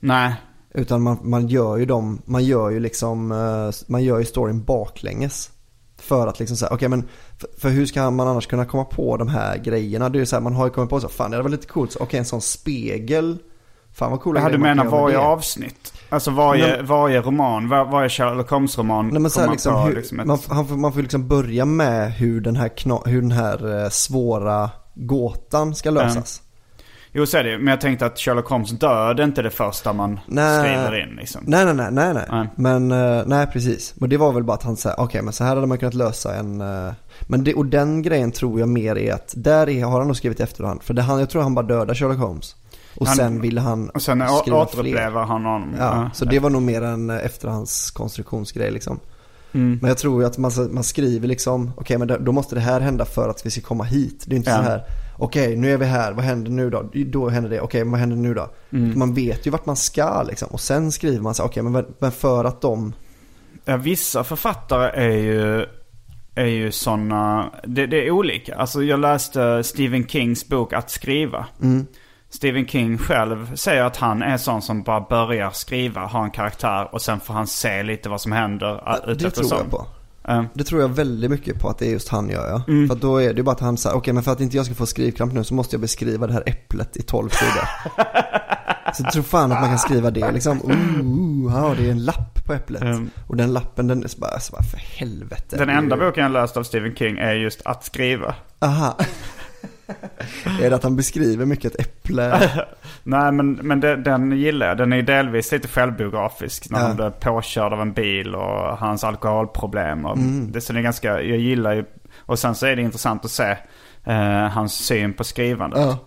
Nej, 0.00 0.34
Utan 0.74 1.02
man, 1.02 1.18
man 1.22 1.48
gör 1.48 1.76
ju 1.76 1.86
dem, 1.86 2.22
man 2.24 2.44
gör 2.44 2.70
ju 2.70 2.80
liksom, 2.80 3.32
eh, 3.32 3.70
man 3.86 4.04
gör 4.04 4.18
ju 4.18 4.24
storyn 4.24 4.64
baklänges. 4.64 5.50
För 5.98 6.26
att 6.26 6.38
liksom 6.38 6.56
säga, 6.56 6.70
okej 6.72 6.88
men 6.88 7.08
för, 7.38 7.48
för 7.60 7.68
hur 7.68 7.86
ska 7.86 8.10
man 8.10 8.28
annars 8.28 8.46
kunna 8.46 8.64
komma 8.64 8.84
på 8.84 9.16
de 9.16 9.28
här 9.28 9.56
grejerna? 9.56 10.08
Det 10.08 10.18
är 10.18 10.20
ju 10.20 10.26
så 10.26 10.36
här, 10.36 10.40
man 10.40 10.54
har 10.54 10.64
ju 10.66 10.70
kommit 10.72 10.90
på 10.90 11.00
så, 11.00 11.08
fan 11.08 11.30
det 11.30 11.42
var 11.42 11.50
lite 11.50 11.66
coolt, 11.66 11.96
okej 12.00 12.18
en 12.18 12.24
sån 12.24 12.40
spegel 12.40 13.38
Fan 13.92 14.10
vad 14.10 14.20
coola 14.20 14.40
Ja, 14.40 14.44
du 14.48 14.58
grejer 14.58 14.74
man 14.74 14.76
menar 14.86 14.90
varje 14.98 15.16
det. 15.16 15.22
avsnitt? 15.22 15.92
Alltså 16.08 16.30
varje, 16.30 16.76
men- 16.76 16.86
varje 16.86 17.20
roman, 17.20 17.68
var, 17.68 17.84
varje 17.84 18.08
Sherlock 18.08 18.50
Holmes-roman 18.50 19.08
Nej 19.08 19.20
men 19.20 19.30
så 19.30 19.40
här, 19.40 19.46
kommer 19.46 19.54
liksom, 19.54 19.72
på 19.74 19.80
hur, 19.80 19.94
liksom 19.96 20.20
ett... 20.20 20.26
man, 20.26 20.38
han, 20.48 20.68
får- 20.68 20.76
man 20.76 20.92
får 20.92 21.02
liksom 21.02 21.28
börja 21.28 21.64
med 21.64 22.12
hur 22.12 22.40
den 22.40 22.56
här, 22.56 22.68
kna, 22.68 22.98
hur 23.04 23.20
den 23.22 23.30
här 23.32 23.82
eh, 23.84 23.88
svåra 23.88 24.70
gåtan 24.94 25.74
ska 25.74 25.90
lösas. 25.90 26.42
Jo 27.18 27.26
så 27.26 27.36
är 27.38 27.44
det 27.44 27.58
men 27.58 27.66
jag 27.66 27.80
tänkte 27.80 28.06
att 28.06 28.18
Sherlock 28.18 28.48
Holmes 28.48 28.70
död 28.70 29.20
är 29.20 29.24
inte 29.24 29.42
det 29.42 29.50
första 29.50 29.92
man 29.92 30.20
Nej. 30.26 30.60
skriver 30.60 31.02
in 31.02 31.16
liksom. 31.16 31.42
Nej, 31.46 31.64
nej, 31.64 31.74
nej, 31.74 31.90
nej, 31.92 32.14
nej. 32.14 32.26
Nej. 32.30 32.48
Men, 32.56 32.92
eh, 32.92 33.22
nej 33.26 33.46
precis. 33.46 33.94
Och 34.00 34.08
det 34.08 34.16
var 34.16 34.32
väl 34.32 34.44
bara 34.44 34.54
att 34.54 34.62
han 34.62 34.76
sa, 34.76 34.94
okej 34.98 35.22
men 35.22 35.32
så 35.32 35.44
här 35.44 35.54
hade 35.54 35.66
man 35.66 35.78
kunnat 35.78 35.94
lösa 35.94 36.34
en, 36.34 36.60
eh, 36.60 36.92
men 37.22 37.44
det, 37.44 37.54
och 37.54 37.66
den 37.66 38.02
grejen 38.02 38.32
tror 38.32 38.60
jag 38.60 38.68
mer 38.68 38.98
är 38.98 39.14
att, 39.14 39.34
där 39.36 39.68
är, 39.68 39.84
har 39.84 39.98
han 39.98 40.06
nog 40.06 40.16
skrivit 40.16 40.40
i 40.40 40.42
efterhand. 40.42 40.82
För 40.82 40.94
det, 40.94 41.02
han, 41.02 41.18
jag 41.20 41.30
tror 41.30 41.42
han 41.42 41.54
bara 41.54 41.66
dödade 41.66 41.94
Sherlock 41.94 42.18
Holmes. 42.18 42.56
Och 42.96 43.06
Han- 43.06 43.16
sen 43.16 43.40
ville 43.40 43.60
han 43.60 43.88
Och 43.90 44.02
sen 44.02 44.22
å- 44.22 44.26
skriva 44.42 44.56
återupplever 44.62 45.10
fler. 45.10 45.20
han 45.20 45.28
honom. 45.44 45.74
Ja, 45.78 46.10
så 46.14 46.24
det 46.24 46.38
var 46.38 46.50
nog 46.50 46.62
mer 46.62 46.82
en 46.82 47.10
eh, 47.10 47.24
efterhandskonstruktionsgrej 47.24 48.70
liksom. 48.70 49.00
Mm. 49.52 49.78
Men 49.82 49.88
jag 49.88 49.98
tror 49.98 50.20
ju 50.22 50.26
att 50.26 50.38
man, 50.38 50.50
man 50.70 50.84
skriver 50.84 51.28
liksom, 51.28 51.72
okej 51.76 51.98
men 51.98 52.08
då- 52.08 52.16
då 52.20 52.32
måste 52.32 52.54
det 52.54 52.60
här 52.60 52.80
hända 52.80 53.04
för 53.04 53.28
att 53.28 53.46
vi 53.46 53.50
ska 53.50 53.60
komma 53.60 53.84
hit. 53.84 54.24
Det 54.26 54.34
är 54.34 54.36
inte 54.36 54.50
Ja. 54.50 54.56
så 54.56 54.62
här, 54.62 54.82
okej 55.18 55.56
nu 55.56 55.72
är 55.72 55.78
vi 55.78 55.84
här, 55.84 56.12
vad 56.12 56.24
händer 56.24 56.50
nu 56.50 56.70
då? 56.70 56.90
Då 57.06 57.28
händer 57.28 57.50
det, 57.50 57.60
okej 57.60 57.84
vad 57.84 58.00
händer 58.00 58.16
nu 58.16 58.34
då? 58.34 58.50
Mm. 58.72 58.98
Man 58.98 59.14
vet 59.14 59.46
ju 59.46 59.50
vart 59.50 59.66
man 59.66 59.76
ska 59.76 60.22
liksom. 60.22 60.48
Och 60.48 60.60
sen 60.60 60.92
skriver 60.92 61.20
man 61.20 61.34
så 61.34 61.44
okej 61.44 61.62
men, 61.62 61.86
men 61.98 62.12
för 62.12 62.44
att 62.44 62.60
de, 62.60 62.92
Ja, 63.68 63.76
vissa 63.76 64.24
författare 64.24 64.90
är 65.04 65.16
ju, 65.16 65.66
är 66.34 66.46
ju 66.46 66.72
sådana, 66.72 67.52
det, 67.64 67.86
det 67.86 68.06
är 68.06 68.10
olika. 68.10 68.54
Alltså 68.54 68.82
jag 68.82 69.00
läste 69.00 69.62
Stephen 69.64 70.06
Kings 70.06 70.48
bok 70.48 70.72
Att 70.72 70.90
skriva. 70.90 71.46
Mm. 71.62 71.86
Stephen 72.30 72.66
King 72.66 72.98
själv 72.98 73.56
säger 73.56 73.84
att 73.84 73.96
han 73.96 74.22
är 74.22 74.36
sån 74.36 74.62
som 74.62 74.82
bara 74.82 75.00
börjar 75.00 75.50
skriva, 75.50 76.00
har 76.00 76.24
en 76.24 76.30
karaktär 76.30 76.88
och 76.92 77.02
sen 77.02 77.20
får 77.20 77.34
han 77.34 77.46
se 77.46 77.82
lite 77.82 78.08
vad 78.08 78.20
som 78.20 78.32
händer 78.32 78.74
uh, 78.74 79.16
det 79.16 79.30
tror 79.30 79.46
jag 79.50 79.70
på. 79.70 79.86
Det 80.54 80.64
tror 80.64 80.80
jag 80.80 80.88
väldigt 80.88 81.30
mycket 81.30 81.60
på 81.60 81.68
att 81.68 81.78
det 81.78 81.86
är 81.86 81.90
just 81.90 82.08
han 82.08 82.28
gör 82.28 82.48
ja. 82.48 82.62
Mm. 82.68 82.88
För 82.88 82.96
då 82.96 83.16
är 83.16 83.32
det 83.32 83.36
ju 83.36 83.42
bara 83.42 83.52
att 83.52 83.60
han 83.60 83.76
säger, 83.76 83.96
okej 83.96 84.14
men 84.14 84.22
för 84.22 84.32
att 84.32 84.40
inte 84.40 84.56
jag 84.56 84.66
ska 84.66 84.74
få 84.74 84.86
skrivkramp 84.86 85.32
nu 85.32 85.44
så 85.44 85.54
måste 85.54 85.74
jag 85.74 85.80
beskriva 85.80 86.26
det 86.26 86.32
här 86.32 86.42
äpplet 86.46 86.96
i 86.96 87.02
12 87.02 87.28
sidor. 87.28 87.68
så 88.94 89.02
jag 89.02 89.12
tror 89.12 89.22
fan 89.22 89.52
att 89.52 89.60
man 89.60 89.68
kan 89.68 89.78
skriva 89.78 90.10
det 90.10 90.32
liksom. 90.32 90.60
Ooh, 90.62 91.52
ja 91.54 91.74
det 91.78 91.86
är 91.86 91.90
en 91.90 92.04
lapp 92.04 92.44
på 92.46 92.52
äpplet. 92.54 92.82
Mm. 92.82 93.10
Och 93.26 93.36
den 93.36 93.52
lappen 93.52 93.86
den 93.86 94.04
är 94.04 94.08
så 94.08 94.18
bara, 94.18 94.40
så 94.40 94.52
bara 94.52 94.62
för 94.62 94.78
helvete. 94.78 95.56
Den 95.56 95.70
enda 95.70 95.96
boken 95.96 96.22
jag 96.22 96.32
läst 96.32 96.56
av 96.56 96.62
Stephen 96.62 96.94
King 96.94 97.18
är 97.18 97.32
just 97.34 97.62
Att 97.64 97.84
skriva. 97.84 98.34
Aha. 98.60 98.96
är 100.62 100.70
det 100.70 100.76
att 100.76 100.82
han 100.82 100.96
beskriver 100.96 101.46
mycket 101.46 101.74
ett 101.74 101.80
äpple? 101.80 102.40
Nej 103.02 103.32
men, 103.32 103.52
men 103.52 103.80
det, 103.80 103.96
den 103.96 104.32
gillar 104.32 104.66
jag. 104.66 104.76
Den 104.76 104.92
är 104.92 105.02
delvis 105.02 105.52
lite 105.52 105.68
självbiografisk. 105.68 106.70
När 106.70 106.78
Ja. 106.80 106.86
han 106.86 106.96
blev 106.96 107.10
påkörd 107.10 107.72
av 107.72 107.80
en 107.80 107.92
bil 107.92 108.34
och 108.34 108.78
hans 108.78 109.04
alkoholproblem. 109.04 110.04
Och 110.04 110.16
Mm. 110.16 110.52
det, 110.52 110.60
så 110.60 110.72
det 110.72 110.78
är 110.78 110.82
ganska, 110.82 111.08
jag 111.22 111.38
gillar 111.38 111.72
ju. 111.72 111.84
Och 112.18 112.38
sen 112.38 112.54
så 112.54 112.66
är 112.66 112.76
det 112.76 112.82
intressant 112.82 113.24
att 113.24 113.30
se 113.30 113.56
eh, 114.04 114.48
hans 114.48 114.74
syn 114.74 115.12
på 115.12 115.24
skrivandet. 115.24 115.78
Ja. 115.80 115.98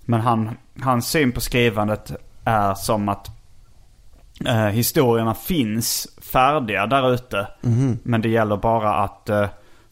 Men 0.00 0.20
han, 0.20 0.50
hans 0.82 1.08
syn 1.08 1.32
på 1.32 1.40
skrivandet 1.40 2.12
är 2.44 2.74
som 2.74 3.08
att 3.08 3.30
eh, 4.46 4.66
historierna 4.66 5.34
finns 5.34 6.08
färdiga 6.32 6.86
där 6.86 7.14
ute. 7.14 7.48
Mhm. 7.62 7.98
Men 8.02 8.20
det 8.20 8.28
gäller 8.28 8.56
bara 8.56 8.94
att, 8.94 9.28
eh, 9.28 9.46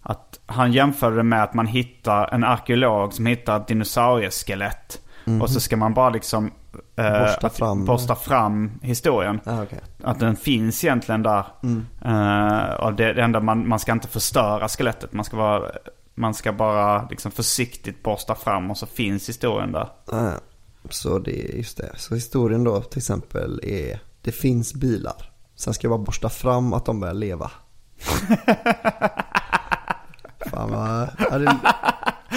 att 0.04 0.40
han 0.46 0.72
jämförde 0.72 1.16
det 1.16 1.22
med 1.22 1.42
att 1.42 1.54
man 1.54 1.66
hittar 1.66 2.34
en 2.34 2.44
arkeolog 2.44 3.12
som 3.12 3.26
hittar 3.26 3.56
ett 3.56 3.66
dinosaurieskelett. 3.66 5.00
Och 5.42 5.50
så 5.50 5.60
ska 5.60 5.76
man 5.76 5.94
bara 5.94 6.10
liksom 6.10 6.50
eh. 6.96 7.20
Borsta 7.20 7.50
fram. 7.50 7.84
borsta 7.84 8.14
fram 8.14 8.78
historien. 8.82 9.40
Ah, 9.44 9.62
okej. 9.62 9.80
Att 10.02 10.20
den 10.20 10.36
finns 10.36 10.84
egentligen 10.84 11.22
där. 11.22 11.44
Mm. 11.62 11.86
Eh, 12.04 12.74
och 12.74 12.94
det, 12.94 13.12
det 13.12 13.22
enda 13.22 13.40
man, 13.40 13.68
man 13.68 13.78
ska 13.78 13.92
inte 13.92 14.08
förstöra 14.08 14.68
skelettet. 14.68 15.12
Man 15.12 15.24
ska, 15.24 15.36
bara, 15.36 15.70
man 16.14 16.34
ska 16.34 16.52
bara 16.52 17.08
liksom 17.10 17.32
försiktigt 17.32 18.02
borsta 18.02 18.34
fram 18.34 18.70
och 18.70 18.78
så 18.78 18.86
finns 18.86 19.28
historien 19.28 19.72
där. 19.72 19.88
Ah, 20.06 20.24
ja. 20.24 20.32
Så 20.90 21.18
det 21.18 21.44
är 21.44 21.56
just 21.56 21.76
det. 21.76 21.90
Så 21.96 22.14
historien 22.14 22.64
då 22.64 22.80
till 22.80 22.98
exempel 22.98 23.60
är, 23.62 24.00
det 24.22 24.32
finns 24.32 24.74
bilar. 24.74 25.30
Sen 25.56 25.74
ska 25.74 25.86
jag 25.86 25.98
bara 25.98 26.04
borsta 26.04 26.28
fram 26.28 26.72
att 26.72 26.84
de 26.84 27.00
börjar 27.00 27.14
leva. 27.14 27.50
Fan 30.50 30.70
vad, 30.70 31.08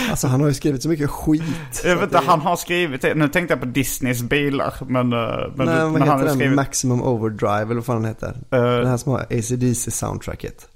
alltså 0.09 0.27
han 0.27 0.41
har 0.41 0.47
ju 0.47 0.53
skrivit 0.53 0.83
så 0.83 0.89
mycket 0.89 1.09
skit. 1.09 1.81
Jag 1.85 1.95
vet 1.95 2.03
inte, 2.03 2.19
det- 2.19 2.25
han 2.27 2.41
har 2.41 2.55
skrivit 2.55 3.01
det. 3.01 3.15
Nu 3.15 3.27
tänkte 3.27 3.51
jag 3.53 3.59
på 3.61 3.65
Disneys 3.67 4.21
bilar. 4.23 4.73
Men, 4.87 5.13
eh, 5.13 5.19
men, 5.55 5.65
Nej, 5.67 5.89
men 5.91 6.01
han 6.01 6.19
har 6.21 6.27
skrivit... 6.27 6.55
Maximum 6.55 7.01
Overdrive 7.03 7.61
eller 7.61 7.75
vad 7.75 7.85
fan 7.85 7.95
den 7.95 8.05
heter? 8.05 8.27
Eh, 8.51 8.61
Den 8.61 8.87
här 8.87 8.97
som 8.97 9.11
har 9.11 9.19
ACDC 9.19 9.91
soundtracket. 9.91 10.67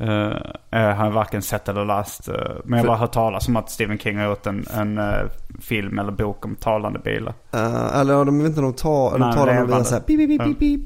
Eh, 0.00 0.36
jag 0.70 0.94
har 0.94 1.10
varken 1.10 1.42
sett 1.42 1.68
eller 1.68 1.84
läst. 1.84 2.28
eh, 2.28 2.34
men 2.64 2.78
jag 2.78 2.84
har 2.84 2.86
bara 2.86 2.96
hört 2.96 3.12
talas 3.12 3.48
om 3.48 3.56
att 3.56 3.70
Stephen 3.70 3.98
King 3.98 4.18
har 4.18 4.24
gjort 4.24 4.46
en, 4.46 4.66
en 4.74 4.98
eh, 4.98 5.26
film 5.60 5.98
eller 5.98 6.12
bok 6.12 6.44
om 6.44 6.56
talande 6.56 6.98
bilar. 6.98 7.34
Uh, 7.54 8.00
eller 8.00 8.24
de 8.24 8.38
vet 8.38 8.48
inte 8.48 8.60
om 8.60 8.66
de 8.66 8.72
Nej, 9.18 9.18
de 9.18 9.46
dem 9.46 9.46
via 9.46 9.64
levande. 9.64 9.84
så 9.84 9.94
här. 9.94 10.00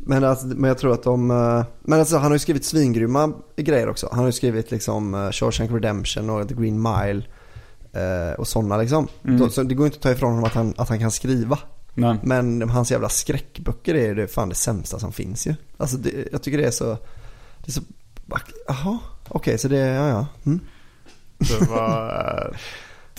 Men, 0.06 0.24
alltså, 0.24 0.46
men 0.46 0.68
jag 0.68 0.78
tror 0.78 0.92
att 0.92 1.02
de, 1.02 1.30
eh, 1.30 1.64
men 1.82 1.98
alltså 1.98 2.16
han 2.16 2.24
har 2.24 2.32
ju 2.32 2.38
skrivit 2.38 2.64
svingrymma 2.64 3.32
grejer 3.56 3.88
också. 3.88 4.08
Han 4.10 4.18
har 4.18 4.26
ju 4.26 4.32
skrivit 4.32 4.70
liksom 4.70 5.14
uh, 5.14 5.30
Shawshank 5.30 5.70
Redemption 5.70 6.30
och 6.30 6.48
The 6.48 6.54
Green 6.54 6.82
Mile 6.82 7.22
eh, 7.92 8.38
och 8.38 8.48
sådana 8.48 8.76
liksom. 8.76 9.08
Mm. 9.24 9.38
Då, 9.38 9.48
så 9.48 9.62
det 9.62 9.74
går 9.74 9.86
inte 9.86 9.96
att 9.96 10.02
ta 10.02 10.10
ifrån 10.10 10.30
honom 10.30 10.44
att 10.44 10.54
han, 10.54 10.74
att 10.76 10.88
han 10.88 10.98
kan 10.98 11.10
skriva. 11.10 11.58
Nej. 11.94 12.18
Men 12.22 12.68
hans 12.70 12.90
jävla 12.90 13.08
skräckböcker 13.08 13.94
är 13.94 14.06
ju 14.06 14.14
det 14.14 14.28
fan 14.28 14.48
det 14.48 14.54
sämsta 14.54 14.98
som 14.98 15.12
finns 15.12 15.46
ju. 15.46 15.54
Alltså 15.76 15.96
det, 15.96 16.28
jag 16.32 16.42
tycker 16.42 16.58
det 16.58 16.66
är 16.66 16.70
så, 16.70 16.84
det 17.58 17.68
är 17.68 17.72
så, 17.72 17.80
jaha, 18.68 18.98
okej 19.28 19.58
så 19.58 19.68
det, 19.68 19.76
ja 19.78 20.08
ja. 20.08 20.26
Mm. 20.46 20.60
Det 21.38 21.70
var, 21.70 22.56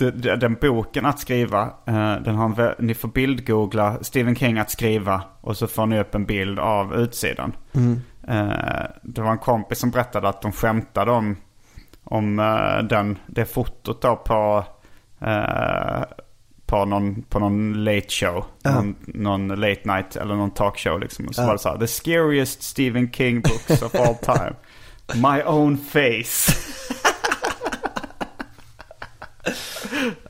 eh, 0.00 0.36
den 0.38 0.56
boken 0.60 1.06
att 1.06 1.18
skriva, 1.18 1.62
eh, 1.86 2.14
den 2.16 2.34
har 2.34 2.60
en, 2.60 2.74
ni 2.86 2.94
får 2.94 3.08
bildgoogla 3.08 3.98
Stephen 4.00 4.36
King 4.36 4.58
att 4.58 4.70
skriva 4.70 5.22
och 5.40 5.56
så 5.56 5.66
får 5.66 5.86
ni 5.86 6.00
upp 6.00 6.14
en 6.14 6.24
bild 6.26 6.58
av 6.58 6.94
utsidan. 6.94 7.52
Mm. 7.72 8.00
Eh, 8.28 8.86
det 9.02 9.20
var 9.22 9.30
en 9.30 9.38
kompis 9.38 9.78
som 9.78 9.90
berättade 9.90 10.28
att 10.28 10.42
de 10.42 10.52
skämtade 10.52 11.10
om, 11.10 11.36
om 12.04 12.36
den, 12.90 13.18
det 13.26 13.44
fotot 13.44 14.02
då 14.02 14.16
på, 14.16 14.64
på, 16.66 16.84
någon, 16.84 17.22
på 17.22 17.38
någon 17.38 17.84
late 17.84 18.06
show. 18.08 18.44
Ja. 18.62 18.70
Någon, 18.74 18.96
någon 19.06 19.48
late 19.48 19.80
night 19.84 20.16
eller 20.16 20.34
någon 20.34 20.50
talkshow 20.50 21.00
liksom. 21.00 21.26
Och 21.28 21.34
så 21.34 21.42
Ja. 21.42 21.46
var 21.46 21.52
det 21.52 21.58
så 21.58 21.68
här, 21.68 21.78
the 21.78 21.86
scariest 21.86 22.62
Stephen 22.62 23.12
King 23.12 23.40
books 23.40 23.82
of 23.82 23.94
all 23.94 24.14
time. 24.14 24.52
My 25.14 25.42
own 25.42 25.78
face. 25.78 26.52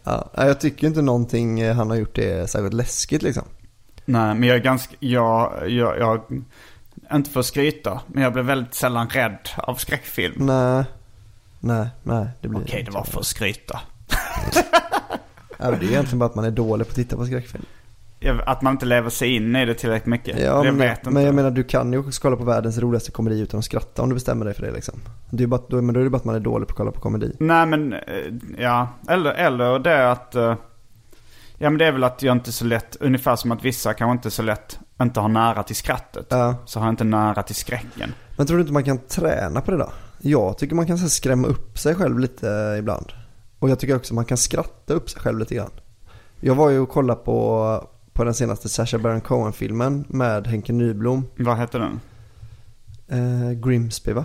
Ja, 0.04 0.30
jag 0.34 0.60
tycker 0.60 0.86
inte 0.86 1.02
någonting 1.02 1.60
eh, 1.60 1.76
han 1.76 1.90
har 1.90 1.96
gjort 1.96 2.18
är 2.18 2.46
särskilt 2.46 2.74
läskigt 2.74 3.22
liksom. 3.22 3.44
Nej, 4.04 4.34
men 4.34 4.42
jag 4.48 4.56
är 4.56 4.60
ganska, 4.60 4.96
jag, 5.00 5.70
jag, 5.70 5.98
jag, 5.98 6.42
inte 7.12 7.30
för 7.30 7.40
att 7.40 7.46
skryta, 7.46 8.00
men 8.06 8.22
jag 8.22 8.32
blev 8.32 8.44
väldigt 8.44 8.74
sällan 8.74 9.08
rädd 9.08 9.48
av 9.56 9.74
skräckfilm. 9.74 10.46
Nej, 10.46 10.84
nej, 11.60 11.88
nej. 12.02 12.28
Det 12.40 12.48
blir 12.48 12.60
Okej, 12.60 12.82
det 12.82 12.90
var 12.90 13.04
för 13.04 13.20
att 13.20 13.26
skryta. 13.26 13.80
Ja, 15.58 15.70
det 15.70 15.86
är 15.86 15.90
egentligen 15.90 16.18
bara 16.18 16.26
att 16.26 16.34
man 16.34 16.44
är 16.44 16.50
dålig 16.50 16.86
på 16.86 16.90
att 16.90 16.96
titta 16.96 17.16
på 17.16 17.26
skräckfilm. 17.26 17.64
Att 18.46 18.62
man 18.62 18.72
inte 18.72 18.86
lever 18.86 19.10
sig 19.10 19.34
in 19.36 19.56
i 19.56 19.64
det 19.64 19.74
tillräckligt 19.74 20.06
mycket. 20.06 20.38
Ja, 20.38 20.44
jag 20.44 20.64
men, 20.64 20.78
vet 20.78 20.98
inte. 20.98 21.10
men 21.10 21.22
jag 21.22 21.34
menar 21.34 21.50
du 21.50 21.64
kan 21.64 21.92
ju 21.92 21.98
också 21.98 22.22
kolla 22.22 22.36
på 22.36 22.44
världens 22.44 22.78
roligaste 22.78 23.10
komedi 23.10 23.40
utan 23.40 23.58
att 23.58 23.64
skratta 23.64 24.02
om 24.02 24.08
du 24.08 24.14
bestämmer 24.14 24.44
dig 24.44 24.54
för 24.54 24.62
det 24.62 24.72
liksom. 24.72 25.00
Det 25.30 25.42
är 25.42 25.46
bara, 25.48 25.60
då, 25.68 25.82
men 25.82 25.94
då 25.94 26.00
är 26.00 26.04
det 26.04 26.10
bara 26.10 26.16
att 26.16 26.24
man 26.24 26.34
är 26.34 26.40
dålig 26.40 26.68
på 26.68 26.72
att 26.72 26.76
kolla 26.76 26.90
på 26.92 27.00
komedi. 27.00 27.36
Nej, 27.40 27.66
men 27.66 27.92
eh, 27.92 27.98
ja. 28.58 28.88
Eller, 29.08 29.32
eller 29.32 29.78
det 29.78 30.10
att... 30.10 30.34
eh, 30.34 30.54
Ja, 31.58 31.70
men 31.70 31.78
det 31.78 31.86
är 31.86 31.92
väl 31.92 32.04
att 32.04 32.22
jag 32.22 32.36
inte 32.36 32.52
så 32.52 32.64
lätt, 32.64 32.96
ungefär 33.00 33.36
som 33.36 33.52
att 33.52 33.64
vissa 33.64 33.94
kanske 33.94 34.12
inte 34.12 34.30
så 34.30 34.42
lätt 34.42 34.78
inte 35.02 35.20
har 35.20 35.28
nära 35.28 35.62
till 35.62 35.76
skrattet. 35.76 36.26
Ja. 36.28 36.54
Så 36.66 36.78
har 36.80 36.86
jag 36.86 36.92
inte 36.92 37.04
nära 37.04 37.42
till 37.42 37.54
skräcken. 37.54 38.14
Men 38.36 38.46
tror 38.46 38.56
du 38.56 38.60
inte 38.60 38.72
man 38.72 38.84
kan 38.84 38.98
träna 38.98 39.60
på 39.60 39.70
det 39.70 39.76
då? 39.76 39.90
Jag 40.18 40.58
tycker 40.58 40.74
man 40.74 40.86
kan 40.86 40.98
så 40.98 41.08
skrämma 41.08 41.48
upp 41.48 41.78
sig 41.78 41.94
själv 41.94 42.18
lite 42.18 42.76
ibland. 42.78 43.12
Och 43.58 43.70
jag 43.70 43.78
tycker 43.78 43.96
också 43.96 44.14
man 44.14 44.24
kan 44.24 44.36
skratta 44.36 44.94
upp 44.94 45.10
sig 45.10 45.20
själv 45.22 45.38
lite 45.38 45.54
grann. 45.54 45.70
Jag 46.40 46.54
var 46.54 46.70
ju 46.70 46.78
och 46.78 46.88
kollade 46.88 47.20
på, 47.20 47.88
på 48.16 48.24
den 48.24 48.34
senaste 48.34 48.68
Sacha 48.68 48.98
Baron 48.98 49.20
Cohen-filmen 49.20 50.04
med 50.08 50.46
Henke 50.46 50.72
Nyblom. 50.72 51.26
Vad 51.38 51.58
heter 51.58 51.78
den? 51.78 52.00
Eh, 53.08 53.52
Grimsby 53.52 54.12
va? 54.12 54.24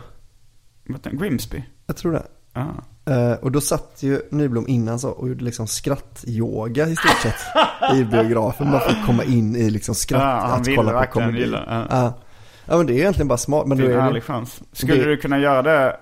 Grimsby? 1.12 1.64
Jag 1.88 1.98
tror 1.98 2.12
det. 2.12 2.24
Ja. 2.54 2.68
Eh, 3.14 3.32
och 3.34 3.52
då 3.52 3.62
satt 3.62 3.98
ju 4.04 4.22
Nyblom 4.32 4.68
innan 4.68 5.00
så 5.00 5.10
och 5.10 5.28
gjorde 5.30 5.44
liksom 5.44 5.68
skrattyoga 5.68 6.88
i 6.88 6.96
stort 6.96 7.22
sett 7.22 7.36
i 7.96 8.04
biografen. 8.04 8.72
Bara 8.72 8.80
för 8.82 8.92
att 8.92 9.06
komma 9.06 9.24
in 9.24 9.56
i 9.56 9.70
liksom 9.70 9.96
skratt, 9.96 10.22
Ja, 10.22 10.48
han 10.48 10.64
ville 10.64 10.84
verkligen 10.84 11.36
gilla, 11.36 11.64
ja. 11.68 11.86
Ja. 11.90 12.14
ja 12.66 12.78
men 12.78 12.86
det 12.88 12.94
är 12.94 12.98
egentligen 12.98 13.28
bara 13.28 13.38
smart. 13.38 13.68
Men 13.68 13.78
Det 13.78 13.86
är 13.86 13.90
en 13.98 14.00
ärlig 14.08 14.24
chans. 14.24 14.62
Skulle 14.72 14.96
det- 14.96 15.06
du 15.06 15.18
kunna 15.18 15.40
göra 15.40 15.62
det 15.62 15.98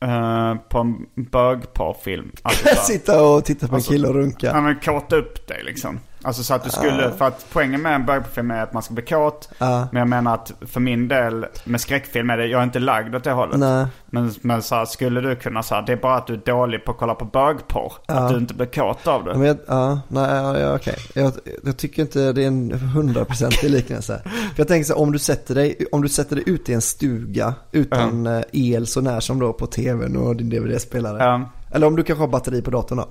eh, 0.00 0.54
på 0.68 0.78
en 0.78 1.06
bögparfilm? 1.30 2.30
Alltså, 2.42 2.68
sitta 2.86 3.22
och 3.26 3.44
titta 3.44 3.66
på 3.68 3.72
en 3.72 3.76
Alltså, 3.76 3.92
kille 3.92 4.08
och 4.08 4.14
Ja 4.14 4.18
runka. 4.20 4.60
men 4.60 4.76
kåta 4.80 5.16
upp 5.16 5.46
dig 5.48 5.62
liksom. 5.64 6.00
Alltså 6.26 6.42
så 6.42 6.54
att 6.54 6.64
du 6.64 6.70
skulle, 6.70 7.10
för 7.10 7.24
att 7.24 7.46
poängen 7.52 7.82
med 7.82 7.94
en 7.94 8.06
bögfilm 8.06 8.50
är 8.50 8.62
att 8.62 8.72
man 8.72 8.82
ska 8.82 8.94
bli 8.94 9.04
kåt. 9.04 9.48
Ja. 9.58 9.88
Men 9.92 10.00
jag 10.00 10.08
menar 10.08 10.34
att 10.34 10.52
för 10.60 10.80
min 10.80 11.08
del 11.08 11.46
med 11.64 11.80
skräckfilm 11.80 12.30
är 12.30 12.36
det, 12.36 12.46
jag 12.46 12.60
är 12.60 12.64
inte 12.64 12.78
lagd 12.78 13.14
åt 13.14 13.24
det 13.24 13.32
hållet. 13.32 13.58
Nej. 13.58 13.86
Men, 14.06 14.34
men 14.40 14.62
så 14.62 14.74
här, 14.74 14.84
skulle 14.84 15.20
du 15.20 15.36
kunna 15.36 15.62
säga 15.62 15.82
det 15.82 15.92
är 15.92 15.96
bara 15.96 16.16
att 16.16 16.26
du 16.26 16.34
är 16.34 16.40
dålig 16.44 16.84
på 16.84 16.92
att 16.92 16.98
kolla 16.98 17.14
på 17.14 17.24
bögporr. 17.24 17.92
Att 18.06 18.28
du 18.28 18.36
inte 18.36 18.54
blir 18.54 18.66
kåt 18.66 19.06
av 19.06 19.24
det. 19.24 19.38
Men 19.38 19.58
ja, 19.68 20.00
nej, 20.08 20.60
ja, 20.60 20.74
okej. 20.74 20.96
Jag, 21.14 21.32
jag 21.64 21.76
tycker 21.76 22.02
inte 22.02 22.32
det 22.32 22.42
är 22.42 22.46
en 22.46 22.72
hundraprocentig 22.72 23.70
liknelse. 23.70 24.22
För 24.24 24.54
jag 24.56 24.68
tänker 24.68 24.84
så 24.84 24.94
här, 24.94 25.00
om 25.00 25.12
du 25.12 25.18
sätter 25.18 25.54
dig, 25.54 25.86
om 25.92 26.02
du 26.02 26.08
sätter 26.08 26.36
dig 26.36 26.44
ute 26.46 26.72
i 26.72 26.74
en 26.74 26.82
stuga 26.82 27.54
utan 27.72 28.26
eh, 28.26 28.42
el 28.52 28.86
så 28.86 29.00
när 29.00 29.20
som 29.20 29.38
då 29.38 29.52
på 29.52 29.66
tvn 29.66 30.16
och 30.16 30.36
din 30.36 30.50
DVD-spelare. 30.50 31.46
Eller 31.72 31.86
om 31.86 31.96
du 31.96 32.02
kanske 32.02 32.22
har 32.22 32.28
batteri 32.28 32.62
på 32.62 32.70
datorn 32.70 32.98
då. 32.98 33.08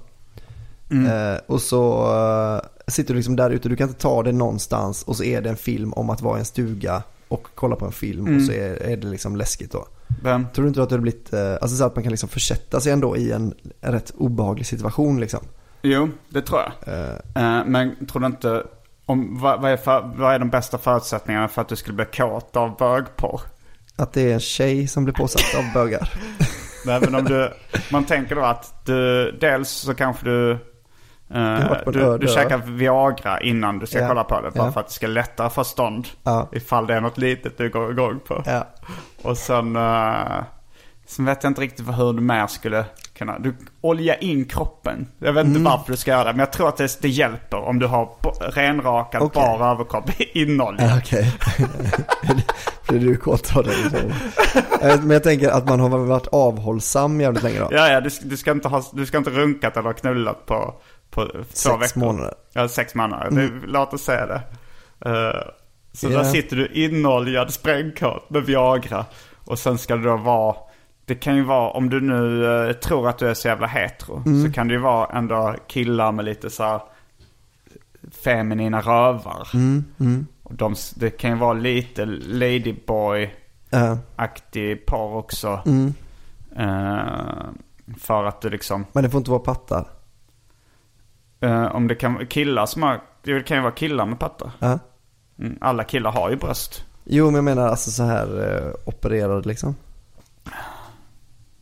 Mm. 0.91 1.33
Eh, 1.33 1.39
och 1.47 1.61
så 1.61 2.03
eh, 2.13 2.61
sitter 2.87 3.13
du 3.13 3.17
liksom 3.17 3.35
där 3.35 3.49
ute, 3.49 3.69
du 3.69 3.75
kan 3.75 3.87
inte 3.87 4.01
ta 4.01 4.23
det 4.23 4.31
någonstans 4.31 5.03
och 5.03 5.15
så 5.17 5.23
är 5.23 5.41
det 5.41 5.49
en 5.49 5.55
film 5.57 5.93
om 5.93 6.09
att 6.09 6.21
vara 6.21 6.37
i 6.37 6.39
en 6.39 6.45
stuga 6.45 7.03
och 7.27 7.47
kolla 7.55 7.75
på 7.75 7.85
en 7.85 7.91
film 7.91 8.27
Mm. 8.27 8.37
och 8.37 8.43
så 8.43 8.51
är, 8.51 8.83
är 8.83 8.97
det 8.97 9.07
liksom 9.07 9.35
läskigt 9.35 9.71
då. 9.71 9.87
Men, 10.23 10.47
Tror 10.53 10.63
du 10.63 10.67
inte 10.67 10.83
att 10.83 10.89
det 10.89 10.93
hade 10.95 11.01
blivit, 11.01 11.33
eh, 11.33 11.53
alltså 11.53 11.77
så 11.77 11.85
att 11.85 11.95
man 11.95 12.03
kan 12.03 12.11
liksom 12.11 12.29
försätta 12.29 12.79
sig 12.81 12.91
ändå 12.91 13.17
i 13.17 13.31
en, 13.31 13.53
rätt 13.81 14.11
obehaglig 14.17 14.65
situation 14.65 15.19
liksom. 15.19 15.39
jo, 15.81 16.09
det 16.29 16.41
tror 16.41 16.61
jag. 16.61 16.93
Eh, 16.95 17.65
men 17.65 18.05
tror 18.05 18.19
du 18.19 18.25
inte, 18.25 18.63
om, 19.05 19.39
vad, 19.39 19.61
vad, 19.61 19.71
är 19.71 19.77
för, 19.77 20.13
vad 20.17 20.33
är 20.33 20.39
de 20.39 20.49
bästa 20.49 20.77
förutsättningarna 20.77 21.47
för 21.47 21.61
att 21.61 21.69
du 21.69 21.75
skulle 21.75 21.95
bli 21.95 22.05
kåt 22.05 22.55
av 22.55 22.77
bögporr? 22.77 23.41
Att 23.95 24.13
det 24.13 24.29
är 24.29 24.33
en 24.33 24.39
tjej 24.39 24.87
som 24.87 25.03
blir 25.03 25.13
påsatt 25.13 25.55
av 25.57 25.73
bögar. 25.73 26.13
Även 26.89 27.15
om 27.15 27.23
du, 27.23 27.51
man 27.91 28.05
tänker 28.05 28.35
då 28.35 28.41
att 28.41 28.85
du, 28.85 29.31
dels 29.41 29.69
så 29.69 29.93
kanske 29.93 30.25
du, 30.25 30.57
eh, 31.33 31.77
du, 31.85 32.17
du 32.17 32.27
käkar 32.27 32.57
Viagra 32.57 33.39
innan 33.41 33.79
du 33.79 33.85
ska 33.87 33.99
Ja. 33.99 34.07
kolla 34.07 34.23
på 34.23 34.41
det. 34.41 34.51
Bara 34.51 34.65
Ja. 34.65 34.71
för 34.71 34.79
att 34.79 34.87
det 34.87 34.93
ska 34.93 35.07
lättare 35.07 35.49
få 35.49 35.63
stånd. 35.63 36.07
Ja. 36.23 36.49
Ifall 36.51 36.87
det 36.87 36.93
är 36.95 37.01
något 37.01 37.17
litet 37.17 37.57
du 37.57 37.69
går 37.69 37.91
igång 37.91 38.19
på. 38.27 38.43
Ja. 38.45 38.67
Och 39.21 39.37
sen, 39.37 39.75
uh, 39.75 40.43
sen 41.07 41.25
vet 41.25 41.43
jag 41.43 41.49
inte 41.49 41.61
riktigt 41.61 41.87
hur 41.87 42.13
du 42.13 42.21
mer 42.21 42.47
skulle 42.47 42.85
kunna, 43.17 43.39
du 43.39 43.55
olja 43.81 44.15
in 44.15 44.45
kroppen. 44.45 45.07
Jag 45.19 45.33
vet 45.33 45.45
Mm. 45.45 45.57
inte 45.57 45.69
varför 45.71 45.91
du 45.91 45.97
ska 45.97 46.11
göra 46.11 46.23
det. 46.23 46.31
Men 46.31 46.39
jag 46.39 46.51
tror 46.51 46.69
att 46.69 46.77
det, 46.77 47.01
det 47.01 47.09
hjälper 47.09 47.57
om 47.57 47.79
du 47.79 47.87
har 47.87 48.09
renrakad 48.51 49.21
Okej. 49.21 49.41
bar 49.41 49.71
överkropp 49.71 50.09
inoljad. 50.19 50.89
Ja, 50.89 50.97
Okej. 50.97 51.33
Blir 52.87 52.99
du 52.99 53.15
kåt 53.17 53.55
av 53.57 53.63
det? 53.63 53.69
liksom? 53.83 54.11
Men 55.01 55.09
jag 55.09 55.23
tänker 55.23 55.49
att 55.49 55.69
man 55.69 55.79
har 55.79 55.89
varit 55.89 56.27
avhållsam 56.27 57.21
jävligt 57.21 57.43
länge 57.43 57.59
då. 57.59 57.67
Ja, 57.71 57.87
ja, 57.87 58.01
du, 58.01 58.09
du, 58.23 58.37
ska 58.37 58.51
inte 58.51 58.67
ha, 58.67 58.83
du 58.93 59.05
ska 59.05 59.17
inte 59.17 59.29
runkat 59.29 59.77
eller 59.77 59.93
knullat 59.93 60.45
på, 60.45 60.73
på 61.15 61.25
två 61.27 61.43
Sex 61.49 61.81
veckor. 61.81 61.99
månader. 61.99 62.33
Ja, 62.53 62.67
sex 62.67 62.95
månader. 62.95 63.27
Mm. 63.27 63.59
Det, 63.61 63.67
låt 63.67 63.93
oss 63.93 64.01
säga 64.03 64.25
det. 64.25 64.41
Eh, 65.09 65.41
så 65.93 66.11
Ja. 66.11 66.17
där 66.17 66.23
sitter 66.23 66.55
du 66.55 66.67
inoljad 66.67 67.53
sprängkåt 67.53 68.29
med 68.29 68.43
Viagra. 68.43 69.05
Och 69.45 69.59
sen 69.59 69.77
ska 69.77 69.95
det 69.95 70.03
då 70.03 70.17
vara, 70.17 70.55
det 71.05 71.15
kan 71.15 71.35
ju 71.35 71.43
vara, 71.43 71.69
om 71.69 71.89
du 71.89 72.01
nu 72.01 72.45
eh, 72.67 72.73
tror 72.73 73.09
att 73.09 73.17
du 73.17 73.27
är 73.29 73.33
så 73.33 73.47
jävla 73.47 73.67
hetero. 73.67 74.23
Mm. 74.25 74.45
Så 74.45 74.51
kan 74.53 74.67
det 74.67 74.73
ju 74.73 74.79
vara 74.79 75.17
ändå 75.17 75.55
killar 75.67 76.11
med 76.11 76.25
lite 76.25 76.49
så 76.49 76.63
här 76.63 76.81
feminina 78.23 78.81
rövar. 78.81 79.47
Mm, 79.53 79.85
mm. 79.99 80.27
Och 80.43 80.53
de, 80.55 80.75
det 80.95 81.09
kan 81.09 81.29
ju 81.31 81.37
vara 81.37 81.53
lite 81.53 82.05
ladyboy-aktig 82.05 84.71
Ja. 84.71 84.77
porr 84.87 85.15
också. 85.15 85.59
Mm. 85.65 85.93
Eh, 86.57 87.45
för 88.01 88.23
att 88.23 88.41
du 88.41 88.49
liksom, 88.49 88.85
Men 88.91 89.03
det 89.03 89.09
får 89.09 89.17
inte 89.17 89.31
vara 89.31 89.39
pattar. 89.41 89.85
Eh, 91.39 91.75
om 91.75 91.87
det 91.87 91.95
kan 91.95 92.13
vara 92.13 92.25
killar 92.25 92.65
som 92.65 92.83
har, 92.83 93.01
det 93.23 93.43
kan 93.43 93.57
ju 93.57 93.63
vara 93.63 93.71
killar 93.73 94.05
med 94.05 94.19
pattar. 94.19 94.51
Ja. 94.59 94.79
Mm, 95.39 95.57
alla 95.61 95.83
killar 95.83 96.11
har 96.11 96.29
ju 96.29 96.35
bröst. 96.35 96.85
Jo, 97.03 97.25
men 97.25 97.35
jag 97.35 97.43
menar 97.43 97.67
alltså 97.67 97.91
så 97.91 98.03
här 98.03 98.55
eh, 98.57 98.71
opererade 98.89 99.47
liksom. 99.47 99.75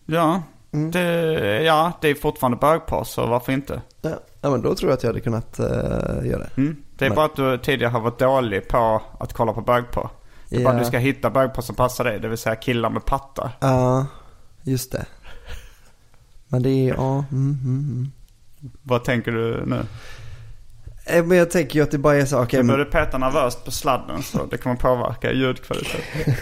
Ja, 0.05 0.41
Mm. 0.71 0.91
det, 0.91 1.03
ja, 1.63 1.91
det 2.01 2.07
är 2.09 2.15
fortfarande 2.15 2.57
bögporr 2.57 3.03
så 3.03 3.25
varför 3.27 3.51
inte? 3.51 3.81
Ja. 4.01 4.09
ja, 4.41 4.49
men 4.49 4.61
då 4.61 4.75
tror 4.75 4.89
jag 4.91 4.97
att 4.97 5.03
jag 5.03 5.09
hade 5.09 5.19
kunnat 5.19 5.59
eh, 5.59 5.65
göra 6.25 6.37
det. 6.37 6.49
Mm. 6.57 6.83
Det 6.97 7.05
är 7.05 7.09
Men- 7.09 7.15
bara 7.15 7.25
att 7.25 7.35
du 7.35 7.57
tidigare 7.57 7.91
har 7.91 7.99
varit 7.99 8.19
dålig 8.19 8.67
på 8.67 9.01
att 9.19 9.33
kolla 9.33 9.53
på 9.53 9.61
bögporr. 9.61 10.09
Det 10.49 10.55
är 10.55 10.63
bara 10.63 10.73
Ja. 10.73 10.77
att 10.79 10.83
du 10.83 10.87
ska 10.87 10.97
hitta 10.97 11.29
bögporr 11.29 11.61
som 11.61 11.75
passar 11.75 12.03
dig, 12.03 12.19
det 12.19 12.27
vill 12.27 12.37
säga 12.37 12.55
killar 12.55 12.89
med 12.89 13.05
pattar. 13.05 13.51
Ja, 13.59 14.05
just 14.63 14.91
det. 14.91 15.05
Men 16.47 16.63
det 16.63 16.69
är, 16.69 16.93
ja, 16.93 17.11
mm, 17.31 17.57
mm, 17.63 17.79
mm. 17.91 18.11
Vad 18.83 19.03
tänker 19.03 19.31
du 19.31 19.63
nu? 19.65 19.85
Eh, 21.05 21.23
Men 21.23 21.37
jag 21.37 21.51
tänker 21.51 21.75
ju 21.75 21.83
att 21.83 21.91
det 21.91 21.97
bara 21.97 22.15
är 22.15 22.25
så, 22.25 22.43
okej, 22.43 22.63
börjar 22.63 22.85
du 22.85 22.91
peta 22.91 23.17
nervöst 23.17 23.65
på 23.65 23.71
sladden 23.71 24.23
så 24.23 24.45
det 24.45 24.57
kommer 24.57 24.75
påverka 24.75 25.31
ljudkvaliteten. 25.31 26.01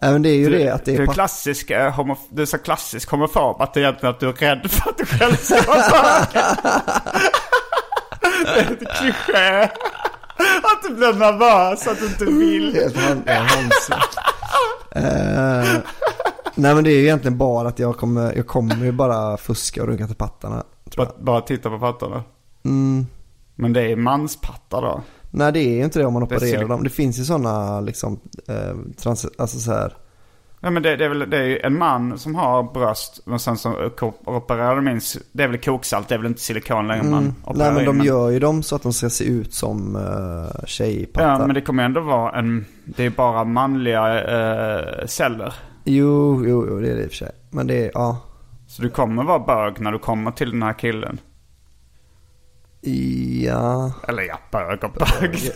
ja, 0.00 0.12
men 0.12 0.22
det 0.22 0.28
är 0.30 0.34
ju 0.36 0.48
Du, 0.50 0.58
det 0.58 0.68
att 0.70 0.84
det 0.84 0.90
du 0.92 0.96
är 0.96 1.02
är 1.02 1.06
pattar. 1.06 1.14
klassisk, 1.14 1.70
eh, 1.70 1.92
homo, 1.92 2.16
du 2.30 2.42
är 2.42 2.46
så 2.46 2.58
klassisk 2.58 3.10
homofob 3.10 3.60
att 3.62 3.74
det 3.74 3.80
är 3.80 3.82
egentligen 3.84 4.14
att 4.14 4.20
du 4.20 4.28
är 4.28 4.32
rädd 4.32 4.70
för 4.70 4.90
att 4.90 4.98
du 4.98 5.06
själv 5.06 5.34
ska 5.36 5.54
vara 5.72 5.78
bög. 6.32 6.44
Det 8.44 8.60
är 8.60 8.70
lite 8.70 8.84
kliché. 8.84 9.62
Att 10.62 10.82
du 10.82 10.94
blir 10.94 11.12
nervös, 11.12 11.86
att 11.86 11.98
du 11.98 12.06
inte 12.06 12.24
vill. 12.24 12.74
Helt 12.74 12.96
hand, 12.96 13.22
ja, 13.26 13.32
handsvett. 13.32 13.98
Eh, 14.94 15.74
nej 16.54 16.74
men 16.74 16.84
det 16.84 16.90
är 16.90 16.96
ju 16.96 17.02
egentligen 17.02 17.38
bara 17.38 17.68
att 17.68 17.78
jag 17.78 17.96
kommer, 17.96 18.36
jag 18.36 18.46
kommer 18.46 18.84
ju 18.84 18.92
bara 18.92 19.36
fuska 19.36 19.82
och 19.82 19.88
runka 19.88 20.06
till 20.06 20.16
pattarna. 20.16 20.64
Bara, 20.96 21.08
bara 21.20 21.40
titta 21.40 21.70
på 21.70 21.78
pattarna. 21.78 22.22
Mm, 22.64 23.06
Men 23.54 23.72
det 23.72 23.82
är 23.92 23.96
manspattar 23.96 24.82
då. 24.82 25.02
nej 25.30 25.52
det 25.52 25.60
är 25.60 25.74
ju 25.76 25.84
inte 25.84 25.98
det 25.98 26.06
om 26.06 26.12
man 26.12 26.26
Det 26.28 26.36
opererar 26.36 26.68
dem. 26.68 26.84
Det 26.84 26.90
finns 26.90 27.18
ju 27.18 27.24
sådana 27.24 27.80
liksom, 27.80 28.20
eh, 28.48 28.76
trans, 28.96 29.26
alltså 29.38 29.58
så 29.58 29.72
här. 29.72 29.96
Ja 30.64 30.70
men 30.70 30.82
det, 30.82 30.96
det 30.96 31.04
är 31.04 31.08
väl 31.08 31.30
det 31.30 31.36
är 31.38 31.44
ju 31.44 31.58
en 31.58 31.78
man 31.78 32.18
som 32.18 32.34
har 32.34 32.62
bröst 32.62 33.20
men 33.24 33.38
sen 33.38 33.56
så 33.56 33.90
opererar 34.24 34.76
de 34.76 34.88
in, 34.88 35.00
det 35.32 35.42
är 35.42 35.48
väl 35.48 35.58
koksalt, 35.58 36.08
det 36.08 36.14
är 36.14 36.18
väl 36.18 36.26
inte 36.26 36.40
silikon 36.40 36.88
längre 36.88 37.02
man 37.02 37.22
Mm, 37.22 37.34
opererar 37.44 37.72
nej 37.72 37.84
men 37.84 37.94
in, 37.94 37.98
de 37.98 38.04
gör 38.06 38.30
ju 38.30 38.38
dem 38.38 38.62
så 38.62 38.76
att 38.76 38.82
de 38.82 38.92
ska 38.92 39.10
se 39.10 39.24
ut 39.24 39.54
som 39.54 39.96
uh, 39.96 40.64
tjejpattar. 40.66 41.28
Ja 41.28 41.46
men 41.46 41.54
det 41.54 41.60
kommer 41.60 41.84
ändå 41.84 42.00
vara 42.00 42.32
en, 42.38 42.64
det 42.84 43.04
är 43.04 43.10
bara 43.10 43.44
manliga 43.44 44.20
eh, 44.20 45.06
celler. 45.06 45.54
Jo, 45.84 46.44
jo, 46.46 46.66
jo, 46.68 46.80
det 46.80 46.90
är 46.90 46.96
det 46.96 47.02
i 47.02 47.06
och 47.06 47.10
för 47.10 47.16
sig. 47.16 47.30
Men 47.50 47.66
det 47.66 47.86
är, 47.86 47.90
ja. 47.94 48.20
Så 48.66 48.82
du 48.82 48.90
kommer 48.90 49.24
vara 49.24 49.38
bög 49.38 49.80
när 49.80 49.92
du 49.92 49.98
kommer 49.98 50.30
till 50.30 50.50
den 50.50 50.62
här 50.62 50.72
killen. 50.72 51.20
Ja. 53.44 53.92
Eller 54.08 54.22
ja, 54.22 54.38
bög 54.50 54.84
och 54.84 54.92
bög. 54.92 55.38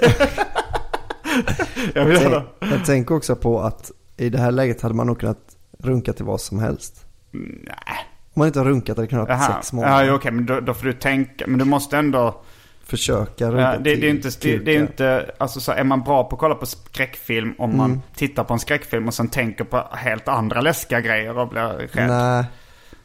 jag 1.95 2.05
vill 2.05 2.17
Tänk, 2.17 2.27
ändå... 2.27 2.45
jag 2.61 2.85
tänker 2.85 3.15
också 3.15 3.37
på 3.37 3.61
att 3.61 3.91
i 4.17 4.29
det 4.31 4.39
här 4.39 4.53
läget 4.53 4.81
hade 4.81 4.95
man 4.95 5.07
nog 5.07 5.21
kunnat 5.21 5.57
runka 5.79 6.13
till 6.13 6.25
vad 6.25 6.41
som 6.41 6.59
helst. 6.59 7.07
Nej. 7.31 8.07
Om 8.35 8.41
man 8.41 8.47
inte 8.47 8.59
har 8.59 8.67
runkat 8.67 8.97
hade 8.97 9.07
det 9.07 9.11
kunnat 9.11 9.29
vara 9.29 9.39
sex 9.39 9.73
månader. 9.73 10.05
Ja, 10.05 10.15
okej, 10.15 10.33
men 10.33 10.47
då, 10.47 10.61
då 10.61 10.75
får 10.75 10.87
du 10.87 10.93
tänka. 10.93 11.45
Men 11.47 11.59
du 11.59 11.65
måste 11.65 11.99
ändå... 11.99 12.43
Försöka 12.89 13.45
Ja, 13.45 13.51
det, 13.51 13.97
det 13.97 14.07
är 14.07 14.11
inte, 14.11 14.31
det, 14.41 14.59
det 14.59 14.77
är 14.77 14.81
inte, 14.81 15.31
alltså 15.39 15.61
så 15.61 15.73
är 15.73 15.85
man 15.85 16.03
bra 16.03 16.25
på 16.25 16.37
att 16.37 16.41
kolla 16.41 16.55
på 16.55 16.67
skräckfilm 16.67 17.55
om 17.59 17.77
man 17.77 17.91
Mm. 17.91 18.03
tittar 18.17 18.45
på 18.45 18.53
en 18.53 18.59
skräckfilm 18.61 19.09
och 19.09 19.15
sen 19.15 19.29
tänker 19.29 19.65
på 19.65 19.85
helt 19.93 20.29
andra 20.29 20.61
läskiga 20.61 21.01
grejer 21.01 21.39
och 21.39 21.49
blir 21.49 21.89
rädd. 21.93 22.09
Nej. 22.09 22.45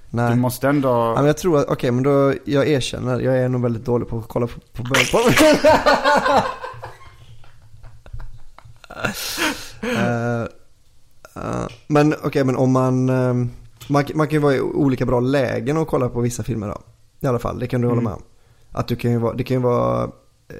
Nej. 0.09 0.29
Du 0.33 0.39
måste 0.39 0.67
ändå... 0.69 0.89
Ja, 0.89 1.13
men 1.15 1.25
jag 1.25 1.37
tror 1.37 1.59
att, 1.59 1.65
okej 1.69 1.91
men 1.91 2.03
då, 2.03 2.33
jag 2.45 2.67
erkänner, 2.67 3.19
jag 3.19 3.37
är 3.37 3.49
nog 3.49 3.61
väldigt 3.61 3.85
dålig 3.85 4.07
på 4.07 4.17
att 4.17 4.27
kolla 4.27 4.47
på, 4.47 4.59
på 4.73 4.83
bögporr. 4.83 5.33
Eh, 9.81 10.41
eh, 11.35 11.67
men 11.87 12.15
okej, 12.23 12.43
men 12.43 12.55
om 12.55 12.71
man, 12.71 13.09
eh, 13.09 13.33
man, 13.87 14.05
man 14.15 14.27
kan 14.27 14.29
ju 14.29 14.37
vara 14.39 14.53
i 14.55 14.61
olika 14.61 15.05
bra 15.05 15.19
lägen 15.19 15.77
och 15.77 15.87
kolla 15.87 16.09
på 16.09 16.21
vissa 16.21 16.43
filmer 16.43 16.67
då. 16.67 16.81
I 17.19 17.27
alla 17.27 17.39
fall, 17.39 17.59
det 17.59 17.67
kan 17.67 17.81
du 17.81 17.87
hålla 17.87 18.01
med 18.01 18.13
om. 18.13 18.21
Att 18.71 18.87
du 18.87 18.95
kan 18.95 19.11
ju 19.11 19.17
vara, 19.17 19.33
det 19.33 19.43
kan 19.43 19.57
ju 19.57 19.63
vara, 19.63 20.11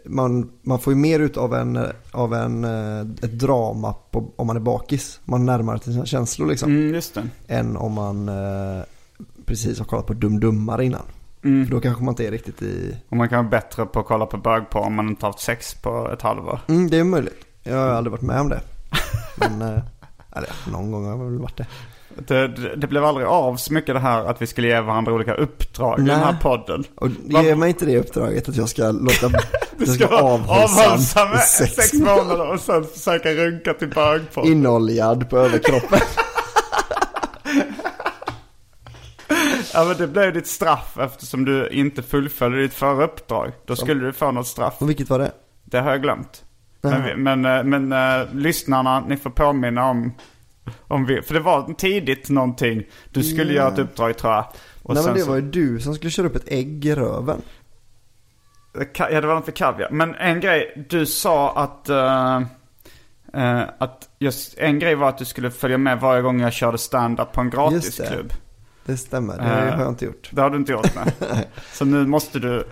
man, 0.06 0.52
man 0.62 0.80
får 0.80 0.94
ju 0.94 1.00
mer 1.00 1.20
ut 1.20 1.38
av 1.38 1.56
en, 1.56 1.80
av 2.12 2.34
en, 2.34 2.64
eh, 2.64 3.00
ett 3.00 3.40
drama 3.40 3.94
på, 4.12 4.34
om 4.36 4.48
man 4.48 4.56
är 4.56 4.62
bakis. 4.62 5.20
Man 5.26 5.46
närmar 5.46 5.78
till 5.78 5.94
sina 5.94 6.06
känslor 6.06 6.48
liksom. 6.48 6.72
Mm. 6.72 7.30
Än 7.48 7.78
om 7.78 7.94
man 7.94 8.30
eh, 8.30 8.84
precis 9.46 9.80
har 9.80 9.86
kollat 9.86 10.06
på 10.06 10.14
Dum 10.14 10.40
Dummare 10.40 10.86
innan. 10.86 11.02
Mm. 11.44 11.66
För 11.66 11.72
då 11.76 11.82
kanske 11.82 12.04
man 12.04 12.12
inte 12.12 12.28
är 12.28 12.32
riktigt 12.32 12.62
i... 12.62 12.98
Och 13.10 13.18
man 13.18 13.30
kan 13.30 13.38
vara 13.38 13.50
bättre 13.62 13.86
på 13.86 14.00
att 14.00 14.06
kolla 14.06 14.26
på 14.26 14.38
bögporr 14.38 14.86
om 14.86 14.94
man 14.94 15.10
inte 15.10 15.26
haft 15.26 15.40
sex 15.40 15.74
på 15.74 16.10
ett 16.14 16.22
halvår. 16.22 16.60
Mm, 16.68 16.90
det 16.90 16.98
är 16.98 17.04
möjligt. 17.04 17.46
Jag 17.64 17.78
har 17.78 17.88
aldrig 17.88 18.12
varit 18.12 18.22
med 18.22 18.42
om 18.42 18.50
det. 18.50 18.62
Men, 19.36 19.62
eh, 19.62 19.80
eller 20.36 20.72
någon 20.72 20.92
gång 20.92 21.04
har 21.06 21.12
jag 21.12 21.18
väl 21.18 21.40
varit 21.40 21.58
det. 21.58 21.68
Det, 22.16 22.48
det, 22.76 22.88
blev 22.88 23.06
aldrig 23.06 23.28
av 23.28 23.56
så 23.56 23.74
mycket 23.74 23.96
det 23.96 24.00
här 24.00 24.26
att 24.26 24.42
vi 24.42 24.48
skulle 24.48 24.68
ge 24.68 24.82
varandra 24.82 25.14
olika 25.14 25.34
uppdrag 25.34 26.00
i 26.00 26.04
den 26.04 26.20
här 26.20 26.38
podden. 26.42 26.84
Och 26.96 27.10
ge 27.24 27.56
mig 27.56 27.70
inte 27.70 27.86
det 27.86 27.98
uppdraget 27.98 28.50
att 28.50 28.56
jag 28.56 28.70
ska 28.70 28.92
låta... 28.92 29.30
Du 29.78 29.86
ska 29.86 30.08
avhållsam 30.08 31.28
i 31.30 31.32
med 31.32 31.42
sex, 31.42 31.94
månader 31.94 32.54
och 32.54 32.60
sen 32.60 32.84
försöka 32.84 33.34
runka 33.34 33.74
till 33.74 33.90
bögporr. 33.90 34.48
Inoljad 34.48 35.30
på 35.30 35.38
överkroppen. 35.38 36.00
Ja 39.74 39.84
men 39.84 39.98
det 39.98 40.08
blev 40.08 40.34
ditt 40.34 40.48
straff 40.48 40.98
eftersom 41.00 41.46
du 41.46 41.70
inte 41.70 42.04
fullföljde 42.04 42.62
ditt 42.62 42.74
förra 42.74 43.04
uppdrag. 43.04 43.52
Då 43.66 43.76
skulle 43.76 44.06
du 44.06 44.14
få 44.14 44.32
något 44.32 44.48
straff. 44.48 44.74
Och 44.78 44.90
vilket 44.90 45.10
var 45.10 45.20
det? 45.20 45.32
Det 45.64 45.80
har 45.80 45.92
jag 45.92 46.02
glömt. 46.02 46.44
Men, 46.82 47.24
men, 47.24 47.46
eh, 47.46 47.64
men 47.64 47.92
eh, 47.92 48.28
lyssnarna, 48.34 49.00
ni 49.00 49.18
får 49.18 49.30
påminna 49.30 49.90
om, 49.90 50.14
om 50.88 51.06
vi, 51.06 51.22
för 51.22 51.34
det 51.34 51.40
var 51.40 51.74
tidigt 51.74 52.30
någonting. 52.30 52.84
Du 53.12 53.24
skulle 53.24 53.54
göra 53.54 53.74
ett 53.74 53.80
uppdrag 53.80 54.18
tror 54.18 54.34
jag. 54.34 54.46
Och 54.84 54.94
Nej 54.96 55.04
men 55.06 55.14
det 55.14 55.24
var 55.24 55.36
ju 55.36 55.42
du 55.42 55.80
som 55.80 55.96
skulle 55.96 56.12
köra 56.12 56.28
upp 56.28 56.36
ett 56.36 56.48
ägg 56.52 56.86
i 56.86 56.96
röven. 56.96 57.42
Ja, 58.98 59.22
det 59.22 59.28
var 59.28 59.38
inte 59.38 59.52
kaviar. 59.52 59.90
Men 59.92 60.16
en 60.16 60.40
grej, 60.40 60.86
du 60.90 61.06
sa 61.06 61.54
att... 61.56 61.90
eh, 61.90 62.42
eh, 63.34 63.64
att 63.78 64.10
just, 64.20 64.58
en 64.58 64.80
grej 64.80 64.96
var 64.96 65.10
att 65.10 65.18
du 65.18 65.26
skulle 65.26 65.52
följa 65.52 65.78
med 65.78 66.00
varje 66.00 66.22
gång 66.22 66.42
jag 66.42 66.54
körde 66.54 66.78
stand-up 66.78 67.32
på 67.32 67.42
en 67.42 67.46
Just 67.46 67.58
det. 67.98 68.04
gratisklubb. 68.04 68.34
Det 68.86 68.98
stämmer, 68.98 69.38
det 69.38 69.44
Eh, 69.44 69.74
har 69.76 69.82
jag 69.84 69.90
inte 69.92 70.06
gjort. 70.06 70.30
Det 70.32 70.42
har 70.42 70.50
du 70.50 70.58
inte 70.58 70.72
gjort 70.72 70.96
nej. 70.96 71.48
Så 71.74 71.86
nu 71.86 72.08
måste 72.08 72.40
du... 72.40 72.68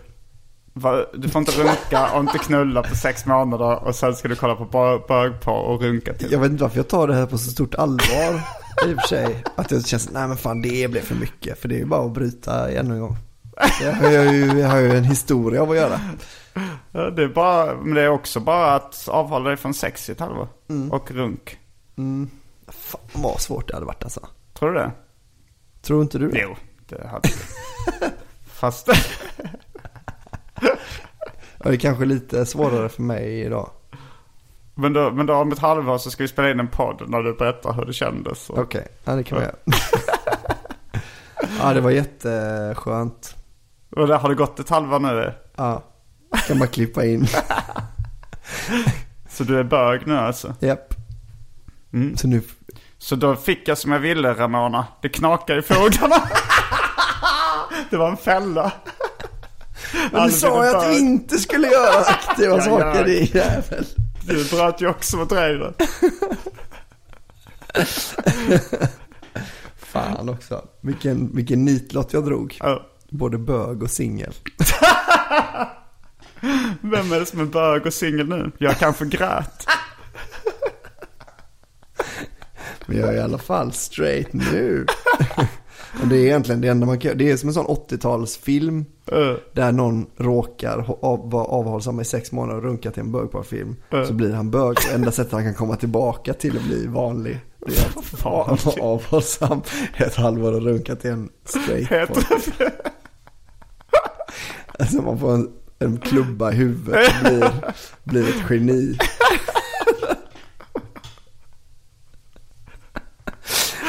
Du 1.14 1.30
får 1.30 1.40
inte 1.40 1.52
runka 1.52 2.12
och 2.14 2.20
inte 2.20 2.38
knulla 2.38 2.84
på 2.84 2.96
sex 2.96 3.26
månader 3.26 3.84
och 3.88 3.96
sen 3.96 4.16
ska 4.16 4.28
du 4.28 4.36
kolla 4.36 4.56
på 4.56 4.66
bö- 4.66 5.08
bögporr 5.08 5.62
och 5.64 5.82
runka 5.82 6.14
till. 6.14 6.32
Jag 6.32 6.40
vet 6.40 6.52
inte 6.52 6.64
varför 6.64 6.78
jag 6.78 6.88
tar 6.88 7.08
det 7.08 7.14
här 7.16 7.26
på 7.26 7.38
så 7.38 7.52
stort 7.52 7.76
allvar 7.76 8.42
i 8.88 8.94
och 8.94 9.00
för 9.02 9.08
sig. 9.08 9.44
Att 9.56 9.70
det 9.70 9.88
känns, 9.88 10.10
nej 10.12 10.28
men 10.28 10.38
fan 10.38 10.62
det 10.62 10.92
blev 10.92 11.02
för 11.02 11.16
mycket. 11.16 11.60
För 11.60 11.68
det 11.70 11.76
är 11.76 11.80
ju 11.80 11.86
bara 11.86 12.06
att 12.06 12.12
bryta 12.12 12.72
ännu 12.72 12.94
en 12.94 13.02
gång. 13.02 13.18
Jag 13.82 13.94
har 13.94 14.10
ju, 14.34 14.60
jag 14.60 14.70
har 14.70 14.78
ju 14.80 14.98
en 14.98 15.04
historia 15.04 15.62
av 15.62 15.72
att 15.72 15.78
göra. 15.78 16.00
Det 16.92 17.24
är, 17.24 17.28
bara, 17.34 17.76
men 17.76 17.94
det 17.96 18.02
är 18.02 18.10
också 18.10 18.40
bara 18.40 18.76
att 18.76 19.08
avhålla 19.08 19.48
dig 19.50 19.58
från 19.58 19.74
sex 19.74 20.10
i 20.10 20.12
ett 20.12 20.20
halvår. 20.20 20.48
Och 20.92 21.12
runk. 21.12 21.58
Fan 22.68 23.02
vad 23.14 23.42
svårt 23.42 23.68
det 23.68 23.74
hade 23.74 23.86
varit 23.86 24.04
alltså. 24.04 24.28
Tror 24.54 24.72
du 24.72 24.78
det? 24.80 24.92
Tror 25.82 26.02
inte 26.02 26.18
du 26.18 26.30
det? 26.30 26.40
Jo, 26.42 26.56
det 26.88 27.08
hade 27.08 27.30
du. 27.30 28.08
Fast... 28.54 28.90
Ja, 30.62 31.70
det 31.70 31.76
är 31.76 31.78
kanske 31.78 32.06
lite 32.06 32.46
svårare 32.46 32.90
för 32.90 33.02
mig 33.02 33.42
idag. 33.42 33.70
Men 34.76 34.94
då, 34.94 35.12
men 35.12 35.26
då 35.26 35.34
om 35.34 35.52
ett 35.52 35.60
halvår 35.60 35.98
så 35.98 36.12
ska 36.12 36.24
vi 36.24 36.28
spela 36.28 36.52
in 36.52 36.60
en 36.60 36.68
podd 36.68 37.04
när 37.08 37.22
du 37.22 37.34
berättar 37.34 37.74
hur 37.74 37.86
det 37.86 37.94
kändes. 37.94 38.50
Okej, 38.50 38.88
ja 39.04 39.16
det 39.16 39.24
kan 39.24 39.38
vi 39.38 39.44
göra. 39.44 39.56
Ja 41.60 41.74
det 41.74 41.82
var 41.82 41.92
jätteskönt. 41.92 43.36
och 43.96 44.08
där 44.08 44.18
har 44.18 44.30
det 44.30 44.36
gått 44.36 44.60
ett 44.60 44.70
halvår 44.70 45.00
nu. 45.00 45.34
Ja, 45.56 45.84
kan 46.48 46.58
man 46.58 46.68
klippa 46.68 47.06
in. 47.06 47.28
Så 49.30 49.44
du 49.44 49.60
är 49.60 49.64
bög 49.64 50.08
nu 50.08 50.18
alltså. 50.18 50.54
Japp. 50.60 50.94
Mm. 51.94 52.18
Så 52.18 52.28
nu, 52.28 52.42
Så 52.98 53.16
då 53.16 53.36
fick 53.36 53.68
jag 53.68 53.78
som 53.78 53.92
jag 53.92 54.00
ville 54.00 54.34
Ramona. 54.34 54.88
Det 55.02 55.10
knakar 55.10 55.58
i 55.58 55.62
fogarna. 55.62 56.16
det 57.90 57.98
var 57.98 58.10
en 58.10 58.18
fälla. 58.18 58.72
Men 60.12 60.28
du 60.28 60.32
sa 60.32 60.66
ju 60.66 60.76
att 60.76 60.90
vi 60.90 61.00
inte 61.00 61.38
skulle 61.38 61.68
göra 61.68 62.00
aktiva 62.00 62.56
Ja, 62.56 62.62
saker 62.62 63.06
din 63.06 63.26
jävel. 63.26 63.86
Du 64.26 64.50
bröt 64.50 64.82
ju 64.82 64.88
också 64.90 65.18
mot 65.18 65.32
reglerna. 65.32 65.74
Fan 69.78 70.30
också. 70.30 70.68
Vilken, 70.82 71.36
vilken 71.36 71.66
nitlott 71.66 72.14
jag 72.14 72.26
drog. 72.26 72.58
Ja. 72.60 72.86
Både 73.10 73.38
bög 73.38 73.84
och 73.84 73.92
singel. 73.92 74.34
Vem 76.82 77.14
är 77.14 77.20
det 77.20 77.26
som 77.26 77.40
är 77.40 77.46
bög 77.46 77.86
och 77.86 77.94
singel 77.94 78.28
nu? 78.28 78.52
Jag 78.58 78.78
kanske 78.78 79.06
grät. 79.06 79.66
Men 82.86 82.98
jag 82.98 83.10
är 83.10 83.14
i 83.14 83.20
alla 83.20 83.38
fall 83.38 83.74
straight 83.74 84.34
nu. 84.34 84.86
Och 86.02 86.08
det 86.08 86.16
är 86.16 86.26
egentligen 86.26 86.62
det 86.62 86.68
enda 86.68 86.86
man 86.86 87.00
kan 87.00 87.18
Det 87.18 87.32
är 87.32 87.38
som 87.38 87.50
en 87.50 87.54
sån 87.54 87.66
80-talsfilm. 87.66 88.86
Uh, 89.12 89.34
Där 89.54 89.72
någon 89.72 90.06
råkar 90.18 90.96
av, 91.02 91.32
vara 91.32 91.46
avhållsam 91.46 92.00
i 92.00 92.06
sex 92.06 92.32
månader 92.32 92.58
och 92.58 92.64
runka 92.64 92.92
till 92.92 93.02
en 93.04 93.12
bögporrfilm. 93.12 93.76
Ja. 93.90 94.06
Så 94.06 94.14
blir 94.14 94.34
han 94.34 94.52
bög. 94.52 94.72
Och 94.72 94.94
enda 94.94 95.12
sättet 95.12 95.34
han 95.34 95.44
kan 95.44 95.54
komma 95.54 95.76
tillbaka 95.76 96.34
till 96.34 96.58
att 96.58 96.64
bli 96.64 96.88
vanlig. 96.88 97.40
Det 97.66 97.78
är 97.78 98.00
att 98.00 98.24
vara 98.24 98.58
avhållsam 98.82 99.62
ett 99.98 100.16
halvår 100.16 100.54
och 100.54 100.62
runka 100.62 100.96
till 100.96 101.10
en 101.12 101.30
straight. 101.46 102.10
Alltså 104.80 105.02
man 105.02 105.20
får 105.20 105.34
en, 105.34 105.50
en 105.80 105.98
klubba 105.98 106.52
i 106.52 106.56
huvudet 106.56 107.10
och 107.10 107.30
blir, 107.30 107.52
blir 108.04 108.30
ett 108.30 108.44
geni. 108.50 108.98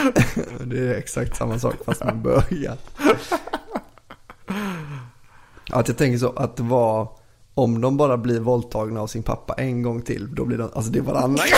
Det 0.64 0.78
är 0.78 0.94
exakt 0.94 1.36
samma 1.36 1.58
sak 1.58 1.74
fast 1.84 2.04
med 2.04 2.16
bögar. 2.16 2.76
Att 5.70 5.88
jag 5.88 5.96
tänker 5.96 6.18
så 6.18 6.32
att 6.32 6.56
det 6.56 6.62
var 6.62 7.08
om 7.54 7.80
de 7.80 7.96
bara 7.96 8.16
blir 8.16 8.40
våldtagna 8.40 9.00
av 9.00 9.06
sin 9.06 9.22
pappa 9.22 9.54
en 9.54 9.82
gång 9.82 10.02
till, 10.02 10.34
då 10.34 10.44
blir 10.44 10.58
de, 10.58 10.70
alltså 10.74 10.90
det 10.92 10.98
är 10.98 11.02
varannan 11.02 11.36
gång. 11.36 11.46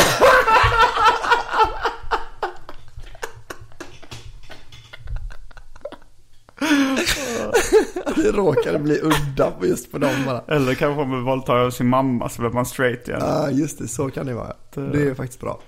Det 8.16 8.32
råkade 8.32 8.78
bli 8.78 9.00
udda 9.02 9.52
just 9.62 9.92
på 9.92 9.98
dem 9.98 10.10
bara. 10.26 10.56
Eller 10.56 10.74
kanske 10.74 11.02
om 11.02 11.10
man 11.10 11.24
våldtar 11.24 11.56
av 11.56 11.70
sin 11.70 11.88
mamma 11.88 12.28
så 12.28 12.42
blir 12.42 12.50
man 12.50 12.66
straight 12.66 13.08
igen. 13.08 13.20
Ja, 13.22 13.50
just 13.50 13.78
det. 13.78 13.88
Så 13.88 14.10
kan 14.10 14.26
det 14.26 14.34
vara. 14.34 14.52
Det 14.74 15.02
är 15.02 15.14
faktiskt 15.14 15.40
bra. 15.40 15.60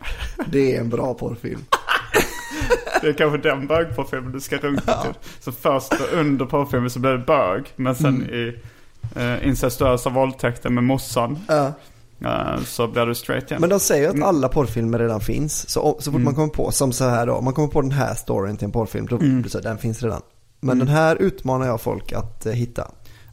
Det 0.47 0.77
är 0.77 0.81
en 0.81 0.89
bra 0.89 1.15
porrfilm. 1.15 1.61
Det 3.03 3.09
är 3.09 3.13
kanske 3.13 3.39
den 3.39 3.67
bögporrfilmen 3.67 4.33
du 4.33 4.41
ska 4.41 4.57
runka 4.57 5.03
till. 5.03 5.13
Så 5.41 5.53
först 5.53 5.93
under 6.13 6.45
porrfilmen 6.47 6.91
så 6.91 6.99
blir 6.99 7.11
det 7.13 7.19
bög. 7.19 7.65
Men 7.77 7.95
sen 7.95 8.23
i 8.23 8.59
eh, 9.17 9.47
incestuösa 9.49 10.11
våldtäkter 10.11 10.71
med 10.71 10.85
morsan 10.85 11.39
Ja. 11.49 11.73
eh, 12.21 12.63
så 12.65 12.87
blir 12.87 13.07
du 13.07 13.15
straight 13.15 13.51
igen. 13.51 13.61
Men 13.61 13.71
de 13.71 13.81
säger 13.81 14.09
att 14.11 14.23
alla 14.23 14.49
porrfilmer 14.49 14.99
redan 14.99 15.21
finns. 15.21 15.71
Så, 15.71 15.97
så 16.01 16.13
fort 16.13 16.21
man 16.21 16.35
kommer 16.35 16.49
på, 16.49 16.73
som 16.73 16.93
så 16.93 17.09
här 17.09 17.27
då, 17.27 17.41
man 17.41 17.53
kommer 17.55 17.69
på 17.69 17.81
den 17.81 17.91
här 17.93 18.15
storyn 18.15 18.57
till 18.57 18.65
en 18.65 18.73
porrfilm, 18.73 19.07
då 19.07 19.17
det 19.17 19.51
så 19.51 19.61
den 19.61 19.79
finns 19.79 20.03
redan. 20.03 20.23
Men 20.61 20.79
den 20.79 20.89
här 20.89 21.17
utmanar 21.17 21.67
jag 21.67 21.81
folk 21.81 22.13
att 22.13 22.47
eh, 22.47 22.53
hitta. 22.53 22.91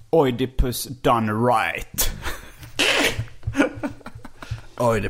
Oidipus 0.10 0.88
done 1.02 1.32
right. 1.32 2.12
Oj, 4.78 5.10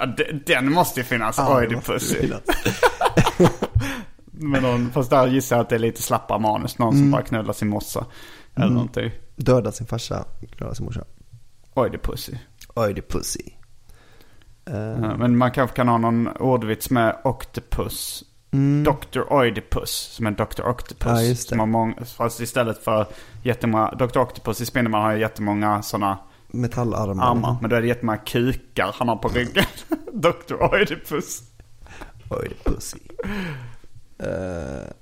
Ja, 0.00 0.06
den 0.46 0.72
måste 0.72 1.00
ju 1.00 1.04
finnas, 1.04 1.38
Ja, 1.38 1.56
Oidipus. 1.58 2.16
Men 4.32 4.62
någon, 4.62 4.90
fast 4.90 5.10
där 5.10 5.26
gissar 5.26 5.56
jag 5.56 5.62
att 5.62 5.68
det 5.68 5.74
är 5.74 5.78
lite 5.78 6.02
slappare 6.02 6.38
manus. 6.38 6.78
Någon 6.78 6.92
som 6.92 7.10
bara 7.10 7.22
knullar 7.22 7.52
sin 7.52 7.68
morsa. 7.68 8.06
Eller 8.56 8.70
någonting. 8.70 9.10
Döda 9.36 9.72
sin 9.72 9.86
farsa, 9.86 10.24
klara 10.56 10.74
sin 10.74 10.86
morsa. 10.86 11.04
Oidipus. 11.74 12.30
Oj, 12.74 12.94
det 12.94 13.02
pussy. 13.08 13.40
Eh, 14.70 14.74
Ja, 14.76 15.16
Men 15.16 15.36
man 15.36 15.50
kanske 15.50 15.76
kan 15.76 15.88
ha 15.88 15.98
någon 15.98 16.28
ordvits 16.28 16.90
med 16.90 17.16
Octopus. 17.24 18.24
Dr. 18.84 19.20
Oidipus, 19.32 19.90
som 19.90 20.26
är 20.26 20.30
Dr. 20.30 20.62
Octopus. 20.68 21.06
Mm. 21.06 21.16
Ja, 21.16 21.22
just 21.22 21.42
det. 21.48 21.52
Som 21.52 21.58
har 21.58 21.66
många, 21.66 21.94
fast 22.16 22.40
istället 22.40 22.84
för 22.84 23.06
jättemånga, 23.42 23.90
Dr. 23.90 24.18
Octopus 24.18 24.60
i 24.60 24.66
Spindelman 24.66 25.02
har 25.02 25.12
jättemånga 25.12 25.82
sådana 25.82 26.18
metallarmar. 26.52 27.30
armar. 27.30 27.56
Men 27.60 27.70
då 27.70 27.76
är 27.76 27.80
det 27.80 27.88
jättemånga 27.88 28.18
kukar 28.18 28.94
han 28.94 29.08
har 29.08 29.16
på 29.16 29.28
ryggen. 29.28 29.64
Dr. 30.12 30.54
Oidipus. 30.60 31.42
Pussy. 32.64 32.98
Eh, 34.18 34.92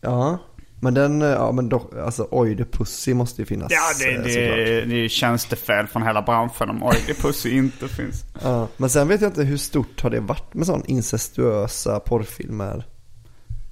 ja, 0.00 0.38
men 0.80 0.94
den, 0.94 1.22
eh, 1.22 1.28
ja 1.28 1.52
men 1.52 1.68
då, 1.68 1.90
alltså 2.04 2.28
oj, 2.30 2.54
det 2.54 2.64
pussy 2.64 3.14
måste 3.14 3.42
ju 3.42 3.46
finnas. 3.46 3.72
Ja, 3.72 3.80
det, 3.98 4.14
eh, 4.14 4.22
det, 4.22 4.32
såklart. 4.32 4.88
det 4.88 5.04
är 5.04 5.08
tjänstefel 5.08 5.86
från 5.86 6.02
hela 6.02 6.22
branschen 6.22 6.70
om 6.70 6.82
Oidipus 6.82 7.46
inte 7.46 7.88
finns. 7.88 8.24
Ja, 8.42 8.68
men 8.76 8.90
sen 8.90 9.08
vet 9.08 9.20
jag 9.20 9.28
inte 9.28 9.42
hur 9.42 9.56
stort 9.56 10.02
har 10.02 10.10
det 10.10 10.20
varit 10.20 10.54
med 10.54 10.66
sån 10.66 10.82
incestuösa 10.86 12.00
porrfilmer. 12.00 12.86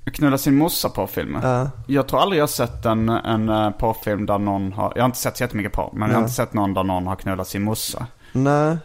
Knulla 0.05 0.39
sin 0.39 0.57
morsa 0.57 0.89
på 0.89 1.07
filmen. 1.07 1.43
Ja. 1.43 1.71
Jag 1.87 2.09
tror 2.09 2.21
aldrig 2.21 2.39
jag 2.39 2.43
har 2.43 2.49
sett 2.49 2.87
en, 2.87 3.09
en 3.09 3.49
eh, 3.49 3.71
porrfilm 3.71 4.27
där 4.27 4.39
någon 4.39 4.73
har, 4.73 4.93
jag 4.97 5.03
har 5.03 5.07
inte 5.07 5.19
sett 5.19 5.37
så 5.37 5.43
jättemycket 5.45 5.73
porr, 5.73 5.91
men 5.93 6.09
jag 6.09 6.17
har 6.17 6.23
inte 6.23 6.35
sett 6.35 6.53
någon 6.55 6.75
där 6.75 6.85
någon 6.85 7.07
har 7.07 7.17
knullat 7.17 7.49
sin 7.49 7.63
morsa. 7.63 8.07
Nej, 8.33 8.77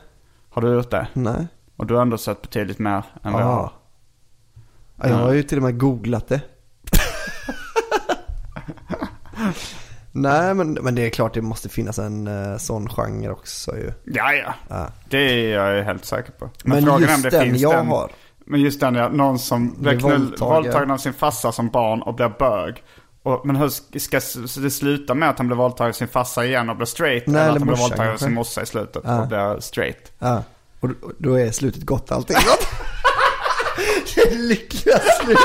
Har 0.50 0.62
du 0.62 0.74
gjort 0.74 0.92
det? 0.92 1.08
nej. 1.14 1.48
Och 1.76 1.86
du 1.86 1.94
har 1.94 2.02
ändå 2.02 2.18
sett 2.18 2.42
betydligt 2.42 2.80
mer 2.80 3.04
än 3.24 3.34
vad 3.34 3.42
jag 3.42 3.50
Ja. 3.50 3.54
har. 3.54 3.72
Ja, 4.96 5.08
jag 5.10 5.16
har 5.18 5.34
ju 5.34 5.44
till 5.44 5.58
och 5.58 5.64
med 5.64 5.80
googlat 5.80 6.28
det. 6.28 6.42
Nej, 10.12 10.54
men, 10.54 10.74
men 10.74 10.96
det 10.96 11.02
är 11.06 11.10
klart 11.10 11.34
det 11.34 11.42
måste 11.42 11.70
finnas 11.70 12.00
en 12.00 12.28
uh, 12.28 12.58
sån 12.58 12.90
genre 12.90 13.30
också 13.30 13.78
ju. 13.78 13.92
Ja, 14.06 14.34
ja. 14.34 14.54
Ja. 14.70 14.88
Det 15.10 15.18
är 15.18 15.54
jag 15.76 15.84
helt 15.84 16.06
säker 16.06 16.32
på. 16.32 16.50
Men 16.64 16.84
frågan 16.84 16.98
är 17.04 17.08
just 17.08 17.16
om 17.16 17.22
det 17.22 17.30
den 17.30 17.42
finns 17.44 17.62
jag 17.62 17.74
den. 17.76 17.88
har. 17.88 18.12
Men 18.48 18.60
just 18.62 18.80
den, 18.80 18.96
ja. 18.96 19.10
Någon 19.10 19.40
som 19.40 19.76
blir 19.82 20.00
knull, 20.00 20.36
våldtagen. 20.40 20.92
av 20.92 20.98
sin 20.98 21.14
farsa 21.14 21.52
som 21.52 21.70
barn 21.70 22.02
och 22.02 22.14
blir 22.16 22.32
bög. 22.40 22.84
Och, 23.24 23.46
men 23.46 23.56
hur 23.56 23.70
ska 24.00 24.20
det 24.62 24.70
sluta 24.72 25.14
med 25.14 25.30
att 25.30 25.38
han 25.38 25.48
blir 25.48 25.58
våldtagen 25.58 25.90
av 25.90 25.94
sin 25.94 26.08
farsa 26.08 26.46
igen 26.46 26.70
och 26.70 26.76
blir 26.76 26.86
straight? 26.86 27.28
Nej, 27.28 27.42
eller 27.42 27.50
att 27.50 27.56
eller 27.56 27.60
han 27.60 27.68
blir 27.68 27.78
våldtagen 27.78 28.14
av 28.14 28.18
sin 28.18 28.34
morsa 28.34 28.62
i 28.62 28.66
slutet 28.66 29.02
Ja. 29.06 29.22
och 29.22 29.28
blir 29.28 29.60
straight? 29.60 30.12
Ja, 30.20 30.44
och 30.80 30.90
då- 31.18 31.34
är 31.40 31.52
slutet 31.52 31.84
gott 31.84 32.12
allting 32.12 32.36
gott. 32.36 32.68
det 34.16 34.36
lyckliga 34.36 35.00
slut. 35.00 35.38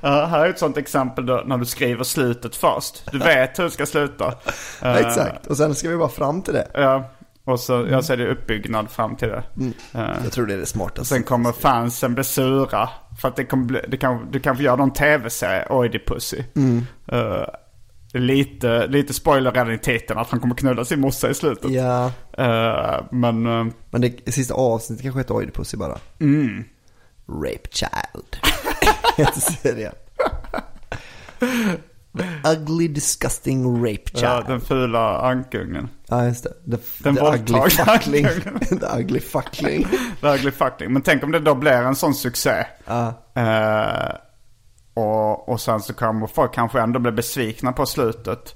Ja, 0.00 0.24
här 0.26 0.44
är 0.44 0.50
ett 0.50 0.58
sånt 0.58 0.76
exempel 0.76 1.26
då, 1.26 1.42
när 1.46 1.58
du 1.58 1.64
skriver 1.66 2.04
slutet 2.04 2.56
först. 2.56 3.12
Du 3.12 3.18
vet 3.18 3.58
hur 3.58 3.64
det 3.64 3.70
ska 3.70 3.86
sluta. 3.86 4.34
Ja, 4.82 4.98
exakt, 4.98 5.46
och 5.46 5.56
sen 5.56 5.74
ska 5.74 5.88
vi 5.88 5.96
bara 5.96 6.08
fram 6.08 6.42
till 6.42 6.54
det. 6.54 6.68
Ja, 6.74 7.10
och 7.48 7.60
så, 7.60 8.02
så 8.02 8.12
är 8.12 8.16
det 8.16 8.28
uppbyggnad 8.28 8.90
fram 8.90 9.16
till 9.16 9.28
det. 9.28 9.42
Eh, 9.94 10.00
Jag 10.24 10.32
tror 10.32 10.46
det 10.46 10.54
är 10.54 10.58
det 10.58 10.66
smartaste. 10.66 11.14
Sen 11.14 11.22
kommer 11.22 11.52
fansen 11.52 12.14
bli 12.14 12.24
sura. 12.24 12.88
För 13.20 13.28
att 13.28 13.36
det 13.36 13.44
kommer 13.44 13.64
bli, 13.64 13.80
det 13.88 13.96
kan, 13.96 14.30
du 14.30 14.40
kanske 14.40 14.64
gör 14.64 14.76
någon 14.76 14.92
tv-serie, 14.92 15.66
Oidipussy. 15.70 16.42
Mm. 16.56 16.86
Uh, 17.12 17.44
lite, 18.12 18.86
lite 18.86 19.14
spoiler 19.14 19.52
redan 19.52 19.72
i 19.72 19.78
titeln 19.78 20.18
att 20.18 20.30
han 20.30 20.40
kommer 20.40 20.54
knulla 20.54 20.84
sin 20.84 21.00
morsa 21.00 21.30
i 21.30 21.34
slutet. 21.34 21.70
Ja, 21.70 22.12
Eh, 22.38 23.00
men 23.10 23.42
men 23.90 24.00
det 24.00 24.32
sista 24.32 24.54
avsnittet 24.54 25.02
kanske 25.02 25.20
heter 25.20 25.34
Oidipussy 25.34 25.76
bara. 25.76 25.98
mm. 26.20 26.64
Rape 27.44 27.68
Child. 27.70 28.36
Heter 29.16 29.40
serien. 29.40 29.92
Ugly 32.44 32.88
disgusting 32.88 33.84
rape 33.84 34.10
child. 34.10 34.22
ja, 34.24 34.42
den 34.46 34.60
fula 34.60 35.18
ankungen. 35.18 35.88
Ja, 36.06 36.24
just 36.24 36.44
det. 36.44 36.76
The, 36.76 36.82
Den 37.04 37.16
the 37.16 37.22
ugly 37.22 37.70
fuckling. 37.70 38.26
the 38.80 38.98
ugly 39.00 39.20
fuckling. 39.20 39.86
Verklig 40.20 40.54
fuckling. 40.54 40.92
Men 40.92 41.02
tänk 41.02 41.22
om 41.24 41.32
det 41.32 41.38
då 41.40 41.54
blir 41.54 41.72
en 41.72 41.94
sån 41.96 42.14
succé. 42.14 42.66
Ja, 42.86 43.14
Eh, 43.34 44.14
och, 44.94 45.48
och 45.48 45.60
sen 45.60 45.80
så 45.80 45.94
kommer 45.94 46.26
folk 46.26 46.54
kanske 46.54 46.80
ändå 46.80 47.00
bli 47.00 47.12
besvikna 47.12 47.72
på 47.72 47.86
slutet. 47.86 48.54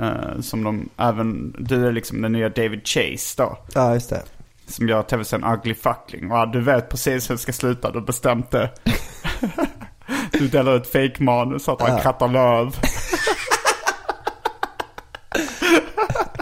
Eh, 0.00 0.40
som 0.40 0.64
de, 0.64 0.88
även, 0.96 1.54
du 1.58 1.86
är 1.86 1.92
liksom 1.92 2.22
den 2.22 2.32
nya 2.32 2.48
David 2.48 2.86
Chase 2.86 3.34
då. 3.42 3.58
ja, 3.74 3.94
just 3.94 4.10
det. 4.10 4.22
Som 4.66 4.88
gör 4.88 5.02
tv-serien 5.02 5.52
Ugly 5.54 5.74
Fuckling. 5.74 6.32
Och 6.32 6.48
du 6.52 6.60
vet 6.60 6.88
precis 6.88 7.30
hur 7.30 7.34
det 7.34 7.40
ska 7.40 7.52
sluta, 7.52 7.90
du 7.90 7.98
har 7.98 8.06
bestämt 8.06 8.50
det. 8.50 8.70
du 10.32 10.48
delar 10.48 10.76
ut 10.76 10.86
fake-manus 10.86 11.68
att 11.68 11.80
han 11.80 11.90
Ja. 11.90 11.98
krattar 11.98 12.28
löv. 12.28 12.76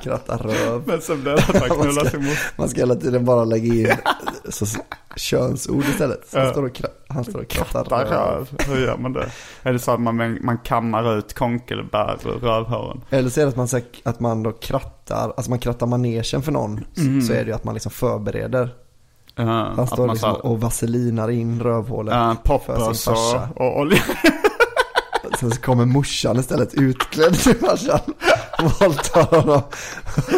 Kratta 0.03 0.37
röv. 0.37 0.83
Men 0.87 1.01
sen 1.01 1.23
blir 1.23 1.33
det 1.33 1.39
att 1.39 1.69
han 1.69 1.79
knullar 1.81 2.05
sin 2.05 2.25
morsa. 2.25 2.53
Man 2.57 2.69
ska 2.69 2.81
hela 2.81 2.95
tiden 2.95 3.25
bara 3.25 3.45
lägga 3.45 3.75
in 3.75 3.97
så, 4.49 4.67
könsord 5.17 5.85
istället. 5.85 6.29
Så 6.29 6.39
han, 6.39 6.51
står 6.51 6.63
och, 6.65 6.81
han 7.09 7.25
står 7.25 7.41
och 7.41 7.49
krattar 7.49 7.85
Krattar 7.85 8.05
röv. 8.07 8.49
röv. 8.59 8.69
Hur 8.69 8.87
gör 8.87 8.97
man 8.97 9.13
det? 9.13 9.31
Är 9.63 9.73
det 9.73 9.79
så 9.79 9.91
att 9.91 10.01
man, 10.01 10.39
man 10.45 10.59
kammar 10.59 11.19
ut 11.19 11.35
konkelbär 11.35 12.19
ur 12.25 12.31
rövhåren? 12.31 13.01
Eller 13.11 13.31
så 13.31 13.41
är 13.41 13.45
det 13.45 13.51
att 13.51 13.57
man, 13.57 13.69
att 14.05 14.21
man 14.21 14.43
då 14.43 14.53
krattar, 14.53 15.33
alltså 15.37 15.51
man 15.51 15.59
krattar 15.59 15.87
manegen 15.87 16.43
för 16.43 16.53
någon. 16.53 16.85
Mm. 16.97 17.23
Så 17.23 17.33
är 17.33 17.37
det 17.45 17.45
ju 17.51 17.53
att 17.53 17.65
man 17.65 17.75
liksom 17.75 17.93
förbereder. 17.93 18.69
Uh, 19.41 19.47
Han 19.47 19.87
står 19.87 20.09
liksom 20.09 20.35
så 20.35 20.41
och 20.41 20.61
vaselinar 20.61 21.31
in 21.31 21.61
rövhålet 21.61 22.15
uh, 22.15 22.59
för 22.59 22.95
sin 22.95 23.15
farsa. 23.15 23.49
och, 23.57 23.79
olja. 23.79 24.03
Sen 25.41 25.51
så 25.51 25.61
kommer 25.61 25.85
morsan 25.85 26.37
istället 26.37 26.75
utklädd 26.75 27.35
till 27.35 27.57
farsan. 27.57 28.01
Våldtar 28.59 29.37
honom. 29.37 29.63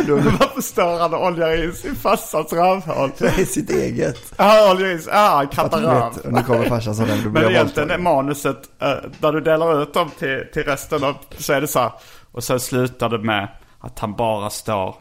Då 0.07 0.15
Varför 0.17 0.61
står 0.61 0.99
han 0.99 1.15
och 1.15 1.27
oljar 1.27 1.65
in 1.65 1.73
sin 1.73 1.97
farsas 1.97 2.53
rövhål? 2.53 3.11
i 3.39 3.45
sitt 3.45 3.71
eget. 3.71 4.35
Ja, 4.37 4.73
oljar 4.73 4.91
in, 4.91 5.01
ah, 5.13 5.45
du 5.45 5.77
röv. 5.77 6.13
nu 6.25 6.43
kommer 6.43 6.65
farsan 6.69 6.95
som 6.95 7.07
den, 7.07 7.23
du 7.23 7.31
blir 7.31 7.43
Men 7.43 7.51
egentligen 7.51 7.91
är 7.91 7.99
manuset, 7.99 8.57
där 9.19 9.33
du 9.33 9.41
delar 9.41 9.83
ut 9.83 9.95
dem 9.95 10.11
till, 10.19 10.45
till 10.53 10.63
resten 10.63 11.05
av, 11.05 11.15
så 11.39 11.53
är 11.53 11.61
det 11.61 11.69
så 11.69 11.79
här. 11.79 11.93
Och 12.33 12.45
sen 12.45 12.61
slutar 12.61 13.09
det 13.09 13.19
med 13.19 13.49
att 13.81 13.99
han 13.99 14.17
bara 14.17 14.51
står 14.51 14.95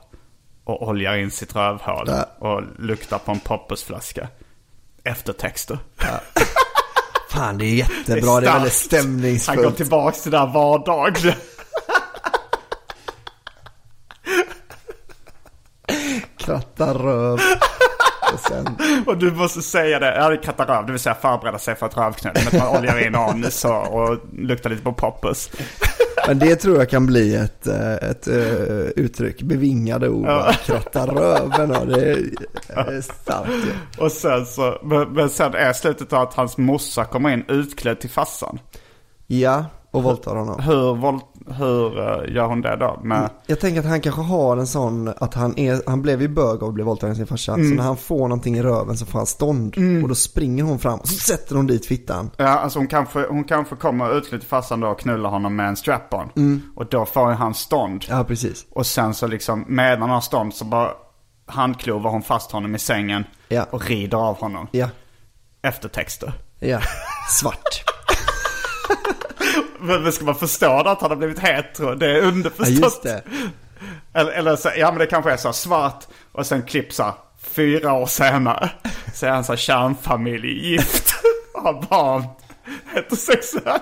och 0.66 0.88
oljar 0.88 1.16
in 1.18 1.32
sitt 1.32 1.56
rövhål 1.56 2.06
Ja. 2.08 2.48
och 2.48 2.62
luktar 2.80 3.18
på 3.18 3.32
en 3.32 3.40
poppersflaska. 3.40 4.28
Eftertexter. 5.04 5.80
Fan 7.32 7.58
det 7.58 7.66
är 7.66 7.76
jättebra, 7.76 8.40
det 8.40 8.48
är, 8.48 8.54
väldigt 8.54 8.74
starkt. 8.74 8.94
Han 8.94 9.06
går 9.06 9.10
stämningsfullt. 9.20 9.78
tillbaks 9.78 10.22
till 10.22 10.32
det 10.32 10.38
där 10.38 10.48
vardagliga. 10.48 11.36
Krattar 16.38 16.94
röv. 16.94 17.40
Och 18.34 18.40
sen, 18.40 18.78
Och 19.06 19.18
du 19.18 19.32
måste 19.32 19.62
säga 19.62 20.00
det, 20.00 20.16
ja 20.16 20.30
det 20.30 20.36
är 20.36 20.44
krattar 20.44 20.66
röv, 20.66 20.86
det 20.86 20.92
vill 20.92 21.02
säga 21.02 21.16
förbereda 21.16 21.60
sig 21.60 21.76
för 21.76 21.86
ett 21.86 21.98
rövknull. 21.98 22.34
Att 22.48 22.54
man 22.54 22.78
oljar 22.78 23.08
in 23.08 23.16
anus 23.16 23.66
och, 23.66 23.88
och 23.94 24.18
luktar 24.34 24.70
lite 24.70 24.84
på 24.84 24.94
poppers. 24.94 25.50
Men 26.28 26.40
det 26.40 26.56
tror 26.56 26.78
jag 26.78 26.90
kan 26.90 27.06
bli 27.06 27.36
ett, 27.36 27.68
eh, 27.68 27.94
ett 27.94 28.28
eh, 28.28 28.88
uttryck, 28.96 29.42
bevingade 29.42 30.10
ord. 30.10 30.26
Ja. 30.28 30.54
Kratta 30.66 31.06
röven 31.06 31.72
och 31.72 31.88
det 31.88 32.12
är, 32.12 32.18
är 32.70 33.02
starkt 33.02 33.50
ju. 33.50 34.04
Och 34.04 34.12
sen 34.12 34.46
så, 34.46 34.80
men, 35.16 35.30
sen 35.30 35.54
är 35.54 35.74
slutet 35.74 36.10
då 36.10 36.16
att 36.16 36.34
hans 36.34 36.58
morsa 36.58 37.06
kommer 37.06 37.30
in 37.30 37.46
utklädd 37.48 38.00
till 38.00 38.10
farsan. 38.10 38.60
Ja, 39.28 39.66
och 39.94 40.04
våldtar 40.04 40.36
honom. 40.36 40.60
Hur, 40.60 40.96
våld, 40.96 41.22
hur 41.58 42.00
eh, 42.00 42.36
gör 42.36 42.46
hon 42.48 42.62
det 42.62 42.76
då? 42.76 43.00
Med, 43.04 43.30
Jag 43.46 43.60
tänker 43.60 43.80
att 43.80 43.86
han 43.86 44.02
kanske 44.02 44.22
har 44.22 44.58
en 44.58 44.68
sån, 44.68 45.08
att 45.18 45.34
han 45.34 45.60
är, 45.60 45.82
han 45.90 46.02
blev 46.02 46.22
ju 46.22 46.28
bög 46.28 46.64
av 46.64 46.68
att 46.70 46.74
bli 46.74 46.84
våldtagen 46.84 47.12
av 47.12 47.16
sin 47.16 47.28
farsa. 47.28 47.54
Mm. 47.54 47.70
Så 47.70 47.76
när 47.76 47.84
han 47.84 47.98
får 47.98 48.20
någonting 48.20 48.56
i 48.58 48.64
röven 48.64 48.98
så 48.98 49.06
får 49.06 49.20
han 49.20 49.26
stånd. 49.26 49.76
Och 50.04 50.10
då 50.10 50.16
springer 50.16 50.64
hon 50.64 50.80
fram 50.80 51.00
och 51.00 51.08
så 51.08 51.14
sätter 51.16 51.56
hon 51.56 51.68
dit 51.68 51.86
fittan. 51.86 52.30
ja, 52.38 52.48
alltså 52.48 52.80
hon 52.80 52.88
kanske, 52.88 53.26
hon 53.30 53.44
kanske 53.44 53.76
kommer 53.76 54.18
utklädd 54.18 54.42
till 54.42 54.50
farsan 54.50 54.80
då 54.80 54.88
och 54.88 55.00
knullar 55.00 55.30
honom 55.30 55.56
med 55.56 55.68
en 55.68 55.76
strap-on. 55.76 56.62
Och 56.76 56.86
då 56.86 57.06
får 57.06 57.32
han 57.32 57.54
stånd. 57.54 58.06
Ja, 58.10 58.24
precis. 58.24 58.66
Och 58.72 58.86
sen 58.86 59.14
så 59.14 59.28
liksom, 59.28 59.66
medan 59.68 60.02
han 60.02 60.10
har 60.10 60.22
stånd 60.22 60.54
så 60.54 60.66
bara 60.66 60.90
handklovar 61.46 62.12
hon 62.12 62.22
fast 62.22 62.52
honom 62.52 62.76
i 62.76 62.80
sängen. 62.80 63.24
Ja. 63.48 63.66
Och 63.72 63.86
rider 63.88 64.18
av 64.18 64.38
honom. 64.40 64.68
Ja, 64.72 64.88
Eftertexter. 65.62 66.34
ja. 66.60 66.80
Svart. 67.30 67.84
Men 69.84 70.12
ska 70.12 70.26
man 70.26 70.36
förstå 70.36 70.84
det 70.84 70.92
att 70.92 71.02
han 71.02 71.10
har 71.12 71.18
blivit 71.18 71.40
hetero? 71.40 71.96
Det 71.96 72.12
är 72.12 72.16
Ja, 72.16 72.22
underförstått. 72.22 72.80
just 72.84 73.04
det. 73.04 73.24
Eller, 74.14 74.32
eller 74.32 74.56
så, 74.56 74.70
ja 74.78 74.92
men 74.92 75.00
det 75.00 75.06
kanske 75.06 75.32
är 75.32 75.38
så 75.38 75.54
svart 75.54 76.08
och 76.32 76.46
sen 76.46 76.64
klipp 76.64 76.94
så 76.94 77.04
här, 77.04 77.14
fyra 77.42 77.94
år 77.94 78.06
senare. 78.06 78.70
Så 79.14 79.26
är 79.26 79.30
han 79.32 79.44
så 79.44 79.52
här 79.52 79.58
kärnfamilj, 79.58 80.48
gift, 80.72 81.14
har 81.54 81.74
barn, 81.90 82.24
heterosexuell. 82.94 83.80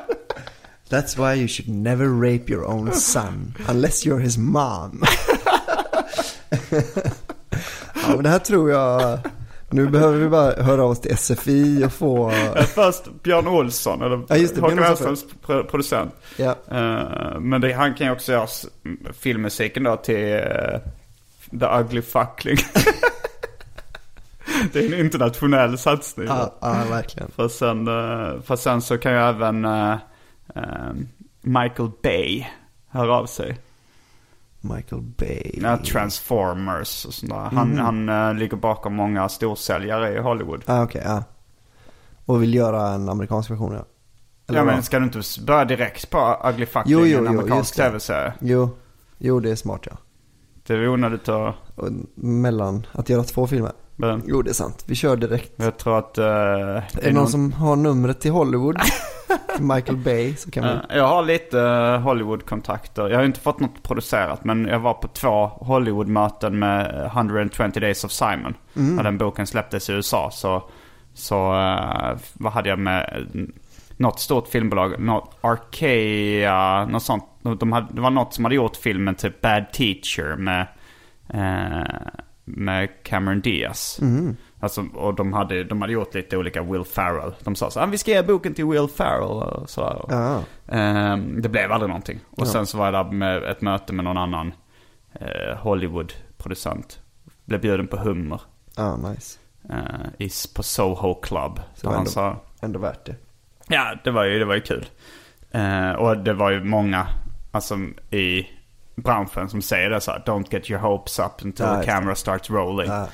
That's 0.89 1.17
why 1.17 1.39
you 1.39 1.47
should 1.47 1.69
never 1.69 2.05
rape 2.05 2.51
your 2.51 2.65
own 2.65 2.91
son. 2.93 3.53
Unless 3.69 4.05
you're 4.05 4.19
his 4.19 4.37
mom. 4.37 5.03
ja, 7.93 8.07
men 8.07 8.23
det 8.23 8.29
här 8.29 8.39
tror 8.39 8.71
jag... 8.71 9.19
Nu 9.71 9.87
behöver 9.89 10.17
vi 10.17 10.29
bara 10.29 10.63
höra 10.63 10.83
oss 10.83 11.01
till 11.01 11.17
SFI 11.17 11.85
och 11.85 11.93
få... 11.93 12.31
Eh, 12.31 12.63
Först 12.63 13.03
Björn 13.23 13.47
Olsson, 13.47 14.01
eller 14.01 14.21
Ja, 14.27 14.37
just 14.37 14.55
det, 14.55 14.61
Håkan. 14.61 14.79
Hellströms 14.79 15.25
pro- 15.45 15.63
producent. 15.63 16.13
Ja, 16.37 16.55
Eh, 16.71 17.39
men 17.39 17.61
det, 17.61 17.73
han 17.73 17.93
kan 17.95 18.07
ju 18.07 18.13
också 18.13 18.31
göra 18.31 18.47
filmmusiken 19.19 19.83
då 19.83 19.95
till 19.95 20.33
eh, 20.33 20.39
The 21.59 21.65
Ugly 21.79 22.01
Fuckling. 22.01 22.57
det 24.73 24.79
är 24.79 24.93
en 24.93 24.99
internationell 24.99 25.77
satsning. 25.77 26.27
ja, 26.27 26.55
ja 26.61 26.75
verkligen. 26.89 27.31
För 27.35 27.47
sen, 27.47 27.85
för 28.43 28.55
sen 28.55 28.81
så 28.81 28.97
kan 28.97 29.11
ju 29.11 29.17
även 29.17 29.67
Michael 31.41 31.89
Bay 32.03 32.45
höra 32.89 33.15
av 33.15 33.25
sig. 33.25 33.57
Michael 34.61 35.01
Bay. 35.01 35.59
Ja, 35.61 35.77
Transformers 35.77 37.05
och 37.05 37.13
sådär. 37.13 37.35
Han, 37.35 37.77
han 37.77 38.09
eh, 38.09 38.33
ligger 38.33 38.57
bakom 38.57 38.95
många 38.95 39.29
storsäljare 39.29 40.13
i 40.13 40.19
Hollywood. 40.19 40.63
Ah, 40.65 40.83
okej, 40.83 41.01
ja. 41.05 41.23
Och 42.25 42.41
vill 42.43 42.53
göra 42.55 42.87
en 42.89 43.09
amerikansk 43.09 43.51
version, 43.51 43.73
ja. 43.73 43.85
Eller 44.49 44.59
ja 44.59 44.65
vad? 44.65 44.73
men 44.73 44.83
ska 44.83 44.99
du 44.99 45.05
inte 45.05 45.21
börja 45.45 45.65
direkt 45.65 46.09
på 46.09 46.37
Ugly 46.49 46.65
Fuckling, 46.65 46.83
Jo, 46.99 47.05
jo, 47.05 47.17
en 47.19 47.27
amerikansk 47.27 47.75
tv-serie? 47.75 48.33
Jo, 48.39 48.69
jo 49.17 49.39
det 49.39 49.51
är 49.51 49.55
smart 49.55 49.81
ja. 49.85 49.97
Det 50.67 50.73
är 50.73 50.87
onödigt 50.87 51.29
att... 51.29 51.55
Och 51.75 51.87
mellan 52.15 52.87
att 52.91 53.09
göra 53.09 53.23
två 53.23 53.47
filmer. 53.47 53.71
Men 53.95 54.23
Jo, 54.25 54.41
det 54.41 54.49
är 54.49 54.53
sant. 54.53 54.83
Vi 54.87 54.95
kör 54.95 55.15
direkt. 55.17 55.51
jag 55.55 55.77
tror 55.77 55.97
att... 55.99 56.17
eh, 56.17 56.25
Är 56.25 56.83
det 57.03 57.11
någon 57.13 57.27
som 57.27 57.53
har 57.53 57.75
numret 57.75 58.19
till 58.21 58.31
Hollywood? 58.31 58.77
Michael 59.59 59.97
Bay 59.97 60.35
så 60.35 60.51
kan. 60.51 60.63
Eh, 60.63 60.77
Jag 60.89 61.07
har 61.07 61.23
lite 61.23 61.59
eh, 61.61 61.99
Hollywood-kontakter. 61.99 63.09
Jag 63.09 63.17
har 63.17 63.25
inte 63.25 63.39
fått 63.39 63.59
något 63.59 63.83
producerat 63.83 64.43
men 64.43 64.65
jag 64.65 64.79
var 64.79 64.93
på 64.93 65.07
två 65.07 65.45
Hollywood-möten 65.47 66.59
med 66.59 67.05
120 67.05 67.63
Days 67.79 68.03
of 68.03 68.11
Simon. 68.11 68.53
När 68.73 69.03
den 69.03 69.17
boken 69.17 69.47
släpptes 69.47 69.89
i 69.89 69.93
USA 69.93 70.29
så, 70.33 70.63
så 71.13 71.53
eh, 71.53 72.17
vad 72.33 72.53
hade 72.53 72.69
jag 72.69 72.79
med? 72.79 73.27
Något 73.97 74.19
stort 74.19 74.47
filmbolag, 74.47 74.99
något 74.99 75.37
Arcaea, 75.41 76.85
något 76.85 77.03
sånt. 77.03 77.23
De 77.59 77.71
hade, 77.71 77.87
det 77.91 78.01
var 78.01 78.09
något 78.09 78.33
som 78.33 78.45
hade 78.45 78.55
gjort 78.55 78.75
filmen 78.75 79.15
typ 79.15 79.41
Bad 79.41 79.71
Teacher 79.73 80.35
med, 80.35 80.67
eh, 81.33 82.07
med 82.45 82.89
Cameron 83.03 83.41
Diaz. 83.41 83.99
Alltså, 84.63 84.85
och 84.95 85.13
de 85.15 85.33
hade, 85.33 85.63
de 85.63 85.81
hade 85.81 85.93
gjort 85.93 86.13
lite 86.13 86.37
olika 86.37 86.61
Will 86.63 86.83
Ferrell. 86.83 87.33
De 87.43 87.55
sa 87.55 87.71
så 87.71 87.79
här, 87.79 87.87
"Ah, 87.87 87.89
vi 87.89 87.97
ska 87.97 88.11
ge 88.11 88.21
boken 88.21 88.53
till 88.53 88.65
Will 88.65 88.87
Ferrell 88.87 89.23
och 89.23 89.69
sådär. 89.69 90.01
Ja, 90.09 90.43
Ehm, 90.67 91.41
det 91.41 91.49
blev 91.49 91.71
aldrig 91.71 91.89
någonting. 91.89 92.19
Och 92.37 92.47
sen 92.47 92.65
så 92.67 92.77
var 92.77 92.85
jag 92.85 92.93
där 92.93 93.11
med 93.11 93.43
ett 93.43 93.61
möte 93.61 93.93
med 93.93 94.05
någon 94.05 94.17
annan 94.17 94.53
eh, 95.13 95.57
Hollywood-producent. 95.57 96.99
Blev 97.45 97.61
bjuden 97.61 97.87
på 97.87 97.97
hummer 97.97 98.41
ja, 98.77 98.97
nice. 98.97 99.39
eh, 99.69 99.75
i, 100.25 100.29
på 100.55 100.63
Soho 100.63 101.13
Club. 101.21 101.59
Var 101.83 101.91
han 101.91 101.99
ändå- 101.99 102.11
sa, 102.11 102.35
ändå 102.61 102.79
värt 102.79 103.05
det. 103.05 103.15
Ja, 103.67 103.95
det 104.03 104.11
var 104.11 104.23
ju, 104.23 104.39
det 104.39 104.45
var 104.45 104.55
ju 104.55 104.61
kul. 104.61 104.85
Eh, 105.51 105.91
och 105.91 106.17
det 106.17 106.33
var 106.33 106.51
ju 106.51 106.63
många 106.63 107.07
alltså, 107.51 107.75
i 108.11 108.47
branschen 108.95 109.49
som 109.49 109.61
säger 109.61 109.89
det 109.89 110.01
så 110.01 110.11
här. 110.11 110.19
Don't 110.25 110.45
get 110.53 110.69
your 110.69 110.81
hopes 110.81 111.19
up 111.19 111.45
until 111.45 111.65
Ja, 111.65 111.79
the 111.81 111.85
camera 111.85 112.15
starts 112.15 112.49
rolling. 112.49 112.87
Ja. 112.91 113.07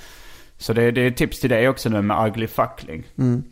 Så 0.57 0.73
det, 0.73 0.91
det 0.91 1.01
är 1.01 1.11
tips 1.11 1.39
till 1.39 1.49
dig 1.49 1.69
också 1.69 1.89
nu 1.89 2.01
med 2.01 2.27
ugly 2.27 2.47
fuckling. 2.47 3.03
Mm. 3.17 3.43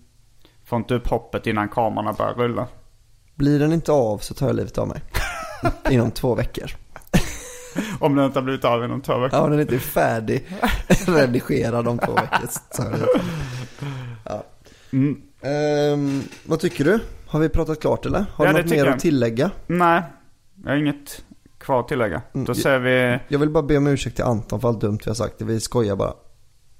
Få 0.66 0.76
inte 0.76 0.94
upp 0.96 1.08
hoppet 1.08 1.48
innan 1.48 1.70
kamerorna 1.70 2.14
börjar 2.14 2.34
rulla. 2.34 2.68
Blir 3.36 3.60
den 3.60 3.74
inte 3.74 3.92
av 3.92 4.18
så 4.18 4.34
tar 4.34 4.48
jag 4.48 4.56
livet 4.56 4.78
av 4.78 4.88
mig. 4.88 5.02
Inom 5.90 6.12
två 6.12 6.36
veckor. 6.36 6.72
Om 8.00 8.16
den 8.16 8.26
inte 8.26 8.40
har 8.40 8.44
blivit 8.44 8.66
av 8.66 8.84
inom 8.84 9.02
två 9.02 9.18
veckor. 9.18 9.40
Ja, 9.40 9.44
om 9.46 9.52
den 9.52 9.60
inte 9.60 9.76
är 9.76 9.80
färdig 9.80 10.46
redigerad 11.08 11.88
om 11.88 11.98
två 12.00 12.14
veckor 12.14 12.48
så 12.50 12.60
tar 12.78 12.84
jag 12.90 12.94
livet 12.94 13.10
av 13.10 13.24
mig. 13.26 13.26
Ja. 14.24 14.44
Mm. 14.92 15.22
Ehm, 15.42 16.22
vad 16.46 16.60
tycker 16.60 16.84
du? 16.86 17.00
Har 17.28 17.40
vi 17.40 17.50
pratat 17.50 17.80
klart 17.82 18.06
eller? 18.06 18.26
Har 18.34 18.46
Ja, 18.46 18.54
du 18.54 18.62
något 18.62 18.72
mer 18.72 18.78
jag. 18.78 18.88
att 18.88 19.00
tillägga? 19.00 19.52
Nej, 19.68 20.02
jag 20.64 20.70
har 20.72 20.78
inget 20.78 21.22
kvar 21.58 21.80
att 21.80 21.88
tillägga. 21.88 22.22
Mm, 22.34 22.46
Då 22.46 22.50
jag- 22.50 22.58
ser 22.58 22.80
vi, 22.80 23.20
Jag 23.28 23.40
vill 23.40 23.50
bara 23.50 23.64
be 23.64 23.78
om 23.78 23.88
ursäkt 23.88 24.16
till 24.16 24.26
Anton 24.26 24.62
för 24.62 24.68
allt 24.68 24.82
dumt 24.82 25.00
vi 25.06 25.10
har 25.10 25.16
sagt. 25.16 25.42
Vi 25.42 25.60
skojar 25.60 25.96
bara. 25.96 26.14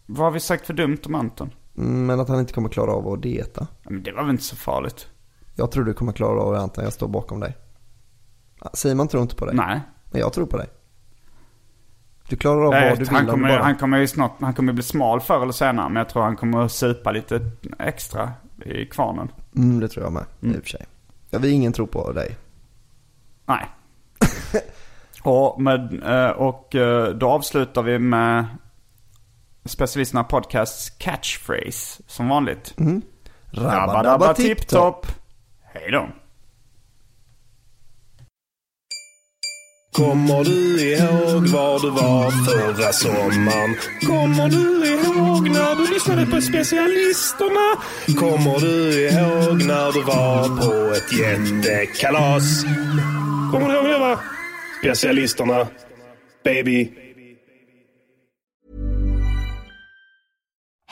Vad 0.06 0.26
har 0.26 0.32
vi 0.32 0.40
sagt 0.40 0.66
för 0.66 0.74
dumt 0.74 0.98
om 1.06 1.16
Anton? 1.16 1.50
Mm, 1.78 2.06
Men 2.06 2.20
att 2.20 2.30
han 2.30 2.40
inte 2.40 2.54
kommer 2.54 2.70
klara 2.70 2.92
av 2.92 3.08
att 3.08 3.22
dieta. 3.22 3.68
Men 3.84 4.04
det 4.04 4.12
var 4.12 4.22
väl 4.22 4.32
inte 4.32 4.44
så 4.44 4.56
farligt? 4.56 5.08
Jag 5.56 5.72
tror 5.72 5.84
du 5.84 5.94
kommer 5.94 6.12
klara 6.12 6.42
av 6.42 6.54
det 6.54 6.60
Anton, 6.60 6.84
jag 6.84 6.94
står 6.94 7.08
bakom 7.08 7.40
dig. 7.40 7.58
Simon 8.74 9.08
tror 9.08 9.24
inte 9.24 9.36
på 9.36 9.46
dig. 9.46 9.56
Nej. 9.56 9.82
Men 10.12 10.22
jag 10.22 10.34
tror 10.34 10.46
på 10.46 10.58
dig. 10.58 10.68
Du 12.30 12.36
klarar 12.36 12.66
av 12.66 12.72
Nej, 12.72 12.90
vad 12.90 13.00
du 13.00 13.04
vill 13.06 13.14
han, 13.14 13.28
kommer, 13.28 13.50
bara... 13.50 13.64
han 13.64 13.76
kommer 13.76 13.98
ju 13.98 14.08
snart, 14.08 14.32
han 14.40 14.54
kommer 14.54 14.74
bli 14.74 14.84
smal 14.84 15.22
förr 15.22 15.42
eller 15.42 15.52
senare. 15.52 15.90
Men 15.90 15.96
jag 15.96 16.10
tror 16.10 16.24
han 16.24 16.36
kommer 16.36 16.62
att 16.62 16.72
supa 16.72 17.12
lite 17.12 17.52
extra 17.80 18.32
i 18.66 18.86
kvarnen. 18.86 19.32
Mm, 19.56 19.80
det 19.80 19.88
tror 19.88 20.06
jag 20.06 20.14
med, 20.14 20.26
i 20.40 20.58
och 20.58 20.64
för 20.64 20.70
sig. 20.70 20.86
Jag 21.30 21.40
vill 21.40 21.52
ingen 21.52 21.74
tro 21.74 21.88
på 21.88 22.12
dig. 22.12 22.38
Nej. 23.46 23.70
och, 25.24 25.62
med, 25.62 26.04
eh, 26.04 26.32
och 26.32 26.76
eh, 26.76 27.10
då 27.10 27.30
avslutar 27.30 27.84
vi 27.84 28.00
med 28.00 28.46
specialisterna 29.66 30.24
podcasts 30.24 30.90
catchphrase 30.90 32.02
som 32.08 32.30
vanligt. 32.30 32.74
Mm. 32.80 33.02
Rabba-dabba 33.52 34.34
tipp-topp. 34.34 35.08
Hej 35.74 35.92
då. 35.92 36.10
Kommer 39.96 40.44
du 40.44 40.82
ihåg 40.82 41.48
var 41.48 41.80
du 41.80 41.90
var 41.90 42.32
förra 42.32 42.94
sommaren? 42.94 43.76
Kommer 44.08 44.50
du 44.50 44.88
ihåg 44.88 45.50
när 45.50 45.76
du 45.76 45.94
lyssnade 45.94 46.26
på 46.26 46.42
specialisterna? 46.42 47.82
Kommer 48.20 48.60
du 48.60 49.02
ihåg 49.10 49.64
när 49.64 49.92
du 49.92 50.02
var 50.02 50.48
på 50.58 50.94
ett 50.96 51.14
jättekalas? 51.20 52.64
Kommer 53.52 53.68
du 53.70 53.76
ihåg 53.76 53.86
det 53.86 54.00
va? 54.00 54.20
Specialisterna. 54.82 55.68
Baby. 56.44 57.05